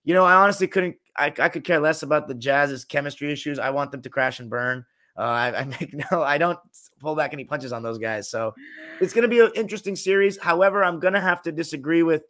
you 0.04 0.16
know, 0.16 0.26
I 0.26 0.34
honestly 0.34 0.68
couldn't, 0.68 0.96
I, 1.16 1.32
I 1.38 1.50
could 1.50 1.64
care 1.64 1.80
less 1.80 2.02
about 2.02 2.28
the 2.28 2.34
Jazz's 2.34 2.84
chemistry 2.84 3.32
issues. 3.32 3.60
I 3.60 3.70
want 3.70 3.92
them 3.92 4.02
to 4.02 4.10
crash 4.10 4.40
and 4.40 4.50
burn. 4.50 4.86
Uh, 5.16 5.22
I, 5.22 5.60
I, 5.60 5.64
make 5.80 5.94
no, 6.12 6.24
I 6.24 6.40
don't 6.40 6.58
pull 7.00 7.16
back 7.16 7.34
any 7.34 7.44
punches 7.44 7.72
on 7.72 7.84
those 7.84 8.00
guys. 8.00 8.28
So 8.28 8.56
it's 9.00 9.14
going 9.14 9.22
to 9.22 9.28
be 9.28 9.40
an 9.40 9.52
interesting 9.54 9.96
series. 9.96 10.42
However, 10.42 10.84
I'm 10.84 11.00
going 11.00 11.14
to 11.14 11.22
have 11.22 11.44
to 11.44 11.52
disagree 11.52 12.02
with 12.02 12.24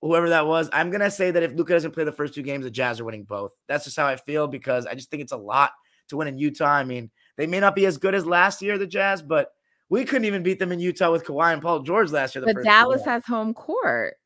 whoever 0.00 0.30
that 0.30 0.46
was. 0.46 0.70
I'm 0.72 0.88
going 0.88 1.02
to 1.02 1.10
say 1.10 1.30
that 1.30 1.42
if 1.42 1.52
Luka 1.52 1.74
doesn't 1.74 1.92
play 1.92 2.04
the 2.04 2.12
first 2.12 2.32
two 2.32 2.42
games, 2.42 2.64
the 2.64 2.70
Jazz 2.70 3.00
are 3.00 3.04
winning 3.04 3.24
both. 3.24 3.52
That's 3.68 3.84
just 3.84 3.98
how 3.98 4.06
I 4.06 4.16
feel 4.16 4.46
because 4.48 4.86
I 4.86 4.94
just 4.94 5.10
think 5.10 5.22
it's 5.22 5.32
a 5.32 5.36
lot 5.36 5.72
to 6.08 6.16
win 6.16 6.28
in 6.28 6.38
Utah. 6.38 6.66
I 6.66 6.84
mean, 6.84 7.10
they 7.36 7.46
may 7.46 7.60
not 7.60 7.74
be 7.74 7.86
as 7.86 7.98
good 7.98 8.14
as 8.14 8.26
last 8.26 8.62
year, 8.62 8.78
the 8.78 8.86
Jazz, 8.86 9.22
but 9.22 9.52
we 9.88 10.04
couldn't 10.04 10.24
even 10.24 10.42
beat 10.42 10.58
them 10.58 10.72
in 10.72 10.80
Utah 10.80 11.12
with 11.12 11.24
Kawhi 11.24 11.52
and 11.52 11.62
Paul 11.62 11.80
George 11.80 12.10
last 12.10 12.34
year. 12.34 12.44
but 12.44 12.62
Dallas 12.62 13.04
has 13.04 13.24
home 13.24 13.54
court 13.54 14.16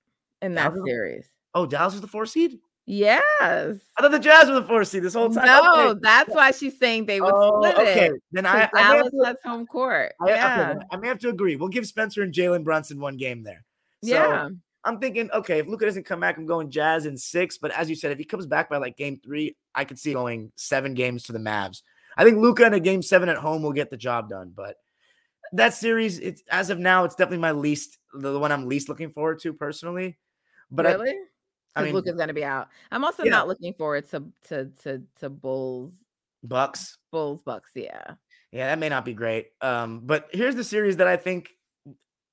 in 0.40 0.54
that 0.54 0.72
Dallas? 0.72 0.82
series. 0.86 1.26
Oh, 1.54 1.66
Dallas 1.66 1.94
is 1.94 2.00
the 2.00 2.06
four 2.06 2.26
seed? 2.26 2.58
Yes. 2.86 3.30
I 3.96 4.02
thought 4.02 4.10
the 4.10 4.18
Jazz 4.18 4.48
were 4.48 4.54
the 4.54 4.64
four 4.64 4.84
seed 4.84 5.02
this 5.02 5.14
whole 5.14 5.30
time. 5.30 5.46
No, 5.46 5.90
okay. 5.90 6.00
that's 6.02 6.34
why 6.34 6.50
she's 6.50 6.78
saying 6.78 7.06
they 7.06 7.20
would 7.20 7.32
oh, 7.32 7.60
split 7.60 7.78
okay. 7.78 8.06
it. 8.06 8.12
Then 8.32 8.46
I, 8.46 8.68
Dallas 8.74 9.12
I 9.22 9.28
has 9.28 9.36
home 9.44 9.66
court. 9.66 10.14
I, 10.20 10.28
yeah. 10.28 10.70
Okay, 10.70 10.86
I 10.90 10.96
may 10.96 11.08
have 11.08 11.18
to 11.20 11.28
agree. 11.28 11.56
We'll 11.56 11.68
give 11.68 11.86
Spencer 11.86 12.22
and 12.22 12.32
Jalen 12.32 12.64
Brunson 12.64 12.98
one 12.98 13.16
game 13.16 13.44
there. 13.44 13.64
So, 14.02 14.10
yeah. 14.10 14.48
I'm 14.84 14.98
thinking, 14.98 15.30
okay, 15.32 15.58
if 15.58 15.66
Luka 15.66 15.84
doesn't 15.84 16.06
come 16.06 16.20
back, 16.20 16.38
I'm 16.38 16.46
going 16.46 16.70
Jazz 16.70 17.06
in 17.06 17.16
six. 17.16 17.58
But 17.58 17.70
as 17.72 17.90
you 17.90 17.96
said, 17.96 18.12
if 18.12 18.18
he 18.18 18.24
comes 18.24 18.46
back 18.46 18.70
by 18.70 18.78
like 18.78 18.96
game 18.96 19.20
three, 19.22 19.56
I 19.74 19.84
could 19.84 19.98
see 19.98 20.12
going 20.12 20.52
seven 20.56 20.94
games 20.94 21.24
to 21.24 21.32
the 21.32 21.38
Mavs. 21.38 21.82
I 22.16 22.24
think 22.24 22.38
Luka 22.38 22.64
in 22.66 22.74
a 22.74 22.80
game 22.80 23.02
seven 23.02 23.28
at 23.28 23.36
home 23.36 23.62
will 23.62 23.72
get 23.72 23.90
the 23.90 23.96
job 23.96 24.28
done. 24.30 24.52
But 24.54 24.76
that 25.52 25.74
series, 25.74 26.18
it's 26.18 26.42
as 26.50 26.70
of 26.70 26.78
now, 26.78 27.04
it's 27.04 27.14
definitely 27.14 27.38
my 27.38 27.52
least, 27.52 27.98
the 28.14 28.38
one 28.38 28.52
I'm 28.52 28.68
least 28.68 28.88
looking 28.88 29.10
forward 29.10 29.40
to 29.40 29.52
personally. 29.52 30.18
But 30.70 30.86
really? 30.86 31.14
I, 31.76 31.80
I 31.80 31.84
mean, 31.84 31.94
Luka's 31.94 32.16
gonna 32.16 32.34
be 32.34 32.44
out. 32.44 32.68
I'm 32.90 33.04
also 33.04 33.24
Yeah. 33.24 33.30
not 33.30 33.48
looking 33.48 33.74
forward 33.74 34.08
to 34.10 34.24
to 34.48 34.66
to 34.82 35.02
to 35.20 35.28
Bulls 35.28 35.92
Bucks. 36.42 36.98
Bulls 37.12 37.42
Bucks. 37.42 37.70
Yeah. 37.74 38.14
Yeah, 38.50 38.66
that 38.66 38.78
may 38.78 38.88
not 38.88 39.04
be 39.04 39.12
great. 39.12 39.48
Um, 39.60 40.00
but 40.04 40.28
here's 40.32 40.56
the 40.56 40.64
series 40.64 40.96
that 40.96 41.06
I 41.06 41.16
think 41.16 41.50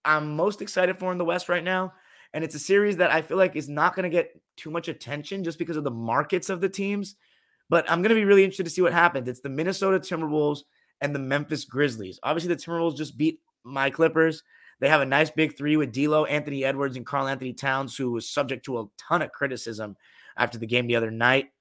I'm 0.03 0.35
most 0.35 0.61
excited 0.61 0.97
for 0.97 1.11
in 1.11 1.17
the 1.17 1.25
West 1.25 1.49
right 1.49 1.63
now. 1.63 1.93
And 2.33 2.43
it's 2.43 2.55
a 2.55 2.59
series 2.59 2.97
that 2.97 3.11
I 3.11 3.21
feel 3.21 3.37
like 3.37 3.55
is 3.55 3.69
not 3.69 3.95
going 3.95 4.03
to 4.03 4.09
get 4.09 4.39
too 4.55 4.69
much 4.69 4.87
attention 4.87 5.43
just 5.43 5.57
because 5.57 5.77
of 5.77 5.83
the 5.83 5.91
markets 5.91 6.49
of 6.49 6.61
the 6.61 6.69
teams. 6.69 7.15
But 7.69 7.89
I'm 7.89 8.01
going 8.01 8.09
to 8.09 8.15
be 8.15 8.25
really 8.25 8.43
interested 8.43 8.65
to 8.65 8.69
see 8.69 8.81
what 8.81 8.93
happens. 8.93 9.27
It's 9.27 9.41
the 9.41 9.49
Minnesota 9.49 9.99
Timberwolves 9.99 10.59
and 11.01 11.13
the 11.13 11.19
Memphis 11.19 11.65
Grizzlies. 11.65 12.19
Obviously, 12.23 12.53
the 12.53 12.61
Timberwolves 12.61 12.97
just 12.97 13.17
beat 13.17 13.41
my 13.63 13.89
Clippers. 13.89 14.43
They 14.79 14.89
have 14.89 15.01
a 15.01 15.05
nice 15.05 15.29
big 15.29 15.57
three 15.57 15.75
with 15.75 15.91
D'Lo, 15.91 16.25
Anthony 16.25 16.63
Edwards, 16.63 16.97
and 16.97 17.05
Karl-Anthony 17.05 17.53
Towns, 17.53 17.97
who 17.97 18.11
was 18.11 18.29
subject 18.29 18.63
to 18.65 18.79
a 18.79 18.85
ton 18.97 19.21
of 19.21 19.31
criticism 19.31 19.97
after 20.37 20.57
the 20.57 20.67
game 20.67 20.87
the 20.87 20.95
other 20.95 21.11
night. 21.11 21.51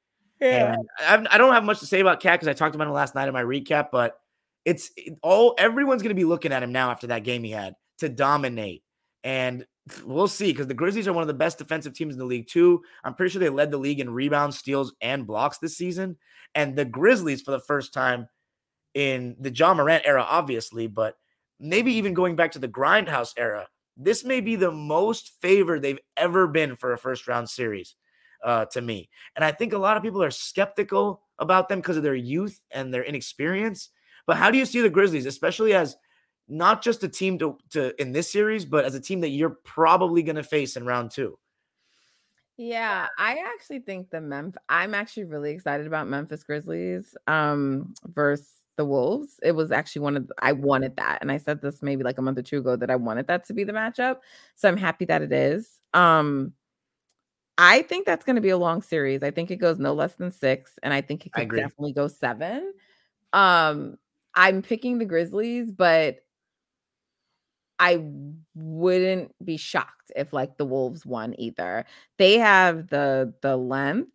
And 0.50 0.76
I've, 1.08 1.26
I 1.30 1.38
don't 1.38 1.54
have 1.54 1.64
much 1.64 1.80
to 1.80 1.86
say 1.86 2.00
about 2.00 2.20
KAT 2.20 2.34
because 2.34 2.48
I 2.48 2.52
talked 2.52 2.74
about 2.74 2.86
him 2.86 2.92
last 2.92 3.14
night 3.14 3.26
in 3.26 3.32
my 3.32 3.42
recap, 3.42 3.88
but 3.90 4.20
it's 4.66 4.90
it- 4.96 5.18
all 5.22 5.54
everyone's 5.56 6.02
going 6.02 6.10
to 6.10 6.14
be 6.14 6.24
looking 6.26 6.52
at 6.52 6.62
him 6.62 6.72
now 6.72 6.90
after 6.90 7.06
that 7.06 7.24
game 7.24 7.42
he 7.42 7.52
had 7.52 7.74
to 7.98 8.08
dominate. 8.10 8.82
And 9.24 9.64
we'll 10.04 10.28
see 10.28 10.52
because 10.52 10.66
the 10.66 10.74
Grizzlies 10.74 11.08
are 11.08 11.12
one 11.12 11.22
of 11.22 11.28
the 11.28 11.34
best 11.34 11.58
defensive 11.58 11.94
teams 11.94 12.14
in 12.14 12.18
the 12.18 12.24
league, 12.24 12.48
too. 12.48 12.82
I'm 13.04 13.14
pretty 13.14 13.32
sure 13.32 13.40
they 13.40 13.48
led 13.48 13.70
the 13.70 13.78
league 13.78 14.00
in 14.00 14.10
rebounds, 14.10 14.58
steals, 14.58 14.94
and 15.00 15.26
blocks 15.26 15.58
this 15.58 15.76
season. 15.76 16.16
And 16.54 16.76
the 16.76 16.84
Grizzlies, 16.84 17.42
for 17.42 17.50
the 17.50 17.60
first 17.60 17.92
time 17.92 18.28
in 18.94 19.36
the 19.38 19.52
Ja 19.52 19.74
Morant 19.74 20.04
era, 20.06 20.24
obviously, 20.28 20.86
but 20.86 21.16
maybe 21.60 21.92
even 21.94 22.14
going 22.14 22.36
back 22.36 22.52
to 22.52 22.58
the 22.58 22.68
Grindhouse 22.68 23.32
era, 23.36 23.68
this 23.96 24.24
may 24.24 24.40
be 24.40 24.56
the 24.56 24.70
most 24.70 25.32
favored 25.40 25.82
they've 25.82 25.98
ever 26.16 26.46
been 26.46 26.76
for 26.76 26.92
a 26.92 26.98
first 26.98 27.28
round 27.28 27.48
series 27.48 27.94
uh, 28.44 28.64
to 28.66 28.80
me. 28.80 29.08
And 29.34 29.44
I 29.44 29.52
think 29.52 29.72
a 29.72 29.78
lot 29.78 29.96
of 29.96 30.02
people 30.02 30.22
are 30.22 30.30
skeptical 30.30 31.22
about 31.38 31.68
them 31.68 31.80
because 31.80 31.96
of 31.96 32.02
their 32.02 32.14
youth 32.14 32.62
and 32.70 32.92
their 32.92 33.04
inexperience. 33.04 33.90
But 34.26 34.36
how 34.36 34.50
do 34.50 34.58
you 34.58 34.66
see 34.66 34.80
the 34.80 34.90
Grizzlies, 34.90 35.26
especially 35.26 35.74
as 35.74 35.96
not 36.48 36.82
just 36.82 37.02
a 37.02 37.08
team 37.08 37.38
to, 37.38 37.58
to 37.70 38.00
in 38.00 38.12
this 38.12 38.30
series, 38.30 38.64
but 38.64 38.84
as 38.84 38.94
a 38.94 39.00
team 39.00 39.20
that 39.22 39.30
you're 39.30 39.50
probably 39.50 40.22
going 40.22 40.36
to 40.36 40.42
face 40.42 40.76
in 40.76 40.86
round 40.86 41.10
two? 41.10 41.38
Yeah, 42.56 43.08
I 43.18 43.38
actually 43.54 43.80
think 43.80 44.10
the 44.10 44.20
Memphis. 44.20 44.62
I'm 44.68 44.94
actually 44.94 45.24
really 45.24 45.50
excited 45.50 45.86
about 45.86 46.08
Memphis 46.08 46.42
Grizzlies 46.42 47.14
um 47.26 47.94
versus 48.06 48.50
the 48.76 48.84
Wolves. 48.84 49.40
It 49.42 49.52
was 49.52 49.72
actually 49.72 50.02
one 50.02 50.16
of 50.16 50.28
the, 50.28 50.34
I 50.38 50.52
wanted 50.52 50.96
that, 50.96 51.18
and 51.20 51.32
I 51.32 51.38
said 51.38 51.60
this 51.60 51.82
maybe 51.82 52.04
like 52.04 52.18
a 52.18 52.22
month 52.22 52.38
or 52.38 52.42
two 52.42 52.58
ago 52.58 52.76
that 52.76 52.90
I 52.90 52.96
wanted 52.96 53.26
that 53.26 53.44
to 53.46 53.54
be 53.54 53.64
the 53.64 53.72
matchup. 53.72 54.18
So 54.54 54.68
I'm 54.68 54.76
happy 54.76 55.04
that 55.06 55.22
it 55.22 55.32
is. 55.32 55.80
Um, 55.94 56.52
I 57.58 57.82
think 57.82 58.04
that's 58.04 58.24
going 58.24 58.36
to 58.36 58.42
be 58.42 58.50
a 58.50 58.58
long 58.58 58.82
series. 58.82 59.22
I 59.22 59.30
think 59.30 59.50
it 59.50 59.56
goes 59.56 59.78
no 59.78 59.94
less 59.94 60.14
than 60.14 60.30
six, 60.30 60.78
and 60.82 60.92
I 60.92 61.00
think 61.00 61.26
it 61.26 61.32
could 61.32 61.50
definitely 61.50 61.94
go 61.94 62.06
seven. 62.06 62.72
Um, 63.32 63.96
I'm 64.34 64.60
picking 64.60 64.98
the 64.98 65.06
Grizzlies, 65.06 65.72
but 65.72 66.18
I 67.78 68.04
wouldn't 68.54 69.34
be 69.44 69.56
shocked 69.56 70.12
if 70.16 70.32
like 70.32 70.56
the 70.56 70.64
Wolves 70.64 71.04
won 71.06 71.34
either. 71.38 71.84
They 72.18 72.38
have 72.38 72.88
the 72.88 73.34
the 73.42 73.56
length, 73.56 74.10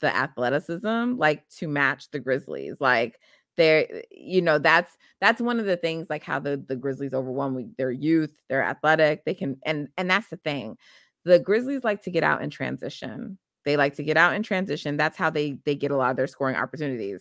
the 0.00 0.14
athleticism 0.14 1.14
like 1.18 1.48
to 1.58 1.68
match 1.68 2.10
the 2.10 2.20
Grizzlies. 2.20 2.80
Like 2.80 3.20
they're 3.56 4.02
you 4.10 4.42
know 4.42 4.58
that's 4.58 4.96
that's 5.20 5.40
one 5.40 5.60
of 5.60 5.66
the 5.66 5.76
things 5.76 6.08
like 6.10 6.22
how 6.24 6.38
the 6.40 6.56
the 6.68 6.76
Grizzlies 6.76 7.14
overwhelm 7.14 7.74
their 7.78 7.90
youth, 7.92 8.32
they're 8.48 8.64
athletic, 8.64 9.24
they 9.24 9.34
can 9.34 9.58
and 9.64 9.88
and 9.96 10.10
that's 10.10 10.28
the 10.28 10.36
thing. 10.38 10.76
The 11.24 11.38
Grizzlies 11.38 11.84
like 11.84 12.02
to 12.04 12.10
get 12.10 12.24
out 12.24 12.42
in 12.42 12.50
transition. 12.50 13.38
They 13.64 13.76
like 13.76 13.96
to 13.96 14.04
get 14.04 14.16
out 14.16 14.34
in 14.34 14.42
transition. 14.42 14.96
That's 14.96 15.16
how 15.18 15.30
they 15.30 15.58
they 15.64 15.74
get 15.74 15.90
a 15.90 15.96
lot 15.96 16.10
of 16.12 16.16
their 16.16 16.26
scoring 16.28 16.56
opportunities. 16.56 17.20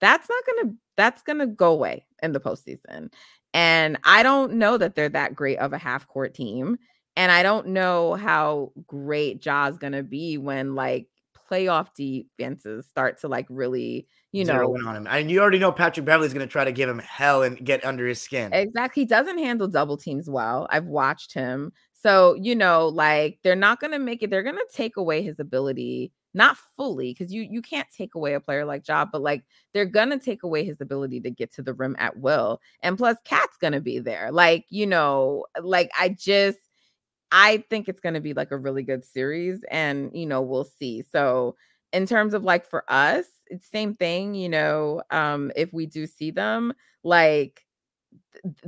That's 0.00 0.28
not 0.28 0.44
gonna 0.46 0.74
that's 0.96 1.22
gonna 1.22 1.46
go 1.46 1.72
away 1.72 2.06
in 2.22 2.32
the 2.32 2.40
postseason. 2.40 3.12
And 3.52 3.98
I 4.04 4.22
don't 4.22 4.54
know 4.54 4.78
that 4.78 4.94
they're 4.94 5.08
that 5.08 5.34
great 5.34 5.58
of 5.58 5.72
a 5.72 5.78
half 5.78 6.06
court 6.06 6.34
team. 6.34 6.78
And 7.16 7.32
I 7.32 7.42
don't 7.42 7.68
know 7.68 8.14
how 8.14 8.72
great 8.86 9.40
Ja's 9.40 9.76
gonna 9.78 10.02
be 10.02 10.38
when 10.38 10.74
like 10.74 11.08
playoff 11.50 11.88
defenses 11.94 12.86
start 12.86 13.20
to 13.20 13.28
like 13.28 13.46
really, 13.48 14.06
you 14.32 14.44
know, 14.44 14.54
Zeroing 14.54 14.86
on 14.86 14.96
him. 14.96 15.06
And 15.10 15.30
you 15.30 15.40
already 15.40 15.58
know 15.58 15.72
Patrick 15.72 16.06
Beverley's 16.06 16.32
going 16.32 16.46
to 16.46 16.50
try 16.50 16.64
to 16.64 16.72
give 16.72 16.88
him 16.88 17.00
hell 17.00 17.42
and 17.42 17.62
get 17.64 17.84
under 17.84 18.06
his 18.06 18.20
skin. 18.20 18.52
Exactly. 18.52 19.02
He 19.02 19.06
doesn't 19.06 19.38
handle 19.38 19.68
double 19.68 19.96
teams 19.96 20.30
well. 20.30 20.68
I've 20.70 20.86
watched 20.86 21.34
him. 21.34 21.72
So, 22.02 22.34
you 22.34 22.54
know, 22.56 22.88
like 22.88 23.38
they're 23.42 23.56
not 23.56 23.80
going 23.80 23.92
to 23.92 23.98
make 23.98 24.22
it. 24.22 24.30
They're 24.30 24.42
going 24.42 24.56
to 24.56 24.66
take 24.72 24.96
away 24.96 25.22
his 25.22 25.38
ability, 25.40 26.12
not 26.34 26.56
fully 26.76 27.12
because 27.12 27.32
you 27.32 27.42
you 27.50 27.60
can't 27.62 27.88
take 27.96 28.14
away 28.14 28.34
a 28.34 28.40
player 28.40 28.64
like 28.64 28.84
Job, 28.84 29.10
but 29.12 29.22
like 29.22 29.44
they're 29.74 29.84
going 29.84 30.10
to 30.10 30.18
take 30.18 30.42
away 30.42 30.64
his 30.64 30.80
ability 30.80 31.20
to 31.20 31.30
get 31.30 31.52
to 31.54 31.62
the 31.62 31.74
rim 31.74 31.96
at 31.98 32.18
will. 32.18 32.60
And 32.82 32.96
plus 32.98 33.16
KAT's 33.24 33.56
going 33.60 33.74
to 33.74 33.80
be 33.80 33.98
there. 33.98 34.30
Like, 34.32 34.64
you 34.70 34.86
know, 34.86 35.44
like 35.62 35.90
I 35.98 36.10
just 36.10 36.58
I 37.32 37.64
think 37.70 37.88
it's 37.88 38.00
going 38.00 38.14
to 38.14 38.20
be 38.20 38.34
like 38.34 38.50
a 38.50 38.56
really 38.58 38.82
good 38.82 39.04
series 39.04 39.64
and, 39.70 40.10
you 40.14 40.26
know, 40.26 40.42
we'll 40.42 40.64
see. 40.64 41.02
So, 41.12 41.56
in 41.92 42.06
terms 42.06 42.34
of 42.34 42.44
like 42.44 42.66
for 42.66 42.84
us, 42.88 43.26
it's 43.48 43.68
same 43.70 43.94
thing, 43.94 44.34
you 44.34 44.48
know, 44.48 45.02
um 45.10 45.52
if 45.56 45.72
we 45.72 45.86
do 45.86 46.06
see 46.06 46.30
them, 46.30 46.72
like 47.04 47.62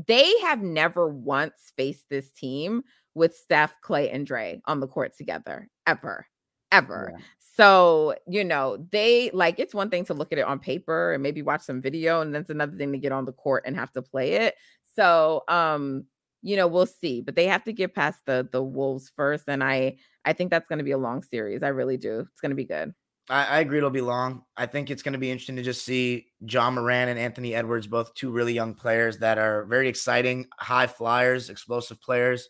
they 0.07 0.31
have 0.41 0.61
never 0.63 1.09
once 1.09 1.73
faced 1.77 2.09
this 2.11 2.31
team 2.33 2.83
with 3.15 3.37
Steph, 3.37 3.75
Klay, 3.83 4.13
and 4.13 4.27
Dre 4.27 4.61
on 4.67 4.81
the 4.81 4.89
court 4.89 5.17
together, 5.17 5.69
ever, 5.87 6.27
ever. 6.71 7.13
Yeah. 7.15 7.25
So, 7.55 8.15
you 8.27 8.45
know, 8.45 8.87
they 8.93 9.31
like 9.33 9.59
it's 9.59 9.75
one 9.75 9.91
thing 9.91 10.05
to 10.07 10.15
look 10.15 10.33
at 10.33 10.39
it 10.39 10.47
on 10.47 10.59
paper 10.59 11.13
and 11.13 11.23
maybe 11.23 11.43
watch 11.43 11.63
some 11.63 11.83
video, 11.83 12.21
and 12.21 12.35
that's 12.35 12.51
another 12.51 12.77
thing 12.77 12.93
to 12.93 12.99
get 12.99 13.13
on 13.13 13.25
the 13.25 13.33
court 13.33 13.65
and 13.67 13.77
have 13.77 13.93
to 13.93 14.03
play 14.03 14.33
it. 14.35 14.55
So, 14.97 15.45
um, 15.49 16.05
you 16.43 16.57
know, 16.57 16.67
we'll 16.67 16.87
see. 16.87 17.21
But 17.21 17.37
they 17.37 17.47
have 17.47 17.65
to 17.65 17.73
get 17.73 17.95
past 17.95 18.21
the 18.27 18.49
the 18.51 18.63
Wolves 18.63 19.11
first. 19.15 19.45
And 19.49 19.63
I 19.63 19.97
I 20.25 20.33
think 20.33 20.51
that's 20.51 20.69
gonna 20.69 20.83
be 20.83 20.93
a 20.93 20.99
long 20.99 21.23
series. 21.23 21.63
I 21.63 21.69
really 21.69 21.99
do. 21.99 22.21
It's 22.21 22.41
gonna 22.41 22.55
be 22.55 22.65
good. 22.65 22.95
I, 23.29 23.45
I 23.45 23.61
agree 23.61 23.79
it'll 23.79 23.91
be 23.91 24.01
long. 24.01 24.43
I 24.57 24.67
think 24.67 24.91
it's 24.91 25.03
going 25.03 25.13
to 25.13 25.19
be 25.19 25.31
interesting 25.31 25.57
to 25.57 25.63
just 25.63 25.85
see 25.85 26.27
Ja 26.41 26.71
Morant 26.71 27.11
and 27.11 27.19
Anthony 27.19 27.55
Edwards, 27.55 27.87
both 27.87 28.15
two 28.15 28.31
really 28.31 28.53
young 28.53 28.75
players 28.75 29.19
that 29.19 29.39
are 29.39 29.65
very 29.67 29.89
exciting, 29.89 30.49
high 30.59 30.87
flyers, 30.87 31.49
explosive 31.49 32.01
players. 32.01 32.49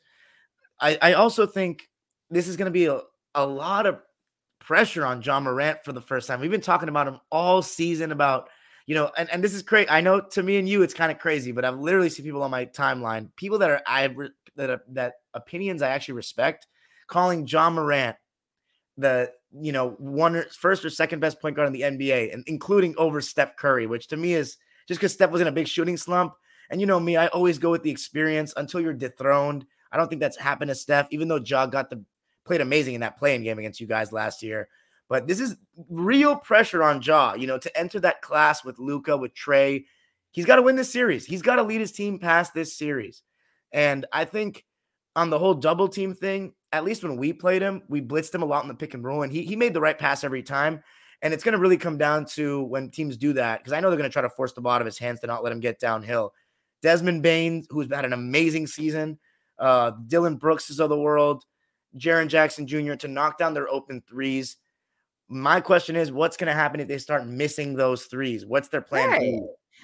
I, 0.83 0.99
I 1.01 1.13
also 1.15 1.47
think 1.47 1.89
this 2.31 2.49
is 2.49 2.57
going 2.57 2.67
to 2.67 2.73
be 2.73 2.87
a, 2.87 3.01
a 3.35 3.47
lot 3.47 3.87
of 3.87 4.01
pressure 4.61 5.07
on 5.07 5.23
Ja 5.23 5.41
Morant 5.41 5.85
for 5.85 5.93
the 5.93 6.01
first 6.01 6.29
time. 6.29 6.41
We've 6.41 6.51
been 6.51 6.61
talking 6.61 6.89
about 6.89 7.09
him 7.09 7.21
all 7.31 7.63
season 7.63 8.13
about, 8.13 8.49
you 8.87 8.95
know, 8.95 9.11
and, 9.17 9.31
and 9.31 9.43
this 9.43 9.55
is 9.55 9.63
crazy. 9.63 9.89
I 9.89 10.01
know 10.01 10.21
to 10.21 10.43
me 10.43 10.57
and 10.57 10.69
you, 10.69 10.83
it's 10.83 10.95
kind 10.95 11.13
of 11.13 11.19
crazy, 11.19 11.53
but 11.53 11.65
I've 11.65 11.79
literally 11.79 12.11
seen 12.11 12.25
people 12.25 12.43
on 12.43 12.51
my 12.51 12.67
timeline, 12.67 13.31
people 13.37 13.59
that 13.59 13.71
are 13.71 13.81
I 13.87 14.15
that 14.57 14.71
are, 14.71 14.83
that 14.91 15.15
opinions 15.35 15.83
I 15.83 15.91
actually 15.91 16.15
respect, 16.15 16.67
calling 17.07 17.47
Ja 17.47 17.71
Morant 17.71 18.17
the 18.99 19.31
you 19.53 19.73
know 19.73 19.91
one 19.99 20.45
first 20.59 20.85
or- 20.85 20.91
second 20.91 21.21
best 21.21 21.41
point 21.41 21.57
guard 21.57 21.69
in 21.69 21.73
the 21.73 21.83
NBA, 21.83 22.33
and 22.33 22.45
including 22.47 22.95
over 22.99 23.21
Steph 23.21 23.57
Curry, 23.57 23.87
which 23.87 24.09
to 24.09 24.17
me 24.17 24.35
is 24.35 24.57
just 24.89 25.01
because 25.01 25.13
Steph 25.13 25.31
was 25.31 25.41
in 25.41 25.49
a 25.49 25.53
big 25.53 25.69
shooting 25.69 25.97
slump. 25.97 26.35
And 26.71 26.81
you 26.81 26.87
know 26.87 26.99
me, 26.99 27.17
I 27.17 27.27
always 27.29 27.59
go 27.59 27.71
with 27.71 27.83
the 27.83 27.91
experience 27.91 28.55
until 28.57 28.81
you're 28.81 28.95
dethroned. 28.95 29.67
I 29.93 29.99
don't 29.99 30.09
think 30.09 30.21
that's 30.21 30.39
happened 30.39 30.71
to 30.71 30.75
Steph, 30.75 31.09
even 31.11 31.29
though 31.29 31.37
Ja 31.45 31.67
got 31.67 31.91
the 31.91 32.03
played 32.45 32.61
amazing 32.61 32.95
in 32.95 33.03
that 33.03 33.19
play-in 33.19 33.45
game 33.45 33.59
against 33.59 33.81
you 33.81 33.87
guys 33.87 34.11
last 34.13 34.43
year. 34.43 34.69
But 35.09 35.27
this 35.27 35.39
is 35.39 35.57
real 35.89 36.35
pressure 36.35 36.83
on 36.83 37.03
Ja, 37.03 37.35
you 37.35 37.47
know, 37.47 37.59
to 37.59 37.79
enter 37.79 38.01
that 38.01 38.23
class 38.23 38.65
with 38.65 38.79
Luka, 38.79 39.17
with 39.17 39.35
Trae. 39.35 39.85
He's 40.31 40.47
got 40.47 40.57
to 40.57 40.63
win 40.63 40.75
this 40.75 40.91
series. 40.91 41.27
He's 41.27 41.43
got 41.43 41.57
to 41.57 41.63
lead 41.63 41.81
his 41.81 41.93
team 41.93 42.19
past 42.19 42.55
this 42.55 42.77
series. 42.77 43.23
And 43.73 44.07
I 44.13 44.25
think 44.25 44.65
on 45.15 45.29
the 45.29 45.39
whole 45.39 45.55
double 45.55 45.89
team 45.89 46.15
thing, 46.15 46.55
at 46.73 46.85
least 46.85 47.03
when 47.03 47.19
we 47.19 47.35
played 47.35 47.61
him, 47.61 47.83
we 47.89 48.01
blitzed 48.01 48.35
him 48.35 48.43
a 48.43 48.47
lot 48.47 48.65
in 48.65 48.69
the 48.69 48.75
pick 48.75 48.95
and 48.95 49.05
roll, 49.05 49.23
and 49.23 49.31
he, 49.31 49.43
he 49.43 49.55
made 49.55 49.75
the 49.75 49.81
right 49.81 49.99
pass 49.99 50.25
every 50.25 50.43
time. 50.43 50.83
And 51.21 51.33
it's 51.33 51.45
going 51.45 51.53
to 51.53 51.59
really 51.59 51.77
come 51.77 51.99
down 51.99 52.25
to 52.27 52.63
when 52.65 52.91
teams 52.91 53.17
do 53.17 53.35
that, 53.35 53.61
because 53.61 53.75
I 53.75 53.81
know 53.81 53.91
they're 53.91 53.99
going 53.99 54.11
to 54.11 54.13
try 54.13 54.23
to 54.23 54.31
force 54.31 54.55
the 54.55 54.63
ball 54.63 54.73
out 54.73 54.81
of 54.81 54.87
his 54.87 54.99
hands 54.99 55.21
to 55.21 55.27
not 55.27 55.45
let 55.45 55.53
him 55.53 55.61
get 55.61 55.79
downhill. 55.79 56.33
Desmond 56.81 57.23
Bane, 57.23 57.65
who's 57.71 57.93
had 57.93 58.05
an 58.05 58.13
amazing 58.13 58.67
season, 58.67 59.19
uh, 59.59 59.93
Dillon 60.07 60.37
Brooks 60.37 60.71
is 60.71 60.81
of 60.81 60.89
the 60.89 60.99
world, 60.99 61.45
Jaren 61.97 62.29
Jackson 62.29 62.67
Jr. 62.67 62.95
to 62.95 63.09
knock 63.09 63.39
down 63.39 63.55
their 63.55 63.69
open 63.69 64.03
threes. 64.09 64.57
My 65.29 65.61
question 65.61 65.97
is, 65.97 66.13
what's 66.13 66.37
going 66.37 66.49
to 66.49 66.55
happen 66.55 66.81
if 66.81 66.89
they 66.89 66.99
start 66.99 67.27
missing 67.27 67.75
those 67.75 68.05
threes? 68.05 68.45
What's 68.45 68.69
their 68.69 68.83
plan? 68.83 69.09
Right. 69.11 69.41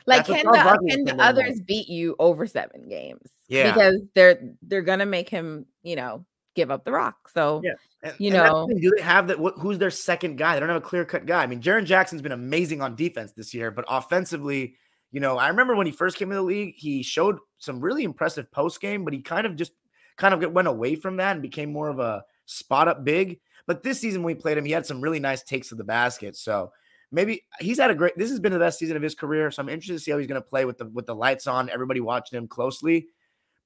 Like 0.07 0.27
That's 0.27 0.43
can 0.43 0.53
the, 0.53 0.79
can 0.91 1.05
the 1.05 1.23
others 1.23 1.61
beat 1.61 1.89
you 1.89 2.17
over 2.19 2.47
seven 2.47 2.89
games? 2.89 3.31
Yeah. 3.49 3.73
Because 3.73 4.01
they're 4.15 4.55
they're 4.63 4.83
gonna 4.83 5.05
make 5.07 5.29
him, 5.29 5.67
you 5.83 5.97
know, 5.97 6.25
give 6.55 6.71
up 6.71 6.85
the 6.85 6.93
rock. 6.93 7.29
So 7.33 7.61
Yeah. 7.65 7.73
And, 8.03 8.15
You 8.19 8.35
and 8.35 8.47
know- 8.47 8.69
do 8.69 8.93
they 8.97 9.03
have 9.03 9.29
that? 9.29 9.39
What, 9.39 9.55
who's 9.59 9.79
their 9.79 9.91
second 9.91 10.39
guy? 10.39 10.55
They 10.55 10.61
don't 10.61 10.69
have 10.69 10.79
a 10.79 10.81
clear 10.81 11.05
cut 11.05 11.27
guy. 11.27 11.43
I 11.43 11.47
mean, 11.47 11.61
Jaren 11.61 11.85
Jackson's 11.85 12.23
been 12.23 12.33
amazing 12.33 12.81
on 12.81 12.95
defense 12.97 13.33
this 13.33 13.53
year, 13.53 13.71
but 13.71 13.85
offensively, 13.89 14.77
you 15.11 15.21
know, 15.21 15.39
I 15.39 15.49
remember 15.49 15.75
when 15.75 15.87
he 15.87 15.93
first 15.93 16.17
came 16.17 16.31
in 16.31 16.37
the 16.37 16.43
league, 16.43 16.75
he 16.77 17.03
showed 17.03 17.39
some 17.59 17.81
really 17.81 18.05
impressive 18.05 18.51
post 18.53 18.81
game, 18.81 19.05
but 19.05 19.15
he 19.15 19.21
kind 19.21 19.47
of 19.47 19.57
just 19.57 19.73
kind 20.17 20.35
of 20.35 20.53
went 20.53 20.69
away 20.69 20.95
from 20.97 21.17
that 21.17 21.33
and 21.33 21.43
became 21.43 21.73
more 21.73 21.89
of 21.89 21.99
a 21.99 22.25
spot 22.47 22.89
up 22.89 23.05
big. 23.05 23.41
But 23.67 23.83
this 23.83 24.01
season 24.01 24.23
when 24.23 24.35
we 24.35 24.41
played 24.41 24.59
him, 24.59 24.65
he 24.65 24.73
had 24.73 24.87
some 24.87 25.01
really 25.01 25.21
nice 25.21 25.43
takes 25.43 25.69
to 25.69 25.75
the 25.75 25.85
basket. 25.85 26.37
So 26.37 26.73
maybe 27.11 27.45
he's 27.61 27.79
had 27.79 27.91
a 27.91 27.95
great. 27.95 28.17
This 28.17 28.31
has 28.31 28.41
been 28.41 28.53
the 28.53 28.59
best 28.59 28.79
season 28.79 28.97
of 28.97 29.03
his 29.03 29.15
career. 29.15 29.51
So 29.51 29.63
I'm 29.63 29.69
interested 29.69 29.95
to 29.95 30.01
see 30.01 30.11
how 30.11 30.19
he's 30.19 30.27
going 30.27 30.41
to 30.41 30.47
play 30.49 30.65
with 30.65 30.79
the 30.79 30.87
with 30.87 31.07
the 31.07 31.15
lights 31.15 31.47
on. 31.47 31.71
Everybody 31.71 32.01
watching 32.01 32.37
him 32.37 32.49
closely. 32.49 33.09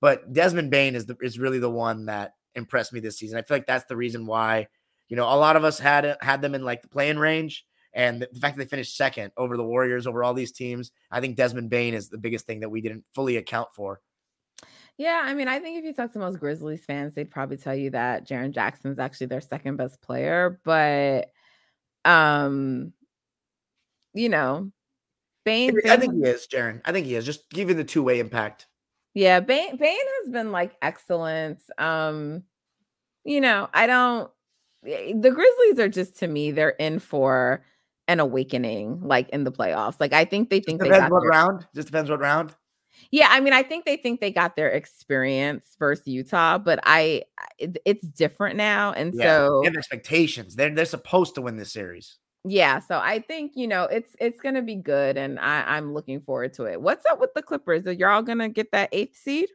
But 0.00 0.32
Desmond 0.32 0.70
Bane 0.70 0.96
is 0.96 1.06
the 1.06 1.16
is 1.22 1.38
really 1.38 1.58
the 1.58 1.70
one 1.70 2.06
that 2.06 2.34
impressed 2.54 2.92
me 2.92 3.00
this 3.00 3.18
season. 3.18 3.38
I 3.38 3.42
feel 3.42 3.56
like 3.56 3.66
that's 3.66 3.86
the 3.86 3.96
reason 3.96 4.26
why 4.26 4.68
you 5.08 5.16
know 5.16 5.24
a 5.24 5.38
lot 5.38 5.56
of 5.56 5.64
us 5.64 5.78
had 5.78 6.16
had 6.20 6.42
them 6.42 6.54
in 6.54 6.64
like 6.64 6.82
the 6.82 6.88
play-in 6.88 7.18
range. 7.18 7.64
And 7.94 8.22
the 8.22 8.40
fact 8.40 8.56
that 8.56 8.64
they 8.64 8.68
finished 8.68 8.96
second 8.96 9.32
over 9.36 9.56
the 9.56 9.64
Warriors, 9.64 10.06
over 10.06 10.24
all 10.24 10.34
these 10.34 10.52
teams, 10.52 10.92
I 11.10 11.20
think 11.20 11.36
Desmond 11.36 11.70
Bane 11.70 11.94
is 11.94 12.08
the 12.08 12.18
biggest 12.18 12.46
thing 12.46 12.60
that 12.60 12.70
we 12.70 12.80
didn't 12.80 13.04
fully 13.14 13.36
account 13.36 13.68
for. 13.74 14.00
Yeah, 14.98 15.22
I 15.24 15.34
mean, 15.34 15.48
I 15.48 15.58
think 15.58 15.78
if 15.78 15.84
you 15.84 15.92
talk 15.92 16.12
to 16.12 16.18
most 16.18 16.38
Grizzlies 16.38 16.84
fans, 16.84 17.14
they'd 17.14 17.30
probably 17.30 17.56
tell 17.56 17.74
you 17.74 17.90
that 17.90 18.26
Jaren 18.26 18.52
Jackson's 18.52 18.98
actually 18.98 19.26
their 19.28 19.40
second 19.40 19.76
best 19.76 20.00
player. 20.02 20.60
But 20.64 21.30
um, 22.04 22.92
you 24.14 24.28
know, 24.28 24.70
Bane—I 25.44 25.96
think 25.96 26.14
he 26.14 26.22
is, 26.22 26.46
Jaren. 26.46 26.82
I 26.84 26.92
think 26.92 27.06
he 27.06 27.14
is. 27.14 27.24
Just 27.24 27.48
giving 27.50 27.76
the 27.76 27.84
two 27.84 28.02
way 28.02 28.20
impact. 28.20 28.66
Yeah, 29.14 29.40
Bane, 29.40 29.76
Bane 29.76 29.96
has 30.22 30.30
been 30.30 30.52
like 30.52 30.76
excellent. 30.82 31.60
Um, 31.78 32.44
you 33.24 33.40
know, 33.40 33.68
I 33.72 33.86
don't. 33.86 34.30
Eh, 34.86 35.12
the 35.16 35.30
Grizzlies 35.30 35.78
are 35.78 35.88
just 35.88 36.18
to 36.18 36.28
me, 36.28 36.50
they're 36.50 36.70
in 36.70 36.98
for 36.98 37.64
an 38.08 38.20
awakening, 38.20 39.00
like 39.02 39.28
in 39.30 39.44
the 39.44 39.52
playoffs. 39.52 39.96
Like 40.00 40.12
I 40.12 40.24
think 40.24 40.50
they 40.50 40.60
think 40.60 40.80
just 40.80 40.90
depends 40.90 41.08
they 41.08 41.12
what 41.12 41.22
their, 41.22 41.30
round. 41.30 41.66
Just 41.74 41.88
depends 41.88 42.10
what 42.10 42.20
round. 42.20 42.54
Yeah, 43.10 43.28
I 43.30 43.40
mean, 43.40 43.52
I 43.52 43.62
think 43.62 43.84
they 43.84 43.96
think 43.96 44.20
they 44.20 44.30
got 44.30 44.54
their 44.54 44.68
experience 44.70 45.76
versus 45.78 46.06
Utah, 46.06 46.58
but 46.58 46.78
I, 46.84 47.22
it, 47.58 47.78
it's 47.84 48.06
different 48.06 48.56
now, 48.56 48.92
and 48.92 49.14
yeah, 49.14 49.38
so 49.38 49.62
they 49.64 49.76
expectations. 49.76 50.54
They're 50.54 50.74
they're 50.74 50.84
supposed 50.84 51.34
to 51.36 51.42
win 51.42 51.56
this 51.56 51.72
series 51.72 52.18
yeah 52.44 52.80
so 52.80 52.98
i 52.98 53.20
think 53.20 53.52
you 53.54 53.68
know 53.68 53.84
it's 53.84 54.16
it's 54.18 54.40
gonna 54.40 54.62
be 54.62 54.74
good 54.74 55.16
and 55.16 55.38
i 55.38 55.62
i'm 55.76 55.94
looking 55.94 56.20
forward 56.20 56.52
to 56.52 56.64
it 56.64 56.80
what's 56.80 57.06
up 57.06 57.20
with 57.20 57.32
the 57.34 57.42
clippers 57.42 57.86
are 57.86 57.92
y'all 57.92 58.22
gonna 58.22 58.48
get 58.48 58.72
that 58.72 58.88
eighth 58.90 59.16
seed 59.16 59.48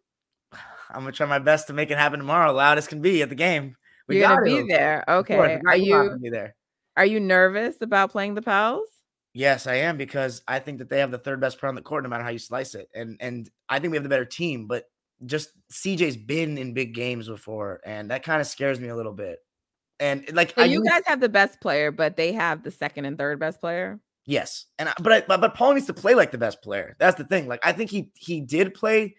i'm 0.53 1.01
gonna 1.01 1.11
try 1.11 1.25
my 1.25 1.39
best 1.39 1.67
to 1.67 1.73
make 1.73 1.91
it 1.91 1.97
happen 1.97 2.19
tomorrow 2.19 2.53
loud 2.53 2.77
as 2.77 2.87
can 2.87 3.01
be 3.01 3.21
at 3.21 3.29
the 3.29 3.35
game 3.35 3.75
we 4.07 4.19
You're 4.19 4.29
gonna 4.29 4.45
be 4.45 4.65
there 4.69 5.03
okay 5.07 5.59
are 5.67 5.75
you 5.75 5.91
gonna 5.91 6.17
be 6.17 6.29
there 6.29 6.55
are 6.97 7.05
you 7.05 7.19
nervous 7.19 7.81
about 7.81 8.11
playing 8.11 8.35
the 8.35 8.41
Pels 8.41 8.87
yes 9.33 9.67
i 9.67 9.75
am 9.75 9.97
because 9.97 10.41
i 10.47 10.59
think 10.59 10.79
that 10.79 10.89
they 10.89 10.99
have 10.99 11.11
the 11.11 11.17
third 11.17 11.39
best 11.39 11.59
player 11.59 11.69
on 11.69 11.75
the 11.75 11.81
court 11.81 12.03
no 12.03 12.09
matter 12.09 12.23
how 12.23 12.29
you 12.29 12.39
slice 12.39 12.75
it 12.75 12.89
and 12.93 13.17
and 13.19 13.49
i 13.69 13.79
think 13.79 13.91
we 13.91 13.97
have 13.97 14.03
the 14.03 14.09
better 14.09 14.25
team 14.25 14.67
but 14.67 14.85
just 15.25 15.51
cj's 15.71 16.17
been 16.17 16.57
in 16.57 16.73
big 16.73 16.93
games 16.93 17.27
before 17.27 17.79
and 17.85 18.11
that 18.11 18.23
kind 18.23 18.41
of 18.41 18.47
scares 18.47 18.79
me 18.79 18.87
a 18.87 18.95
little 18.95 19.13
bit 19.13 19.39
and 19.99 20.31
like 20.33 20.53
so 20.55 20.63
you 20.63 20.83
guys 20.83 21.03
have 21.05 21.19
the 21.19 21.29
best 21.29 21.59
player, 21.59 21.91
but 21.91 22.17
they 22.17 22.31
have 22.33 22.63
the 22.63 22.71
second 22.71 23.05
and 23.05 23.17
third 23.17 23.39
best 23.39 23.59
player. 23.59 23.99
Yes, 24.25 24.65
and 24.77 24.89
I, 24.89 24.93
but 24.99 25.13
I, 25.13 25.21
but 25.21 25.41
but 25.41 25.55
Paul 25.55 25.73
needs 25.73 25.87
to 25.87 25.93
play 25.93 26.13
like 26.13 26.31
the 26.31 26.37
best 26.37 26.61
player. 26.61 26.95
That's 26.99 27.17
the 27.17 27.23
thing. 27.23 27.47
Like 27.47 27.65
I 27.65 27.71
think 27.71 27.89
he 27.89 28.11
he 28.15 28.41
did 28.41 28.73
play 28.73 29.15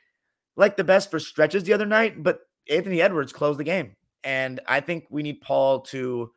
like 0.57 0.77
the 0.77 0.85
best 0.85 1.11
for 1.11 1.19
stretches 1.19 1.65
the 1.65 1.73
other 1.73 1.87
night, 1.87 2.23
but 2.23 2.41
Anthony 2.71 3.01
Edwards 3.01 3.33
closed 3.33 3.59
the 3.59 3.65
game, 3.65 3.97
and 4.23 4.61
I 4.69 4.81
think 4.81 5.07
we 5.11 5.23
need 5.23 5.41
Paul 5.41 5.81
to. 5.83 6.33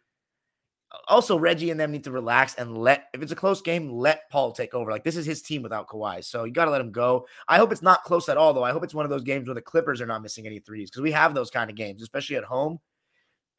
Also, 1.08 1.38
Reggie 1.38 1.72
and 1.72 1.80
them 1.80 1.92
need 1.92 2.04
to 2.04 2.12
relax 2.12 2.56
and 2.56 2.78
let. 2.78 3.06
If 3.14 3.22
it's 3.22 3.32
a 3.32 3.36
close 3.36 3.62
game, 3.62 3.90
let 3.90 4.30
Paul 4.30 4.52
take 4.52 4.74
over. 4.74 4.92
Like 4.92 5.04
this 5.04 5.16
is 5.16 5.26
his 5.26 5.42
team 5.42 5.62
without 5.62 5.88
Kawhi, 5.88 6.24
so 6.24 6.44
you 6.44 6.52
got 6.52 6.66
to 6.66 6.72
let 6.72 6.82
him 6.82 6.92
go. 6.92 7.26
I 7.48 7.58
hope 7.58 7.72
it's 7.72 7.82
not 7.82 8.04
close 8.04 8.28
at 8.30 8.38
all, 8.38 8.54
though. 8.54 8.64
I 8.64 8.72
hope 8.72 8.84
it's 8.84 8.94
one 8.94 9.06
of 9.06 9.12
those 9.12 9.24
games 9.24 9.48
where 9.48 9.56
the 9.56 9.62
Clippers 9.62 10.02
are 10.02 10.06
not 10.06 10.22
missing 10.22 10.46
any 10.46 10.60
threes 10.60 10.90
because 10.90 11.02
we 11.02 11.12
have 11.12 11.34
those 11.34 11.50
kind 11.50 11.70
of 11.70 11.76
games, 11.76 12.02
especially 12.02 12.36
at 12.36 12.44
home 12.44 12.80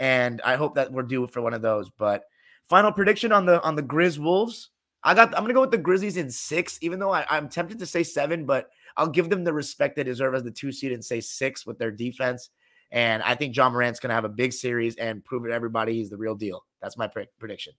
and 0.02 0.40
I 0.44 0.56
hope 0.56 0.74
that 0.74 0.92
we're 0.92 1.04
due 1.04 1.28
for 1.28 1.40
one 1.40 1.54
of 1.54 1.62
those. 1.62 1.88
But 1.90 2.24
final 2.68 2.90
prediction 2.90 3.30
on 3.30 3.46
the 3.46 3.62
on 3.62 3.76
the 3.76 3.82
Grizz 3.84 4.18
Wolves. 4.18 4.70
I 5.04 5.14
got. 5.14 5.28
I'm 5.36 5.44
gonna 5.44 5.54
go 5.54 5.60
with 5.60 5.70
the 5.70 5.78
Grizzlies 5.78 6.16
in 6.16 6.30
six, 6.30 6.78
even 6.82 6.98
though 6.98 7.12
I, 7.12 7.24
I'm 7.30 7.48
tempted 7.48 7.78
to 7.78 7.86
say 7.86 8.02
seven, 8.02 8.44
but 8.44 8.68
I'll 8.96 9.08
give 9.08 9.30
them 9.30 9.44
the 9.44 9.52
respect 9.52 9.94
they 9.94 10.04
deserve 10.04 10.34
as 10.34 10.42
the 10.42 10.50
two 10.50 10.72
seed 10.72 10.92
and 10.92 11.04
say 11.04 11.20
six 11.20 11.64
with 11.64 11.78
their 11.78 11.92
defense. 11.92 12.50
And 12.92 13.22
I 13.24 13.34
think 13.34 13.56
Ja 13.56 13.68
Morant's 13.68 13.98
gonna 13.98 14.14
have 14.14 14.24
a 14.24 14.28
big 14.28 14.52
series 14.52 14.94
and 14.94 15.24
prove 15.24 15.44
to 15.44 15.50
everybody 15.50 15.94
he's 15.94 16.10
the 16.10 16.16
real 16.16 16.36
deal. 16.36 16.64
That's 16.80 16.96
my 16.96 17.08
pre- 17.08 17.26
prediction. 17.40 17.72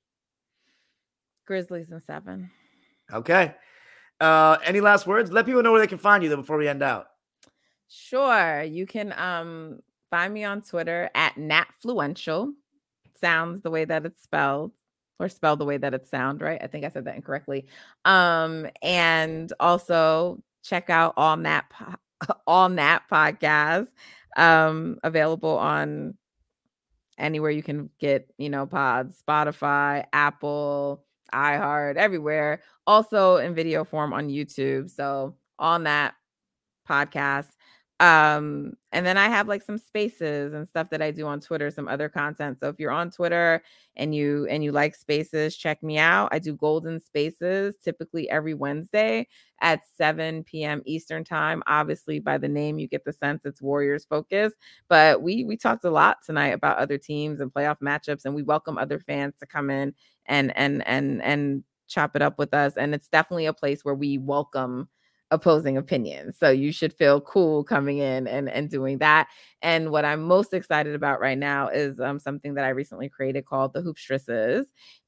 Grizzlies 1.46 1.92
in 1.92 2.02
seven. 2.02 2.52
Okay. 3.12 3.54
Uh, 4.20 4.58
any 4.66 4.82
last 4.82 5.08
words? 5.08 5.32
Let 5.32 5.46
people 5.46 5.64
know 5.64 5.72
where 5.72 5.82
they 5.82 5.88
can 5.88 5.98
find 5.98 6.24
you 6.24 6.30
though 6.30 6.38
before 6.38 6.58
we 6.58 6.68
end 6.68 6.84
out. 6.84 7.08
Sure. 7.88 8.62
You 8.64 8.86
can 8.86 9.14
um 9.18 9.80
Find 10.14 10.32
me 10.32 10.44
on 10.44 10.62
Twitter 10.62 11.10
at 11.16 11.34
natfluential. 11.38 12.54
Sounds 13.20 13.62
the 13.64 13.72
way 13.72 13.84
that 13.84 14.06
it's 14.06 14.22
spelled 14.22 14.72
or 15.20 15.28
spelled 15.28 15.58
the 15.58 15.66
way 15.66 15.78
that 15.78 15.96
it 15.96 16.06
sound, 16.06 16.40
right? 16.40 16.62
I 16.62 16.68
think 16.68 16.86
I 16.86 16.90
said 16.90 17.06
that 17.06 17.16
incorrectly. 17.16 17.66
Um, 18.06 18.68
and 18.84 19.52
also 19.60 20.40
check 20.64 20.92
out 20.92 21.16
all 21.18 21.36
Nat 21.36 21.64
all 22.46 22.70
Nat 22.70 23.00
podcast 23.12 23.88
um 24.38 24.98
available 25.04 25.58
on 25.58 26.16
anywhere 27.18 27.52
you 27.52 27.64
can 27.64 27.90
get, 28.00 28.30
you 28.38 28.50
know, 28.50 28.66
pods, 28.66 29.22
Spotify, 29.28 30.06
Apple, 30.14 31.04
iHeart, 31.34 31.96
everywhere. 31.96 32.62
Also 32.88 33.38
in 33.38 33.56
video 33.56 33.84
form 33.84 34.14
on 34.14 34.30
YouTube. 34.30 34.90
So 34.90 35.36
on 35.60 35.84
that 35.84 36.16
podcast 36.90 37.48
um 38.04 38.74
and 38.92 39.06
then 39.06 39.18
i 39.18 39.30
have 39.30 39.48
like 39.48 39.62
some 39.62 39.78
spaces 39.78 40.52
and 40.52 40.68
stuff 40.68 40.90
that 40.90 41.02
i 41.02 41.10
do 41.10 41.26
on 41.26 41.40
twitter 41.40 41.72
some 41.72 41.88
other 41.88 42.10
content. 42.10 42.60
So 42.60 42.68
if 42.68 42.78
you're 42.78 42.92
on 42.92 43.10
twitter 43.10 43.64
and 43.96 44.14
you 44.14 44.46
and 44.50 44.62
you 44.62 44.74
like 44.74 44.94
spaces 44.96 45.56
check 45.56 45.82
me 45.82 45.98
out. 45.98 46.28
I 46.34 46.40
do 46.40 46.54
golden 46.54 47.00
spaces 47.00 47.76
typically 47.82 48.30
every 48.30 48.56
wednesday 48.56 49.28
at 49.62 49.82
7 49.96 50.44
p.m 50.44 50.82
eastern 50.86 51.24
time. 51.24 51.64
Obviously 51.68 52.20
by 52.20 52.38
the 52.38 52.50
name 52.50 52.78
you 52.78 52.90
get 52.90 53.06
the 53.06 53.14
sense 53.14 53.46
it's 53.46 53.62
warriors 53.62 54.04
focus 54.04 54.54
but 54.90 55.22
we 55.22 55.46
we 55.46 55.56
talked 55.56 55.86
a 55.86 55.90
lot 55.90 56.18
tonight 56.26 56.48
about 56.50 56.80
other 56.80 56.98
teams 56.98 57.40
and 57.40 57.54
playoff 57.54 57.80
matchups 57.80 58.26
and 58.26 58.36
we 58.36 58.44
welcome 58.44 58.78
other 58.78 59.00
fans 59.00 59.34
to 59.40 59.46
come 59.46 59.70
in 59.70 59.94
and 60.26 60.52
and 60.58 60.86
and 60.88 61.22
and 61.24 61.64
chop 61.88 62.16
it 62.16 62.22
up 62.22 62.40
with 62.40 62.54
us. 62.54 62.76
And 62.76 62.94
it's 62.96 63.08
definitely 63.10 63.46
a 63.46 63.54
place 63.54 63.86
where 63.86 63.94
we 63.96 64.18
welcome 64.18 64.90
opposing 65.34 65.78
opinions. 65.78 66.38
So 66.38 66.52
you 66.52 66.72
should 66.72 66.94
feel 66.94 67.20
cool 67.22 67.64
coming 67.64 67.98
in 67.98 68.28
and, 68.28 68.48
and 68.48 68.70
doing 68.70 69.00
that. 69.00 69.28
And 69.64 69.90
what 69.90 70.06
I'm 70.06 70.22
most 70.22 70.54
excited 70.54 70.94
about 70.94 71.20
right 71.20 71.38
now 71.38 71.70
is 71.70 72.00
um, 72.00 72.20
something 72.20 72.54
that 72.54 72.66
I 72.66 72.70
recently 72.70 73.10
created 73.10 73.46
called 73.46 73.74
the 73.74 73.82
Hoopstresses. 73.82 74.66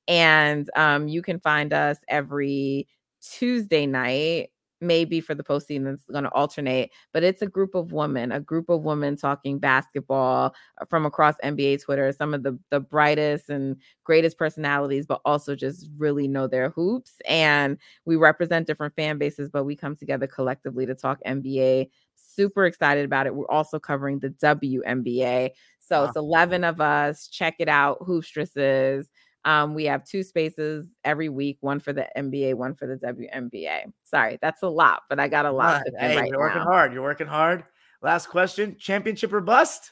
And 0.07 0.67
um, 0.75 1.07
you 1.07 1.21
can 1.21 1.39
find 1.39 1.73
us 1.73 1.99
every 2.07 2.87
Tuesday 3.21 3.85
night 3.85 4.49
maybe 4.81 5.21
for 5.21 5.33
the 5.33 5.43
postseason 5.43 5.93
it's 5.93 6.05
going 6.05 6.23
to 6.23 6.31
alternate 6.31 6.91
but 7.13 7.23
it's 7.23 7.41
a 7.41 7.47
group 7.47 7.75
of 7.75 7.91
women 7.91 8.31
a 8.31 8.39
group 8.39 8.69
of 8.69 8.83
women 8.83 9.15
talking 9.15 9.57
basketball 9.57 10.53
uh, 10.81 10.85
from 10.85 11.05
across 11.05 11.35
nba 11.43 11.81
twitter 11.81 12.11
some 12.11 12.33
of 12.33 12.43
the 12.43 12.57
the 12.69 12.79
brightest 12.79 13.49
and 13.49 13.77
greatest 14.03 14.37
personalities 14.37 15.05
but 15.05 15.21
also 15.25 15.55
just 15.55 15.89
really 15.97 16.27
know 16.27 16.47
their 16.47 16.69
hoops 16.69 17.13
and 17.27 17.77
we 18.05 18.15
represent 18.15 18.67
different 18.67 18.95
fan 18.95 19.17
bases 19.17 19.49
but 19.49 19.63
we 19.63 19.75
come 19.75 19.95
together 19.95 20.27
collectively 20.27 20.85
to 20.85 20.95
talk 20.95 21.19
nba 21.25 21.89
super 22.17 22.65
excited 22.65 23.05
about 23.05 23.27
it. 23.27 23.35
We're 23.35 23.49
also 23.49 23.79
covering 23.79 24.19
the 24.19 24.29
WNBA 24.29 25.51
so 25.85 26.01
wow. 26.01 26.07
it's 26.07 26.15
11 26.15 26.63
of 26.63 26.81
us. 26.81 27.27
Check 27.27 27.55
it 27.59 27.69
out 27.69 27.99
hoopstresses 27.99 29.07
um, 29.45 29.75
we 29.75 29.85
have 29.85 30.03
two 30.03 30.23
spaces 30.23 30.87
every 31.03 31.29
week, 31.29 31.57
one 31.61 31.79
for 31.79 31.93
the 31.93 32.07
NBA, 32.17 32.55
one 32.55 32.73
for 32.73 32.87
the 32.87 32.95
WNBA. 32.95 33.93
Sorry, 34.03 34.39
that's 34.41 34.63
a 34.63 34.67
lot, 34.67 35.03
but 35.07 35.19
I 35.19 35.27
got 35.27 35.45
a 35.45 35.51
lot. 35.51 35.83
hey, 35.99 36.17
right 36.17 36.29
you're 36.29 36.39
working 36.39 36.63
hard. 36.63 36.93
You're 36.93 37.03
working 37.03 37.27
hard. 37.27 37.63
Last 38.01 38.27
question: 38.27 38.75
championship 38.79 39.31
or 39.31 39.41
bust? 39.41 39.91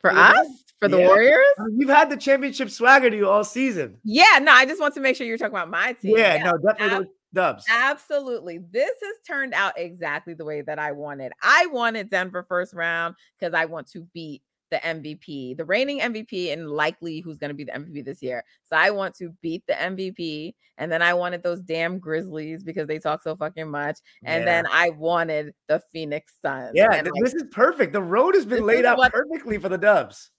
For 0.00 0.12
us, 0.12 0.46
for 0.78 0.88
the 0.88 0.98
yeah. 0.98 1.06
Warriors, 1.06 1.46
you've 1.76 1.88
had 1.88 2.10
the 2.10 2.16
championship 2.16 2.70
swagger 2.70 3.08
to 3.08 3.16
you 3.16 3.28
all 3.28 3.42
season. 3.42 3.96
Yeah, 4.04 4.38
no, 4.40 4.52
I 4.52 4.66
just 4.66 4.80
want 4.80 4.94
to 4.94 5.00
make 5.00 5.16
sure 5.16 5.26
you're 5.26 5.38
talking 5.38 5.54
about 5.54 5.70
my 5.70 5.94
team. 5.94 6.16
Yeah, 6.18 6.34
yeah. 6.34 6.44
no, 6.44 6.58
definitely 6.58 7.06
Ab- 7.06 7.12
dubs. 7.32 7.64
Absolutely, 7.70 8.58
this 8.70 8.90
has 9.02 9.14
turned 9.26 9.54
out 9.54 9.72
exactly 9.78 10.34
the 10.34 10.44
way 10.44 10.60
that 10.60 10.78
I 10.78 10.92
wanted. 10.92 11.32
I 11.42 11.66
wanted 11.72 12.10
Denver 12.10 12.44
first 12.46 12.74
round 12.74 13.16
because 13.40 13.54
I 13.54 13.64
want 13.64 13.88
to 13.92 14.06
beat 14.12 14.42
the 14.74 14.80
MVP, 14.80 15.56
the 15.56 15.64
reigning 15.64 16.00
MVP, 16.00 16.52
and 16.52 16.68
likely 16.68 17.20
who's 17.20 17.38
going 17.38 17.50
to 17.50 17.54
be 17.54 17.62
the 17.62 17.72
MVP 17.72 18.04
this 18.04 18.20
year. 18.20 18.44
So 18.64 18.76
I 18.76 18.90
want 18.90 19.14
to 19.16 19.30
beat 19.40 19.62
the 19.68 19.74
MVP. 19.74 20.54
And 20.78 20.90
then 20.90 21.00
I 21.00 21.14
wanted 21.14 21.44
those 21.44 21.60
damn 21.60 22.00
Grizzlies 22.00 22.64
because 22.64 22.88
they 22.88 22.98
talk 22.98 23.22
so 23.22 23.36
fucking 23.36 23.70
much. 23.70 23.98
And 24.24 24.40
yeah. 24.40 24.44
then 24.44 24.66
I 24.72 24.90
wanted 24.90 25.54
the 25.68 25.80
Phoenix 25.92 26.32
Suns. 26.42 26.72
Yeah, 26.74 26.92
and 26.92 27.06
this 27.06 27.34
like, 27.34 27.42
is 27.42 27.44
perfect. 27.52 27.92
The 27.92 28.02
road 28.02 28.34
has 28.34 28.44
been 28.44 28.66
laid 28.66 28.84
out 28.84 28.98
what, 28.98 29.12
perfectly 29.12 29.58
for 29.58 29.68
the 29.68 29.78
Dubs. 29.78 30.32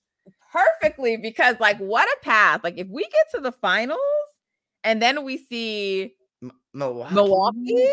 Perfectly, 0.51 1.15
because 1.15 1.55
like 1.61 1.77
what 1.77 2.07
a 2.07 2.17
path. 2.25 2.61
Like 2.63 2.77
if 2.77 2.88
we 2.89 3.03
get 3.03 3.31
to 3.36 3.41
the 3.41 3.53
finals 3.53 3.99
and 4.83 5.01
then 5.01 5.23
we 5.23 5.38
see 5.38 6.13
M- 6.43 6.51
Milwaukee. 6.73 7.15
Milwaukee 7.15 7.91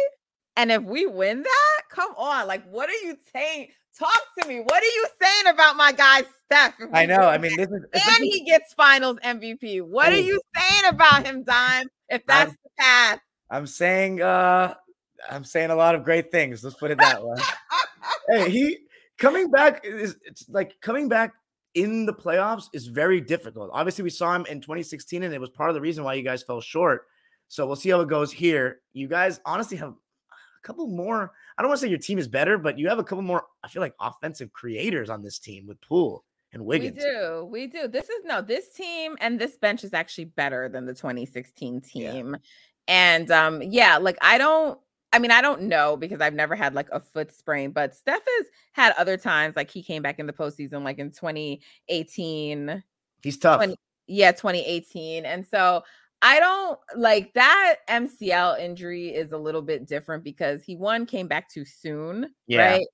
and 0.56 0.70
if 0.70 0.82
we 0.82 1.06
win 1.06 1.42
that, 1.42 1.82
come 1.90 2.12
on. 2.16 2.46
Like, 2.46 2.64
what 2.70 2.88
are 2.88 3.06
you 3.06 3.16
saying? 3.32 3.68
Talk 3.98 4.22
to 4.40 4.48
me. 4.48 4.60
What 4.60 4.82
are 4.82 4.86
you 4.86 5.06
saying 5.20 5.54
about 5.54 5.76
my 5.76 5.92
guy 5.92 6.22
Steph? 6.46 6.74
I 6.92 7.06
know. 7.06 7.20
I 7.20 7.38
mean, 7.38 7.56
this 7.56 7.68
is 7.68 7.84
and 7.92 8.24
he 8.24 8.44
gets 8.44 8.72
Finals 8.74 9.18
MVP. 9.24 9.82
What 9.82 10.12
are 10.12 10.20
you 10.20 10.40
saying 10.56 10.84
about 10.88 11.26
him, 11.26 11.44
Dime? 11.44 11.88
If 12.08 12.26
that's 12.26 12.50
I'm, 12.50 12.56
the 12.64 12.70
path, 12.78 13.20
I'm 13.50 13.66
saying. 13.66 14.22
uh 14.22 14.74
I'm 15.30 15.44
saying 15.44 15.70
a 15.70 15.74
lot 15.74 15.94
of 15.94 16.04
great 16.04 16.30
things. 16.30 16.64
Let's 16.64 16.76
put 16.76 16.90
it 16.90 16.98
that 16.98 17.24
way. 17.24 17.36
hey, 18.28 18.50
he 18.50 18.78
coming 19.18 19.50
back 19.50 19.84
is 19.84 20.16
it's 20.24 20.48
like 20.48 20.80
coming 20.80 21.08
back 21.08 21.32
in 21.74 22.06
the 22.06 22.12
playoffs 22.12 22.64
is 22.72 22.86
very 22.86 23.20
difficult. 23.20 23.70
Obviously, 23.72 24.04
we 24.04 24.10
saw 24.10 24.34
him 24.34 24.46
in 24.46 24.60
2016, 24.60 25.22
and 25.22 25.32
it 25.34 25.40
was 25.40 25.50
part 25.50 25.70
of 25.70 25.74
the 25.74 25.80
reason 25.80 26.04
why 26.04 26.14
you 26.14 26.22
guys 26.22 26.42
fell 26.42 26.60
short. 26.60 27.06
So 27.48 27.66
we'll 27.66 27.76
see 27.76 27.90
how 27.90 28.00
it 28.00 28.08
goes 28.08 28.32
here. 28.32 28.80
You 28.92 29.08
guys 29.08 29.40
honestly 29.44 29.76
have 29.76 29.94
couple 30.62 30.86
more. 30.86 31.32
I 31.56 31.62
don't 31.62 31.68
want 31.68 31.80
to 31.80 31.86
say 31.86 31.90
your 31.90 31.98
team 31.98 32.18
is 32.18 32.28
better, 32.28 32.58
but 32.58 32.78
you 32.78 32.88
have 32.88 32.98
a 32.98 33.04
couple 33.04 33.22
more. 33.22 33.44
I 33.62 33.68
feel 33.68 33.82
like 33.82 33.94
offensive 34.00 34.52
creators 34.52 35.10
on 35.10 35.22
this 35.22 35.38
team 35.38 35.66
with 35.66 35.80
Poole 35.80 36.24
and 36.52 36.64
Wiggins. 36.64 36.96
We 36.96 37.02
do, 37.02 37.48
we 37.50 37.66
do. 37.66 37.88
This 37.88 38.08
is 38.08 38.24
no, 38.24 38.40
this 38.40 38.72
team 38.72 39.16
and 39.20 39.38
this 39.38 39.56
bench 39.56 39.84
is 39.84 39.92
actually 39.92 40.26
better 40.26 40.68
than 40.68 40.86
the 40.86 40.94
2016 40.94 41.80
team. 41.80 42.32
Yeah. 42.32 42.38
And 42.88 43.30
um, 43.30 43.62
yeah, 43.62 43.98
like 43.98 44.18
I 44.20 44.38
don't 44.38 44.78
I 45.12 45.18
mean, 45.18 45.30
I 45.30 45.42
don't 45.42 45.62
know 45.62 45.96
because 45.96 46.20
I've 46.20 46.32
never 46.32 46.56
had 46.56 46.74
like 46.74 46.88
a 46.90 46.98
foot 46.98 47.34
sprain, 47.34 47.70
but 47.70 47.94
Steph 47.94 48.22
has 48.38 48.46
had 48.72 48.94
other 48.96 49.18
times 49.18 49.56
like 49.56 49.70
he 49.70 49.82
came 49.82 50.02
back 50.02 50.18
in 50.18 50.26
the 50.26 50.32
postseason, 50.32 50.84
like 50.84 50.98
in 50.98 51.10
2018. 51.10 52.82
He's 53.22 53.36
tough. 53.36 53.58
20, 53.58 53.76
yeah, 54.06 54.32
2018. 54.32 55.26
And 55.26 55.46
so 55.46 55.82
I 56.22 56.38
don't 56.38 56.78
like 56.96 57.34
that 57.34 57.76
MCL 57.90 58.60
injury 58.60 59.08
is 59.08 59.32
a 59.32 59.38
little 59.38 59.62
bit 59.62 59.86
different 59.86 60.22
because 60.22 60.62
he 60.62 60.76
one 60.76 61.04
came 61.04 61.26
back 61.26 61.50
too 61.50 61.64
soon, 61.64 62.30
yeah. 62.46 62.70
right? 62.70 62.86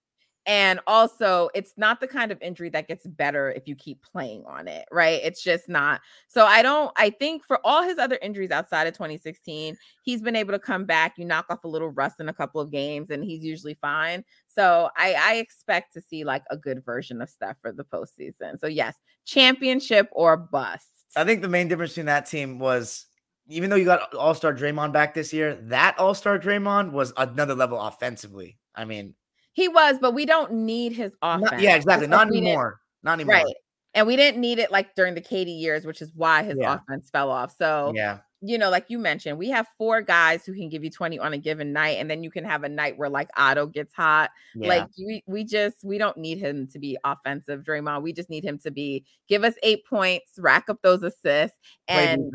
And 0.46 0.80
also, 0.86 1.50
it's 1.54 1.74
not 1.76 2.00
the 2.00 2.08
kind 2.08 2.32
of 2.32 2.40
injury 2.40 2.70
that 2.70 2.88
gets 2.88 3.06
better 3.06 3.50
if 3.50 3.68
you 3.68 3.76
keep 3.76 4.02
playing 4.02 4.44
on 4.46 4.66
it, 4.66 4.86
right? 4.90 5.20
It's 5.22 5.42
just 5.42 5.68
not. 5.68 6.00
So 6.26 6.46
I 6.46 6.62
don't, 6.62 6.90
I 6.96 7.10
think 7.10 7.44
for 7.44 7.60
all 7.64 7.82
his 7.82 7.98
other 7.98 8.18
injuries 8.22 8.50
outside 8.50 8.86
of 8.86 8.94
2016, 8.94 9.76
he's 10.04 10.22
been 10.22 10.34
able 10.34 10.52
to 10.52 10.58
come 10.58 10.86
back. 10.86 11.18
You 11.18 11.26
knock 11.26 11.44
off 11.50 11.64
a 11.64 11.68
little 11.68 11.90
rust 11.90 12.18
in 12.18 12.30
a 12.30 12.32
couple 12.32 12.62
of 12.62 12.70
games 12.70 13.10
and 13.10 13.22
he's 13.22 13.44
usually 13.44 13.74
fine. 13.74 14.24
So 14.46 14.88
I, 14.96 15.16
I 15.20 15.34
expect 15.34 15.92
to 15.92 16.00
see 16.00 16.24
like 16.24 16.44
a 16.50 16.56
good 16.56 16.82
version 16.82 17.20
of 17.20 17.28
Steph 17.28 17.58
for 17.60 17.70
the 17.70 17.84
postseason. 17.84 18.58
So 18.58 18.68
yes, 18.68 18.94
championship 19.26 20.08
or 20.12 20.38
bust. 20.38 20.86
I 21.14 21.24
think 21.24 21.42
the 21.42 21.48
main 21.48 21.68
difference 21.68 21.92
between 21.92 22.06
that 22.06 22.24
team 22.24 22.58
was 22.58 23.04
even 23.48 23.70
though 23.70 23.76
you 23.76 23.86
got 23.86 24.14
All 24.14 24.34
Star 24.34 24.54
Draymond 24.54 24.92
back 24.92 25.14
this 25.14 25.32
year, 25.32 25.54
that 25.62 25.98
All 25.98 26.14
Star 26.14 26.38
Draymond 26.38 26.92
was 26.92 27.12
another 27.16 27.54
level 27.54 27.80
offensively. 27.80 28.58
I 28.74 28.84
mean, 28.84 29.14
he 29.52 29.68
was, 29.68 29.98
but 30.00 30.14
we 30.14 30.26
don't 30.26 30.52
need 30.52 30.92
his 30.92 31.16
offense. 31.22 31.50
Not, 31.50 31.60
yeah, 31.60 31.74
exactly. 31.74 32.06
Not 32.06 32.28
anymore. 32.28 32.80
Not 33.02 33.14
anymore. 33.14 33.36
Right. 33.36 33.54
And 33.94 34.06
we 34.06 34.16
didn't 34.16 34.40
need 34.40 34.58
it 34.58 34.70
like 34.70 34.94
during 34.94 35.14
the 35.14 35.20
KD 35.20 35.58
years, 35.58 35.84
which 35.84 36.02
is 36.02 36.12
why 36.14 36.42
his 36.44 36.58
yeah. 36.60 36.74
offense 36.74 37.10
fell 37.10 37.30
off. 37.30 37.54
So 37.56 37.92
yeah, 37.94 38.18
you 38.40 38.56
know, 38.56 38.70
like 38.70 38.86
you 38.88 38.98
mentioned, 38.98 39.36
we 39.38 39.48
have 39.50 39.66
four 39.76 40.00
guys 40.00 40.44
who 40.44 40.52
can 40.54 40.68
give 40.68 40.84
you 40.84 40.90
20 40.90 41.18
on 41.18 41.32
a 41.32 41.38
given 41.38 41.72
night, 41.72 41.98
and 41.98 42.08
then 42.08 42.22
you 42.22 42.30
can 42.30 42.44
have 42.44 42.62
a 42.62 42.68
night 42.68 42.96
where 42.96 43.08
like 43.08 43.28
Otto 43.36 43.66
gets 43.66 43.92
hot. 43.92 44.30
Yeah. 44.54 44.68
Like 44.68 44.88
we 44.96 45.22
we 45.26 45.44
just 45.44 45.82
we 45.82 45.98
don't 45.98 46.16
need 46.16 46.38
him 46.38 46.68
to 46.68 46.78
be 46.78 46.96
offensive, 47.04 47.62
Draymond. 47.62 48.02
We 48.02 48.12
just 48.12 48.30
need 48.30 48.44
him 48.44 48.58
to 48.60 48.70
be 48.70 49.04
give 49.28 49.42
us 49.42 49.54
eight 49.62 49.84
points, 49.86 50.38
rack 50.38 50.68
up 50.68 50.78
those 50.82 51.02
assists, 51.02 51.58
and 51.88 52.32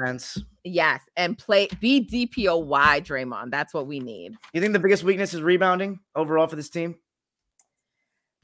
yes, 0.63 1.01
and 1.15 1.37
play 1.37 1.69
be 1.79 2.05
DPOY 2.05 3.05
Draymond. 3.05 3.51
That's 3.51 3.73
what 3.73 3.87
we 3.87 3.99
need. 3.99 4.33
You 4.53 4.59
think 4.59 4.73
the 4.73 4.79
biggest 4.79 5.03
weakness 5.03 5.33
is 5.33 5.41
rebounding 5.41 5.99
overall 6.15 6.47
for 6.47 6.55
this 6.57 6.69
team? 6.69 6.95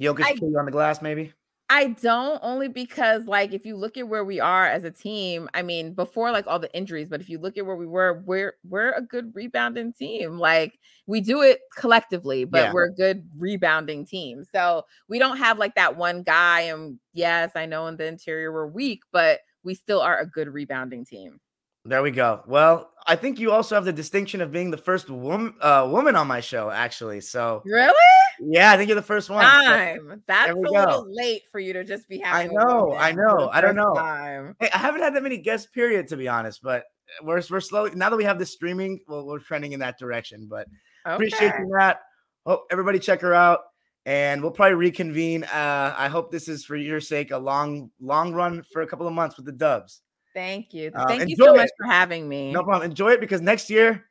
Jokic 0.02 0.24
I, 0.24 0.58
on 0.58 0.66
the 0.66 0.72
glass, 0.72 1.02
maybe. 1.02 1.34
I 1.72 1.90
don't 1.90 2.40
only 2.42 2.68
because 2.68 3.28
like 3.28 3.54
if 3.54 3.64
you 3.64 3.76
look 3.76 3.96
at 3.96 4.08
where 4.08 4.26
we 4.26 4.40
are 4.40 4.66
as 4.66 4.84
a 4.84 4.90
team, 4.90 5.48
I 5.54 5.62
mean, 5.62 5.94
before 5.94 6.32
like 6.32 6.48
all 6.48 6.58
the 6.58 6.76
injuries, 6.76 7.10
but 7.10 7.22
if 7.22 7.30
you 7.30 7.38
look 7.38 7.60
at 7.60 7.66
where 7.66 7.76
we 7.76 7.86
were, 7.86 8.24
we're 8.26 8.56
we're 8.68 8.92
a 8.92 9.04
good 9.04 9.36
rebounding 9.36 9.94
team. 9.94 10.40
Like 10.40 10.80
we 11.06 11.22
do 11.22 11.44
it 11.44 11.60
collectively, 11.78 12.44
but 12.44 12.58
yeah. 12.58 12.74
we're 12.74 12.88
a 12.88 12.94
good 12.94 13.30
rebounding 13.38 14.04
team. 14.04 14.44
So 14.52 14.84
we 15.08 15.20
don't 15.20 15.38
have 15.38 15.60
like 15.60 15.76
that 15.76 15.96
one 15.96 16.24
guy. 16.24 16.62
And 16.62 16.98
yes, 17.14 17.52
I 17.56 17.68
know 17.68 17.86
in 17.86 17.98
the 17.98 18.08
interior 18.08 18.52
we're 18.52 18.68
weak, 18.68 19.02
but 19.12 19.42
we 19.64 19.76
still 19.76 20.02
are 20.02 20.18
a 20.18 20.26
good 20.26 20.52
rebounding 20.52 21.06
team. 21.06 21.40
There 21.86 22.02
we 22.04 22.12
go. 22.12 22.44
Well, 22.46 22.92
I 23.08 23.16
think 23.16 23.40
you 23.40 23.52
also 23.52 23.76
have 23.76 23.86
the 23.86 23.94
distinction 23.94 24.42
of 24.42 24.52
being 24.52 24.70
the 24.70 24.78
first 24.78 25.10
woman 25.10 25.54
uh, 25.62 25.88
woman 25.90 26.16
on 26.16 26.28
my 26.28 26.42
show, 26.42 26.70
actually. 26.70 27.22
So 27.22 27.62
really, 27.66 27.94
yeah, 28.42 28.72
I 28.72 28.78
think 28.78 28.90
you're 28.90 28.96
the 28.96 29.02
first 29.02 29.30
one. 29.30 29.44
Time. 29.44 30.22
That's 30.28 30.52
a 30.52 30.54
go. 30.54 30.62
little 30.62 31.06
late 31.10 31.44
for 31.52 31.60
you 31.60 31.74
to 31.74 31.84
just 31.84 32.08
be 32.08 32.20
having. 32.20 32.52
I 32.52 32.54
know, 32.54 32.94
I 32.94 33.12
know. 33.12 33.50
I 33.52 33.62
don't 33.62 33.76
know. 33.76 34.54
Hey, 34.60 34.70
I 34.74 34.78
haven't 34.78 35.02
had 35.02 35.16
that 35.16 35.24
many 35.24 35.38
guests, 35.38 35.68
period, 35.68 36.08
to 36.10 36.18
be 36.18 36.28
honest. 36.28 36.62
But 36.62 36.84
we're 37.24 37.42
we're 37.50 37.62
slowly 37.62 37.92
now 37.96 38.10
that 38.10 38.18
we 38.18 38.26
have 38.26 38.40
this 38.40 38.52
streaming, 38.52 39.00
well, 39.08 39.26
we're 39.26 39.40
trending 39.40 39.72
in 39.72 39.80
that 39.80 39.98
direction. 39.98 40.48
But 40.50 40.68
okay. 41.06 41.16
appreciate 41.16 41.54
that. 41.78 42.02
Hope 42.46 42.66
everybody 42.72 43.00
check 43.00 43.22
her 43.22 43.34
out, 43.34 43.62
and 44.06 44.42
we'll 44.42 44.52
probably 44.52 44.76
reconvene. 44.76 45.46
Uh, 45.46 45.96
I 45.98 46.10
hope 46.10 46.32
this 46.32 46.48
is 46.48 46.66
for 46.66 46.76
your 46.76 47.02
sake 47.02 47.32
a 47.32 47.38
long, 47.38 47.92
long 48.00 48.34
run 48.34 48.64
for 48.72 48.82
a 48.82 48.88
couple 48.88 49.08
of 49.08 49.14
months 49.14 49.38
with 49.38 49.46
the 49.46 49.52
Dubs. 49.52 50.02
Thank 50.34 50.74
you. 50.74 50.92
Uh, 50.94 51.08
Thank 51.08 51.30
you 51.30 51.36
so 51.36 51.54
much 51.54 51.70
for 51.78 51.88
having 51.88 52.28
me. 52.28 52.52
No 52.52 52.64
problem. 52.64 52.90
Enjoy 52.90 53.12
it 53.12 53.20
because 53.20 53.42
next 53.42 53.70
year 53.70 54.06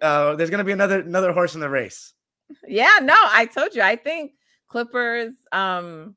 uh, 0.00 0.34
there's 0.36 0.50
going 0.50 0.58
to 0.58 0.64
be 0.64 0.72
another 0.72 1.00
another 1.00 1.32
horse 1.32 1.54
in 1.54 1.60
the 1.60 1.68
race. 1.68 2.12
Yeah, 2.68 2.98
no, 3.00 3.14
I 3.16 3.46
told 3.46 3.74
you. 3.74 3.80
I 3.80 3.96
think 3.96 4.32
Clippers 4.68 5.32
um 5.52 6.16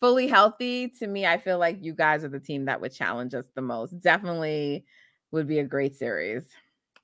fully 0.00 0.26
healthy 0.26 0.88
to 0.88 1.06
me, 1.06 1.26
I 1.26 1.38
feel 1.38 1.58
like 1.58 1.78
you 1.82 1.92
guys 1.94 2.24
are 2.24 2.28
the 2.28 2.40
team 2.40 2.64
that 2.66 2.80
would 2.80 2.94
challenge 2.94 3.34
us 3.34 3.46
the 3.54 3.60
most. 3.62 3.98
Definitely 4.00 4.84
would 5.32 5.46
be 5.46 5.58
a 5.58 5.64
great 5.64 5.96
series. 5.96 6.44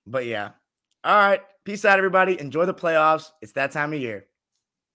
But 0.06 0.26
yeah. 0.26 0.50
All 1.04 1.16
right. 1.16 1.40
Peace 1.64 1.84
out, 1.84 1.98
everybody. 1.98 2.40
Enjoy 2.40 2.66
the 2.66 2.74
playoffs. 2.74 3.30
It's 3.40 3.52
that 3.52 3.72
time 3.72 3.92
of 3.92 4.00
year. 4.00 4.26